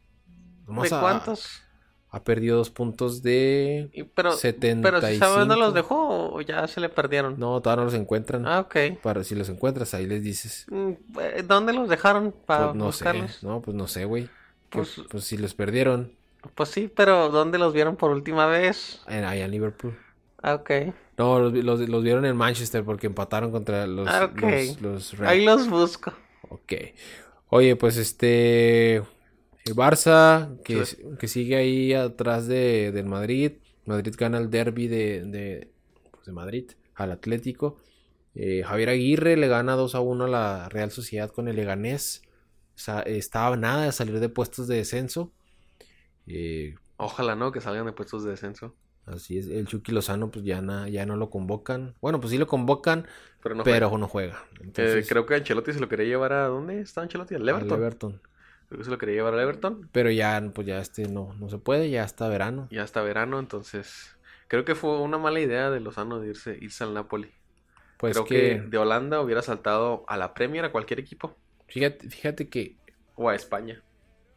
¿De 0.67 0.89
cuántos? 0.89 1.63
Ha 2.11 2.23
perdido 2.23 2.57
dos 2.57 2.71
puntos 2.71 3.21
de 3.21 3.89
pero, 4.15 4.31
75. 4.31 4.81
Pero 4.81 5.07
si 5.07 5.19
sabe 5.19 5.39
dónde 5.39 5.55
los 5.55 5.73
dejó 5.73 6.33
o 6.33 6.41
ya 6.41 6.67
se 6.67 6.79
le 6.79 6.89
perdieron. 6.89 7.39
No, 7.39 7.61
todavía 7.61 7.81
no 7.81 7.85
los 7.85 7.93
encuentran. 7.93 8.47
Ah, 8.47 8.61
ok. 8.61 8.99
Para 9.01 9.23
si 9.23 9.35
los 9.35 9.47
encuentras, 9.49 9.93
ahí 9.93 10.07
les 10.07 10.23
dices. 10.23 10.65
Mm, 10.69 10.91
eh, 11.19 11.43
¿Dónde 11.47 11.73
los 11.73 11.87
dejaron 11.87 12.33
para 12.45 12.67
pues 12.67 12.75
no 12.75 12.85
buscarlos? 12.85 13.31
Sé. 13.35 13.45
No, 13.45 13.61
pues 13.61 13.75
no 13.75 13.87
sé, 13.87 14.05
güey. 14.05 14.27
Pues, 14.69 15.01
pues, 15.09 15.23
si 15.23 15.37
los 15.37 15.53
perdieron. 15.53 16.13
Pues 16.55 16.69
sí, 16.69 16.91
pero 16.93 17.29
¿dónde 17.29 17.57
los 17.57 17.73
vieron 17.73 17.95
por 17.95 18.11
última 18.11 18.47
vez? 18.47 19.01
En, 19.07 19.23
allá 19.23 19.45
en 19.45 19.51
Liverpool. 19.51 19.95
Ah, 20.41 20.55
ok. 20.55 20.71
No, 21.17 21.39
los, 21.39 21.79
los, 21.89 22.03
vieron 22.03 22.25
en 22.25 22.35
Manchester 22.35 22.83
porque 22.83 23.07
empataron 23.07 23.51
contra 23.51 23.85
los, 23.85 24.07
ah, 24.07 24.31
los, 24.79 25.19
Ahí 25.19 25.43
los 25.43 25.69
busco. 25.69 26.13
Ok. 26.47 26.73
Oye, 27.49 27.75
pues 27.75 27.97
este... 27.97 29.03
El 29.65 29.75
Barça, 29.75 30.57
que, 30.63 30.83
que 31.19 31.27
sigue 31.27 31.55
ahí 31.55 31.93
atrás 31.93 32.47
de, 32.47 32.91
del 32.91 33.05
Madrid. 33.05 33.53
Madrid 33.85 34.13
gana 34.17 34.37
el 34.37 34.49
derby 34.49 34.87
de, 34.87 35.23
de, 35.25 35.71
pues 36.11 36.25
de 36.25 36.31
Madrid 36.31 36.71
al 36.95 37.11
Atlético. 37.11 37.77
Eh, 38.35 38.63
Javier 38.65 38.89
Aguirre 38.89 39.37
le 39.37 39.47
gana 39.47 39.75
2 39.75 39.95
a 39.95 39.99
1 39.99 40.25
a 40.25 40.27
la 40.27 40.69
Real 40.69 40.91
Sociedad 40.91 41.29
con 41.31 41.47
el 41.47 41.55
Leganés. 41.55 42.21
O 42.75 42.79
sea, 42.79 43.01
estaba 43.01 43.57
nada 43.57 43.85
de 43.85 43.91
salir 43.91 44.19
de 44.19 44.29
puestos 44.29 44.67
de 44.67 44.77
descenso. 44.77 45.31
Eh, 46.27 46.75
Ojalá 46.97 47.35
no, 47.35 47.51
que 47.51 47.61
salgan 47.61 47.85
de 47.85 47.91
puestos 47.91 48.23
de 48.23 48.31
descenso. 48.31 48.75
Así 49.05 49.39
es, 49.39 49.47
el 49.47 49.65
Chucky 49.65 49.91
Lozano 49.91 50.29
pues 50.29 50.45
ya, 50.45 50.61
ya 50.87 51.05
no 51.05 51.15
lo 51.15 51.29
convocan. 51.29 51.95
Bueno, 51.99 52.19
pues 52.19 52.31
sí 52.31 52.37
lo 52.37 52.45
convocan, 52.47 53.07
pero 53.41 53.55
no 53.55 53.63
juega. 53.63 53.97
no 53.97 54.07
juega. 54.07 54.43
Eh, 54.75 55.03
creo 55.07 55.25
que 55.25 55.35
Ancelotti 55.35 55.73
se 55.73 55.79
lo 55.79 55.89
quería 55.89 56.05
llevar 56.05 56.33
a... 56.33 56.47
¿Dónde 56.47 56.79
está 56.81 57.01
Ancelotti? 57.01 57.35
Al 57.35 57.49
Everton. 57.49 57.71
Al 57.71 57.79
Everton. 57.79 58.21
Creo 58.69 58.77
que 58.77 58.85
se 58.85 58.91
lo 58.91 58.99
quería 58.99 59.15
llevar 59.15 59.33
al 59.33 59.39
Everton. 59.39 59.89
Pero 59.91 60.11
ya, 60.11 60.39
pues 60.53 60.67
ya 60.67 60.79
este 60.79 61.07
no, 61.07 61.33
no 61.39 61.49
se 61.49 61.57
puede, 61.57 61.89
ya 61.89 62.03
está 62.03 62.29
verano. 62.29 62.67
Ya 62.69 62.83
está 62.83 63.01
verano, 63.01 63.39
entonces 63.39 64.15
creo 64.47 64.63
que 64.63 64.75
fue 64.75 64.99
una 64.99 65.17
mala 65.17 65.39
idea 65.39 65.71
de 65.71 65.79
Lozano 65.79 66.19
de 66.19 66.29
irse, 66.29 66.57
irse 66.61 66.83
al 66.83 66.93
Napoli. 66.93 67.31
Pues 67.97 68.13
creo 68.13 68.25
que... 68.25 68.61
de 68.61 68.77
Holanda 68.77 69.21
hubiera 69.21 69.41
saltado 69.41 70.05
a 70.07 70.17
la 70.17 70.35
Premier 70.35 70.65
a 70.65 70.71
cualquier 70.71 70.99
equipo. 70.99 71.35
Fíjate, 71.67 72.09
fíjate 72.09 72.47
que. 72.47 72.77
O 73.15 73.27
a 73.27 73.35
España. 73.35 73.81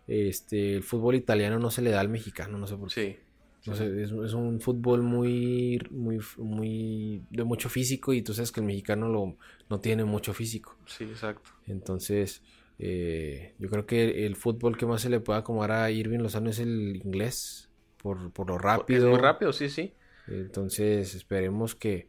Este, 0.07 0.75
el 0.77 0.83
fútbol 0.83 1.15
italiano 1.15 1.59
no 1.59 1.71
se 1.71 1.83
le 1.83 1.91
da 1.91 2.01
al 2.01 2.09
mexicano, 2.09 2.59
no 2.59 2.67
sé 2.67 2.77
por 2.77 2.89
qué. 2.89 2.95
Sí. 2.95 3.71
No 3.71 3.77
sé, 3.77 4.03
es, 4.03 4.11
es, 4.11 4.33
un 4.33 4.61
fútbol 4.61 5.03
muy, 5.03 5.81
muy, 5.91 6.19
muy 6.39 7.23
de 7.31 7.45
mucho 7.45 7.69
físico 7.69 8.13
y 8.13 8.23
tú 8.23 8.35
sabes 8.35 8.51
que 8.51 8.59
el 8.59 8.67
mexicano 8.67 9.09
lo, 9.09 9.37
no 9.71 9.79
tiene 9.79 10.05
mucho 10.05 10.33
físico. 10.33 10.77
Sí, 10.87 11.05
exacto. 11.05 11.51
Entonces, 11.69 12.43
eh, 12.79 13.55
yo 13.59 13.69
creo 13.69 13.87
que 13.87 14.27
el 14.27 14.37
fútbol 14.37 14.77
que 14.77 14.87
más 14.87 15.03
se 15.03 15.11
le 15.11 15.21
puede 15.21 15.39
acomodar 15.39 15.73
a 15.73 15.91
Irving 15.91 16.19
Lozano 16.19 16.51
es 16.51 16.59
el 16.59 16.97
inglés, 16.97 17.71
por, 17.97 18.19
lo 18.19 18.59
rápido. 18.59 19.07
Es 19.07 19.11
muy 19.11 19.21
rápido, 19.21 19.53
sí, 19.53 19.69
sí. 19.69 19.95
Entonces 20.29 21.15
esperemos 21.15 21.75
que, 21.75 22.09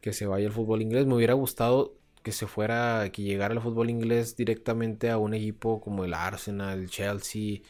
que 0.00 0.12
se 0.12 0.26
vaya 0.26 0.46
el 0.46 0.52
fútbol 0.52 0.82
inglés. 0.82 1.06
Me 1.06 1.14
hubiera 1.14 1.34
gustado 1.34 1.96
que 2.22 2.32
se 2.32 2.46
fuera, 2.46 3.08
que 3.12 3.22
llegara 3.22 3.54
el 3.54 3.60
fútbol 3.60 3.90
inglés 3.90 4.34
directamente 4.34 5.10
a 5.10 5.18
un 5.18 5.34
equipo 5.34 5.80
como 5.80 6.04
el 6.04 6.14
Arsenal, 6.14 6.80
el 6.80 6.88
Chelsea, 6.88 7.60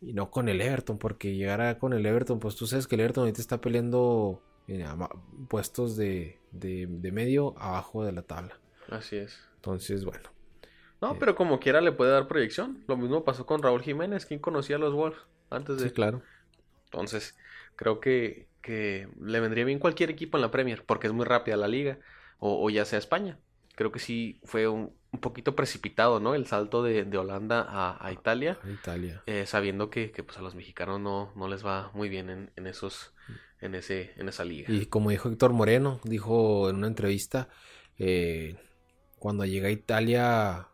y 0.00 0.12
no 0.12 0.30
con 0.30 0.48
el 0.48 0.60
Everton, 0.60 0.98
porque 0.98 1.34
llegara 1.34 1.78
con 1.78 1.92
el 1.92 2.04
Everton, 2.04 2.38
pues 2.38 2.54
tú 2.54 2.66
sabes 2.66 2.86
que 2.86 2.94
el 2.96 3.00
Everton 3.00 3.22
ahorita 3.22 3.40
está 3.40 3.60
peleando 3.60 4.42
en 4.68 4.86
puestos 5.48 5.96
de, 5.96 6.38
de, 6.52 6.86
de 6.86 7.12
medio 7.12 7.54
abajo 7.58 8.04
de 8.04 8.12
la 8.12 8.22
tabla. 8.22 8.60
Así 8.90 9.16
es. 9.16 9.38
Entonces, 9.56 10.04
bueno, 10.04 10.28
no, 11.00 11.18
pero 11.18 11.34
como 11.34 11.60
quiera 11.60 11.80
le 11.80 11.92
puede 11.92 12.10
dar 12.10 12.26
proyección. 12.26 12.84
Lo 12.88 12.96
mismo 12.96 13.24
pasó 13.24 13.46
con 13.46 13.62
Raúl 13.62 13.82
Jiménez, 13.82 14.26
quien 14.26 14.40
conocía 14.40 14.76
a 14.76 14.78
los 14.78 14.94
Wolves 14.94 15.18
antes 15.50 15.78
de. 15.78 15.88
Sí, 15.88 15.94
claro. 15.94 16.22
Entonces, 16.86 17.36
creo 17.76 18.00
que, 18.00 18.48
le 19.20 19.40
vendría 19.40 19.64
bien 19.64 19.78
cualquier 19.78 20.10
equipo 20.10 20.36
en 20.36 20.42
la 20.42 20.50
Premier, 20.50 20.84
porque 20.84 21.06
es 21.06 21.12
muy 21.12 21.24
rápida 21.24 21.56
la 21.56 21.68
liga, 21.68 21.98
o, 22.38 22.68
ya 22.70 22.84
sea 22.84 22.98
España. 22.98 23.38
Creo 23.76 23.92
que 23.92 23.98
sí 23.98 24.40
fue 24.44 24.66
un, 24.66 24.92
poquito 25.20 25.54
precipitado, 25.54 26.20
¿no? 26.20 26.34
El 26.34 26.46
salto 26.46 26.82
de, 26.82 27.16
Holanda 27.16 27.66
a, 27.68 28.12
Italia. 28.12 28.58
A 28.62 28.70
Italia. 28.70 29.22
Eh, 29.26 29.46
sabiendo 29.46 29.88
que, 29.90 30.12
pues 30.26 30.36
a 30.38 30.42
los 30.42 30.54
mexicanos 30.54 31.00
no, 31.00 31.32
no 31.36 31.48
les 31.48 31.64
va 31.64 31.90
muy 31.94 32.08
bien 32.08 32.28
en, 32.28 32.50
en 32.56 32.66
esos, 32.66 33.14
en 33.60 33.74
ese, 33.74 34.12
en 34.16 34.28
esa 34.28 34.44
liga. 34.44 34.70
Y 34.72 34.86
como 34.86 35.10
dijo 35.10 35.28
Héctor 35.28 35.52
Moreno, 35.52 36.00
dijo 36.04 36.68
en 36.68 36.76
una 36.76 36.88
entrevista, 36.88 37.48
eh, 37.98 38.56
cuando 39.18 39.44
llegué 39.44 39.68
a 39.68 39.70
Italia, 39.70 40.68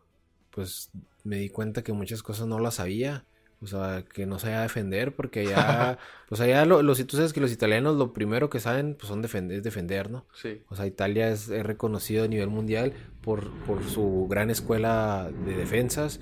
pues 0.55 0.89
me 1.25 1.35
di 1.35 1.49
cuenta 1.49 1.83
que 1.83 1.91
muchas 1.91 2.23
cosas 2.23 2.47
no 2.47 2.59
las 2.59 2.75
sabía. 2.75 3.25
O 3.61 3.67
sea, 3.67 4.03
que 4.13 4.25
no 4.25 4.37
sabía 4.37 4.61
defender, 4.61 5.15
porque 5.15 5.41
allá, 5.41 5.97
pues 6.29 6.41
allá, 6.41 6.65
lo, 6.65 6.81
los, 6.81 7.05
tú 7.07 7.17
sabes 7.17 7.33
que 7.33 7.41
los 7.41 7.51
italianos 7.51 7.95
lo 7.95 8.13
primero 8.13 8.49
que 8.49 8.59
saben, 8.59 8.95
pues 8.95 9.07
son 9.07 9.21
defender, 9.21 9.57
es 9.57 9.63
defender, 9.63 10.11
¿no? 10.11 10.25
Sí. 10.33 10.61
O 10.69 10.75
sea, 10.75 10.85
Italia 10.85 11.29
es, 11.29 11.47
reconocido 11.47 12.25
a 12.25 12.27
nivel 12.27 12.49
mundial 12.49 12.93
por, 13.21 13.49
por, 13.65 13.83
su 13.83 14.27
gran 14.29 14.49
escuela 14.49 15.31
de 15.45 15.55
defensas. 15.55 16.19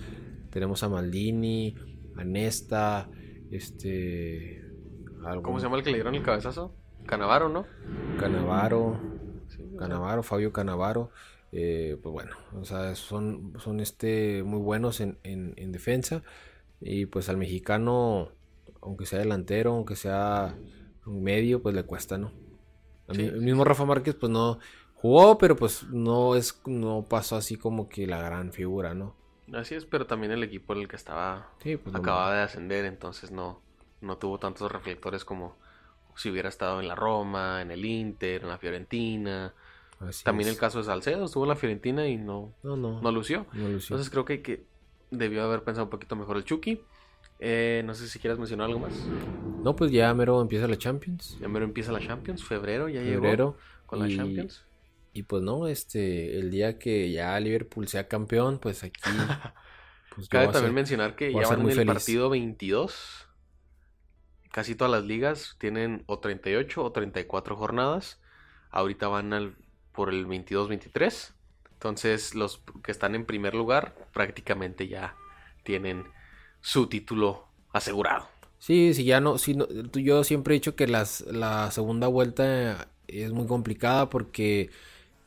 Tenemos 0.52 0.84
a 0.84 0.90
Maldini, 0.90 1.76
a 2.16 2.24
Nesta, 2.24 3.10
este... 3.52 4.64
¿Cómo 5.42 5.60
se 5.60 5.66
llama 5.66 5.78
el 5.78 5.84
que 5.84 5.90
le 5.90 5.98
dieron 5.98 6.16
el 6.16 6.24
cabezazo? 6.24 6.76
Canavaro, 7.06 7.50
¿no? 7.50 7.66
Canavaro, 8.20 9.00
Canavaro, 9.78 10.24
Fabio 10.24 10.54
Canavaro. 10.54 11.12
Eh, 11.56 11.98
pues 12.02 12.12
bueno, 12.12 12.36
o 12.60 12.66
sea, 12.66 12.96
son, 12.96 13.54
son 13.60 13.80
este, 13.80 14.44
muy 14.44 14.60
buenos 14.60 15.00
en, 15.02 15.20
en, 15.24 15.54
en 15.58 15.72
defensa. 15.72 16.24
Y 16.82 17.06
pues 17.06 17.30
al 17.30 17.38
mexicano, 17.38 18.32
aunque 18.82 19.06
sea 19.06 19.20
delantero, 19.20 19.72
aunque 19.72 19.96
sea 19.96 20.56
un 21.06 21.24
medio, 21.24 21.62
pues 21.62 21.76
le 21.76 21.84
cuesta, 21.84 22.18
¿no? 22.18 22.32
El 23.08 23.42
mismo 23.42 23.64
Rafa 23.64 23.86
Márquez, 23.86 24.16
pues 24.16 24.32
no 24.32 24.60
jugó, 24.96 25.38
pero 25.38 25.56
pues 25.56 25.84
no 25.84 26.36
es, 26.36 26.62
no 26.66 27.06
pasó 27.08 27.36
así 27.36 27.58
como 27.58 27.88
que 27.90 28.08
la 28.08 28.22
gran 28.22 28.52
figura, 28.52 28.94
¿no? 28.94 29.16
Así 29.54 29.76
es, 29.76 29.86
pero 29.86 30.08
también 30.08 30.32
el 30.32 30.42
equipo 30.44 30.74
en 30.74 30.80
el 30.80 30.88
que 30.88 30.96
estaba 30.96 31.50
pues, 31.62 31.94
acababa 31.94 32.34
de 32.34 32.42
ascender, 32.42 32.86
entonces 32.86 33.30
no, 33.30 33.62
no 34.02 34.18
tuvo 34.18 34.40
tantos 34.40 34.72
reflectores 34.72 35.26
como 35.26 35.56
si 36.16 36.30
hubiera 36.30 36.50
estado 36.50 36.80
en 36.80 36.88
la 36.88 36.96
Roma, 36.96 37.62
en 37.62 37.72
el 37.72 37.86
Inter, 37.86 38.44
en 38.44 38.50
la 38.50 38.58
Fiorentina. 38.58 39.54
También 40.24 40.50
el 40.50 40.58
caso 40.58 40.80
de 40.80 40.86
Salcedo, 40.86 41.26
estuvo 41.26 41.44
en 41.44 41.50
la 41.50 41.56
Fiorentina 41.56 42.08
y 42.08 42.18
no, 42.18 42.54
no, 42.64 42.76
no, 42.76 43.02
no 43.02 43.12
lució. 43.12 43.46
Entonces 43.54 44.10
creo 44.10 44.26
que, 44.26 44.42
que 44.42 44.66
debió 45.12 45.44
haber 45.44 45.64
pensado 45.64 45.86
un 45.86 45.90
poquito 45.90 46.16
mejor 46.16 46.38
el 46.38 46.44
Chucky. 46.44 46.82
Eh, 47.40 47.82
no 47.86 47.94
sé 47.94 48.08
si 48.08 48.20
quieres 48.20 48.40
mencionar 48.40 48.68
algo 48.68 48.80
más. 48.80 48.94
No, 49.64 49.76
pues 49.76 49.92
ya 49.92 50.14
mero 50.14 50.42
empieza 50.42 50.68
la 50.68 50.78
Champions. 50.78 51.38
Ya 51.40 51.48
mero 51.48 51.66
empieza 51.66 51.92
la 51.92 52.00
Champions, 52.00 52.44
febrero 52.44 52.90
ya 52.90 53.02
febrero, 53.02 53.58
con 53.86 54.00
la 54.00 54.08
Champions. 54.08 54.64
Y 55.14 55.24
pues 55.24 55.44
no, 55.44 55.68
este, 55.68 56.40
el 56.40 56.50
día 56.50 56.80
que 56.80 57.12
ya 57.12 57.40
Liverpool 57.40 57.88
sea 57.88 58.08
campeón, 58.08 58.60
pues 58.60 58.84
aquí... 58.84 59.02
Pues 60.16 60.30
Cabe 60.30 60.50
también 60.50 60.76
mencionar 60.76 61.16
que 61.16 61.34
ya 61.34 61.48
van 61.48 61.62
en 61.68 61.80
el 61.80 61.88
partido 61.88 62.30
22. 62.30 63.28
Casi 64.52 64.76
todas 64.76 64.92
las 64.92 65.04
ligas 65.06 65.56
tienen 65.58 66.04
o 66.06 66.20
38 66.20 66.84
o 66.84 66.92
34 66.92 67.56
jornadas. 67.56 68.22
Ahorita 68.70 69.08
van 69.08 69.34
al, 69.34 69.56
por 69.94 70.10
el 70.10 70.28
22-23. 70.28 71.32
Entonces 71.74 72.36
los 72.36 72.62
que 72.84 72.92
están 72.92 73.16
en 73.16 73.26
primer 73.26 73.56
lugar 73.56 73.96
prácticamente 74.14 74.88
ya 74.88 75.16
tienen 75.64 76.06
su 76.62 76.88
título 76.88 77.46
asegurado. 77.72 78.28
Sí, 78.60 78.94
sí, 78.94 79.04
ya 79.04 79.20
no, 79.20 79.38
sí, 79.38 79.58
yo 79.94 80.24
siempre 80.24 80.54
he 80.54 80.58
dicho 80.58 80.76
que 80.76 80.88
las, 80.88 81.22
la 81.22 81.70
segunda 81.72 82.08
vuelta 82.08 82.88
es 83.08 83.34
muy 83.34 83.46
complicada 83.46 84.10
porque 84.10 84.70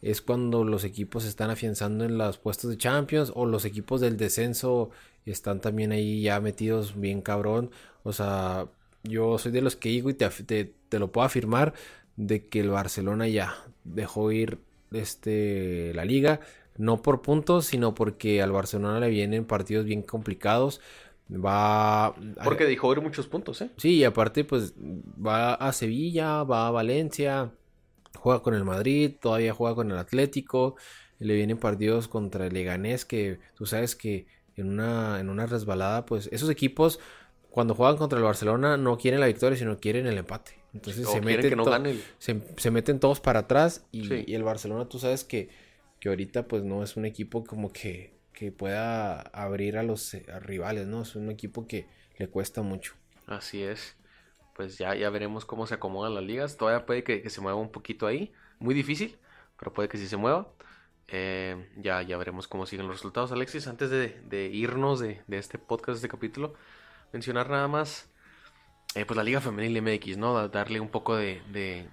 es 0.01 0.23
cuando 0.23 0.65
los 0.65 0.85
equipos 0.85 1.25
están 1.27 1.51
afianzando 1.51 2.05
en 2.05 2.17
los 2.17 2.39
puestos 2.39 2.71
de 2.71 2.79
Champions 2.79 3.33
o 3.35 3.45
los 3.45 3.67
equipos 3.67 4.01
del 4.01 4.17
descenso 4.17 4.91
están 5.27 5.61
también 5.61 5.93
ahí 5.93 6.23
ya 6.23 6.41
metidos 6.41 6.99
bien 6.99 7.21
cabrón. 7.21 7.71
O 8.05 8.13
sea, 8.13 8.69
yo 9.03 9.39
soy 9.39 9.53
de 9.53 9.61
los 9.61 9.77
que 9.77 9.91
digo 9.91 10.11
y 10.11 10.15
te, 10.15 10.29
te 10.89 10.99
lo 10.99 11.13
puedo 11.13 11.27
afirmar 11.27 11.75
de 12.17 12.47
que 12.47 12.61
el 12.61 12.71
Barcelona 12.71 13.29
ya 13.29 13.55
dejó 13.85 14.33
ir 14.33 14.59
este, 14.93 15.93
la 15.95 16.05
liga, 16.05 16.41
no 16.77 17.03
por 17.03 17.23
puntos, 17.23 17.67
sino 17.67 17.95
porque 17.95 18.43
al 18.43 18.53
Barcelona 18.53 19.01
le 19.01 19.09
vienen 19.09 19.45
partidos 19.45 19.85
bien 19.85 20.03
complicados. 20.03 20.81
Va. 21.31 22.15
Porque 22.45 22.65
dejó 22.65 22.93
ir 22.93 23.01
muchos 23.01 23.27
puntos, 23.27 23.61
¿eh? 23.61 23.71
Sí, 23.77 23.97
y 23.97 24.05
aparte, 24.05 24.45
pues 24.45 24.75
va 24.75 25.55
a 25.55 25.73
Sevilla, 25.73 26.45
va 26.45 26.69
a 26.69 26.71
Valencia, 26.71 27.53
juega 28.17 28.43
con 28.43 28.55
el 28.55 28.65
Madrid, 28.65 29.13
todavía 29.21 29.53
juega 29.53 29.75
con 29.75 29.91
el 29.91 29.99
Atlético. 29.99 30.77
Le 31.19 31.35
vienen 31.35 31.59
partidos 31.59 32.09
contra 32.09 32.47
el 32.47 32.53
Leganés, 32.55 33.05
que 33.05 33.41
tú 33.55 33.67
sabes 33.67 33.97
que 33.97 34.27
en 34.55 34.69
una, 34.69 35.19
en 35.19 35.31
una 35.31 35.47
resbalada, 35.47 36.07
pues 36.07 36.29
esos 36.31 36.51
equipos, 36.51 37.01
cuando 37.51 37.75
juegan 37.75 37.97
contra 37.97 38.19
el 38.19 38.25
Barcelona, 38.25 38.77
no 38.77 38.99
quieren 38.99 39.21
la 39.21 39.27
victoria, 39.27 39.59
sino 39.59 39.79
quieren 39.79 40.07
el 40.07 40.19
empate. 40.19 40.59
Entonces 40.77 41.09
se 41.09 41.21
meten, 41.23 41.59
se, 42.19 42.71
meten 42.71 43.01
todos 43.01 43.21
para 43.21 43.41
atrás 43.41 43.87
y, 43.93 44.35
el 44.35 44.43
Barcelona 44.43 44.89
tú 44.89 44.99
sabes 44.99 45.25
que, 45.25 45.49
que 46.01 46.11
ahorita 46.11 46.49
pues 46.49 46.65
no 46.65 46.83
es 46.83 46.97
un 46.97 47.07
equipo 47.07 47.45
como 47.45 47.73
que, 47.73 48.13
que 48.35 48.53
pueda 48.53 49.21
abrir 49.21 49.79
a 49.79 49.83
los 49.83 50.13
eh, 50.13 50.27
rivales, 50.41 50.87
¿no? 50.87 51.03
Es 51.03 51.17
un 51.17 51.31
equipo 51.31 51.67
que 51.67 51.89
le 52.19 52.29
cuesta 52.29 52.61
mucho. 52.61 52.95
Así 53.27 53.63
es. 53.63 53.97
Pues 54.55 54.77
ya, 54.77 54.95
ya 54.95 55.09
veremos 55.09 55.47
cómo 55.47 55.67
se 55.67 55.75
acomodan 55.75 56.15
las 56.15 56.25
ligas. 56.25 56.59
Todavía 56.59 56.85
puede 56.85 57.03
que, 57.03 57.29
se 57.31 57.41
mueva 57.41 57.59
un 57.59 57.73
poquito 57.73 58.07
ahí. 58.07 58.33
Muy 58.59 58.75
difícil, 58.75 59.17
pero 59.59 59.73
puede 59.73 59.89
que 59.89 59.97
sí 59.97 60.07
se 60.07 60.19
mueva. 60.19 60.53
Eh, 61.09 61.71
ya, 61.77 62.03
ya 62.03 62.19
veremos 62.19 62.49
cómo 62.49 62.67
siguen 62.67 62.87
los 62.87 62.97
resultados. 62.97 63.33
Alexis, 63.33 63.67
antes 63.67 63.89
de, 63.91 64.51
irnos 64.53 65.01
de, 65.01 65.23
de, 65.27 65.39
este 65.39 65.59
podcast, 65.59 66.01
de 66.01 66.07
este 66.07 66.09
capítulo, 66.09 66.55
mencionar 67.13 67.49
nada 67.49 67.67
más 67.67 68.11
eh, 68.97 69.05
pues 69.05 69.17
la 69.17 69.23
Liga 69.23 69.43
Femenil 69.43 69.83
MX, 69.83 70.17
¿no? 70.17 70.49
Darle 70.49 70.81
un 70.81 70.89
poco 70.89 71.17
de, 71.17 71.87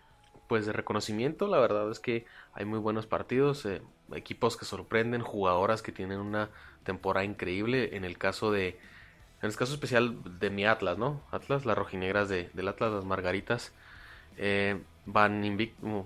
pues 0.47 0.65
de 0.65 0.71
reconocimiento. 0.71 1.47
La 1.47 1.59
verdad 1.59 1.91
es 1.91 1.99
que 1.99 2.25
hay 2.53 2.63
muy 2.63 2.79
buenos 2.79 3.07
partidos, 3.07 3.65
eh, 3.65 3.81
equipos 4.15 4.55
que 4.55 4.63
sorprenden, 4.63 5.21
jugadoras 5.21 5.81
que 5.81 5.91
tienen 5.91 6.19
una 6.19 6.49
temporada 6.85 7.25
increíble. 7.25 7.97
En 7.97 8.05
el 8.05 8.17
caso 8.17 8.53
de, 8.53 8.79
en 9.41 9.49
el 9.49 9.55
caso 9.57 9.73
especial 9.73 10.17
de 10.39 10.49
mi 10.49 10.65
Atlas, 10.65 10.97
¿no? 10.97 11.21
Atlas, 11.29 11.65
las 11.65 11.77
rojinegras 11.77 12.29
de, 12.29 12.49
del 12.53 12.69
Atlas, 12.69 12.93
las 12.93 13.03
Margaritas, 13.03 13.73
eh, 14.37 14.81
van 15.05 15.43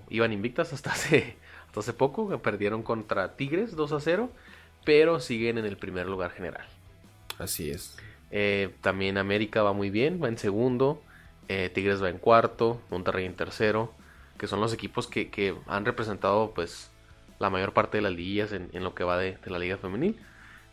iban 0.09 0.33
invictas 0.33 0.73
hasta 0.73 0.91
hace, 0.93 1.37
hasta 1.67 1.81
hace 1.81 1.93
poco, 1.93 2.35
perdieron 2.39 2.81
contra 2.81 3.35
Tigres 3.35 3.75
2 3.75 3.91
a 3.91 3.99
0, 3.99 4.31
pero 4.83 5.19
siguen 5.19 5.59
en 5.59 5.65
el 5.65 5.77
primer 5.77 6.07
lugar 6.07 6.31
general. 6.31 6.65
Así 7.37 7.69
es. 7.69 7.95
Eh, 8.31 8.73
también 8.81 9.17
América 9.17 9.63
va 9.63 9.73
muy 9.73 9.89
bien, 9.89 10.21
va 10.21 10.27
en 10.27 10.37
segundo. 10.37 11.01
Eh, 11.47 11.69
Tigres 11.73 12.03
va 12.03 12.09
en 12.09 12.17
cuarto, 12.17 12.81
Monterrey 12.89 13.25
en 13.25 13.35
tercero, 13.35 13.93
que 14.37 14.47
son 14.47 14.59
los 14.59 14.73
equipos 14.73 15.07
que, 15.07 15.55
han 15.67 15.85
representado 15.85 16.51
pues 16.53 16.91
la 17.39 17.49
mayor 17.49 17.73
parte 17.73 17.97
de 17.97 18.01
las 18.01 18.11
liguillas 18.11 18.51
en, 18.51 18.83
lo 18.83 18.93
que 18.93 19.03
va 19.03 19.17
de, 19.17 19.37
la 19.45 19.59
liga 19.59 19.77
femenil. 19.77 20.19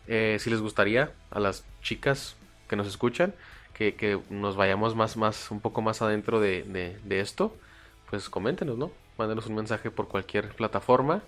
Eh, 0.07 0.37
si 0.39 0.49
les 0.49 0.61
gustaría 0.61 1.11
a 1.31 1.39
las 1.39 1.65
chicas 1.81 2.35
que 2.67 2.75
nos 2.75 2.87
escuchan 2.87 3.33
que, 3.73 4.19
nos 4.29 4.55
vayamos 4.55 4.95
más, 4.95 5.17
más, 5.17 5.51
un 5.51 5.59
poco 5.59 5.81
más 5.81 6.01
adentro 6.01 6.39
de, 6.39 6.97
esto, 7.09 7.55
pues 8.09 8.29
coméntenos, 8.29 8.77
¿no? 8.77 8.91
Mándenos 9.17 9.47
un 9.47 9.55
mensaje 9.55 9.91
por 9.91 10.07
cualquier 10.07 10.49
plataforma 10.49 11.21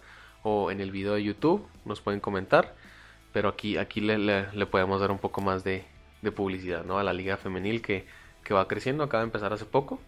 o 0.43 0.71
en 0.71 0.79
el 0.79 0.91
video 0.91 1.15
de 1.15 1.23
YouTube, 1.23 1.67
nos 1.85 1.99
pueden 1.99 2.21
comentar, 2.21 2.73
pero 3.33 3.49
aquí, 3.49 3.77
aquí 3.77 3.99
le 3.99 4.65
podemos 4.67 5.01
dar 5.01 5.11
un 5.11 5.19
poco 5.19 5.41
más 5.41 5.63
de, 5.65 5.85
de 6.21 6.31
publicidad, 6.31 6.83
¿no? 6.83 6.99
A 6.99 7.03
la 7.03 7.13
liga 7.13 7.37
femenil 7.37 7.81
que, 7.81 8.05
que 8.43 8.53
va 8.53 8.67
creciendo, 8.67 9.03
acaba 9.03 9.21
de 9.21 9.27
empezar 9.27 9.53
hace 9.53 9.65
poco, 9.65 9.99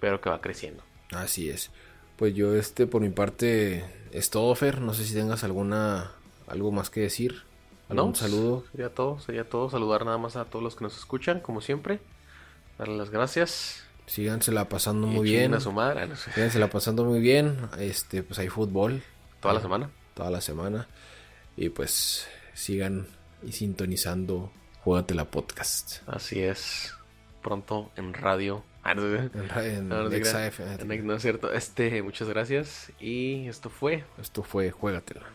pero 0.00 0.20
que 0.20 0.30
va 0.30 0.40
creciendo. 0.40 0.82
Así 1.12 1.50
es. 1.50 1.70
Pues 2.16 2.34
yo 2.34 2.54
este 2.54 2.86
por 2.86 3.00
mi 3.00 3.10
parte 3.10 3.84
es 4.12 4.30
todo, 4.30 4.54
Fer. 4.54 4.80
No 4.80 4.94
sé 4.94 5.04
si 5.04 5.14
tengas 5.14 5.44
alguna 5.44 6.12
algo 6.46 6.72
más 6.72 6.90
que 6.90 7.00
decir. 7.00 7.42
¿Algún 7.88 8.14
saludo? 8.14 8.64
Sería 8.72 8.90
todo, 8.90 9.18
sería 9.20 9.48
todo. 9.48 9.70
Saludar 9.70 10.04
nada 10.04 10.18
más 10.18 10.36
a 10.36 10.44
todos 10.44 10.62
los 10.62 10.76
que 10.76 10.84
nos 10.84 10.98
escuchan, 10.98 11.40
como 11.40 11.60
siempre. 11.60 12.00
Darle 12.76 12.96
las 12.96 13.10
gracias. 13.10 13.84
Sígansela 14.06 14.68
pasando 14.68 15.06
muy 15.06 15.28
bien. 15.28 15.54
A 15.54 15.60
su 15.60 15.72
madre. 15.72 16.06
No 16.06 16.16
Sígansela 16.16 16.68
pasando 16.68 17.04
muy 17.04 17.20
bien. 17.20 17.56
Este, 17.78 18.22
pues 18.22 18.38
hay 18.38 18.48
fútbol. 18.48 19.02
Toda 19.40 19.54
la 19.54 19.60
semana. 19.60 19.90
Toda 20.14 20.30
la 20.30 20.40
semana. 20.40 20.88
Y 21.56 21.70
pues 21.70 22.26
sigan 22.52 23.06
y 23.42 23.52
sintonizando 23.52 24.50
la 25.14 25.24
Podcast. 25.26 26.02
Así 26.08 26.40
es. 26.40 26.94
Pronto 27.42 27.90
en 27.96 28.14
radio. 28.14 28.64
Ah, 28.82 28.92
en, 28.92 29.88
no, 29.88 30.08
es 30.08 31.22
cierto. 31.22 31.52
Este, 31.52 32.02
muchas 32.02 32.28
gracias. 32.28 32.90
Y 32.98 33.46
esto 33.48 33.68
fue. 33.68 34.04
Esto 34.18 34.42
fue 34.42 34.70
Juégatela. 34.70 35.26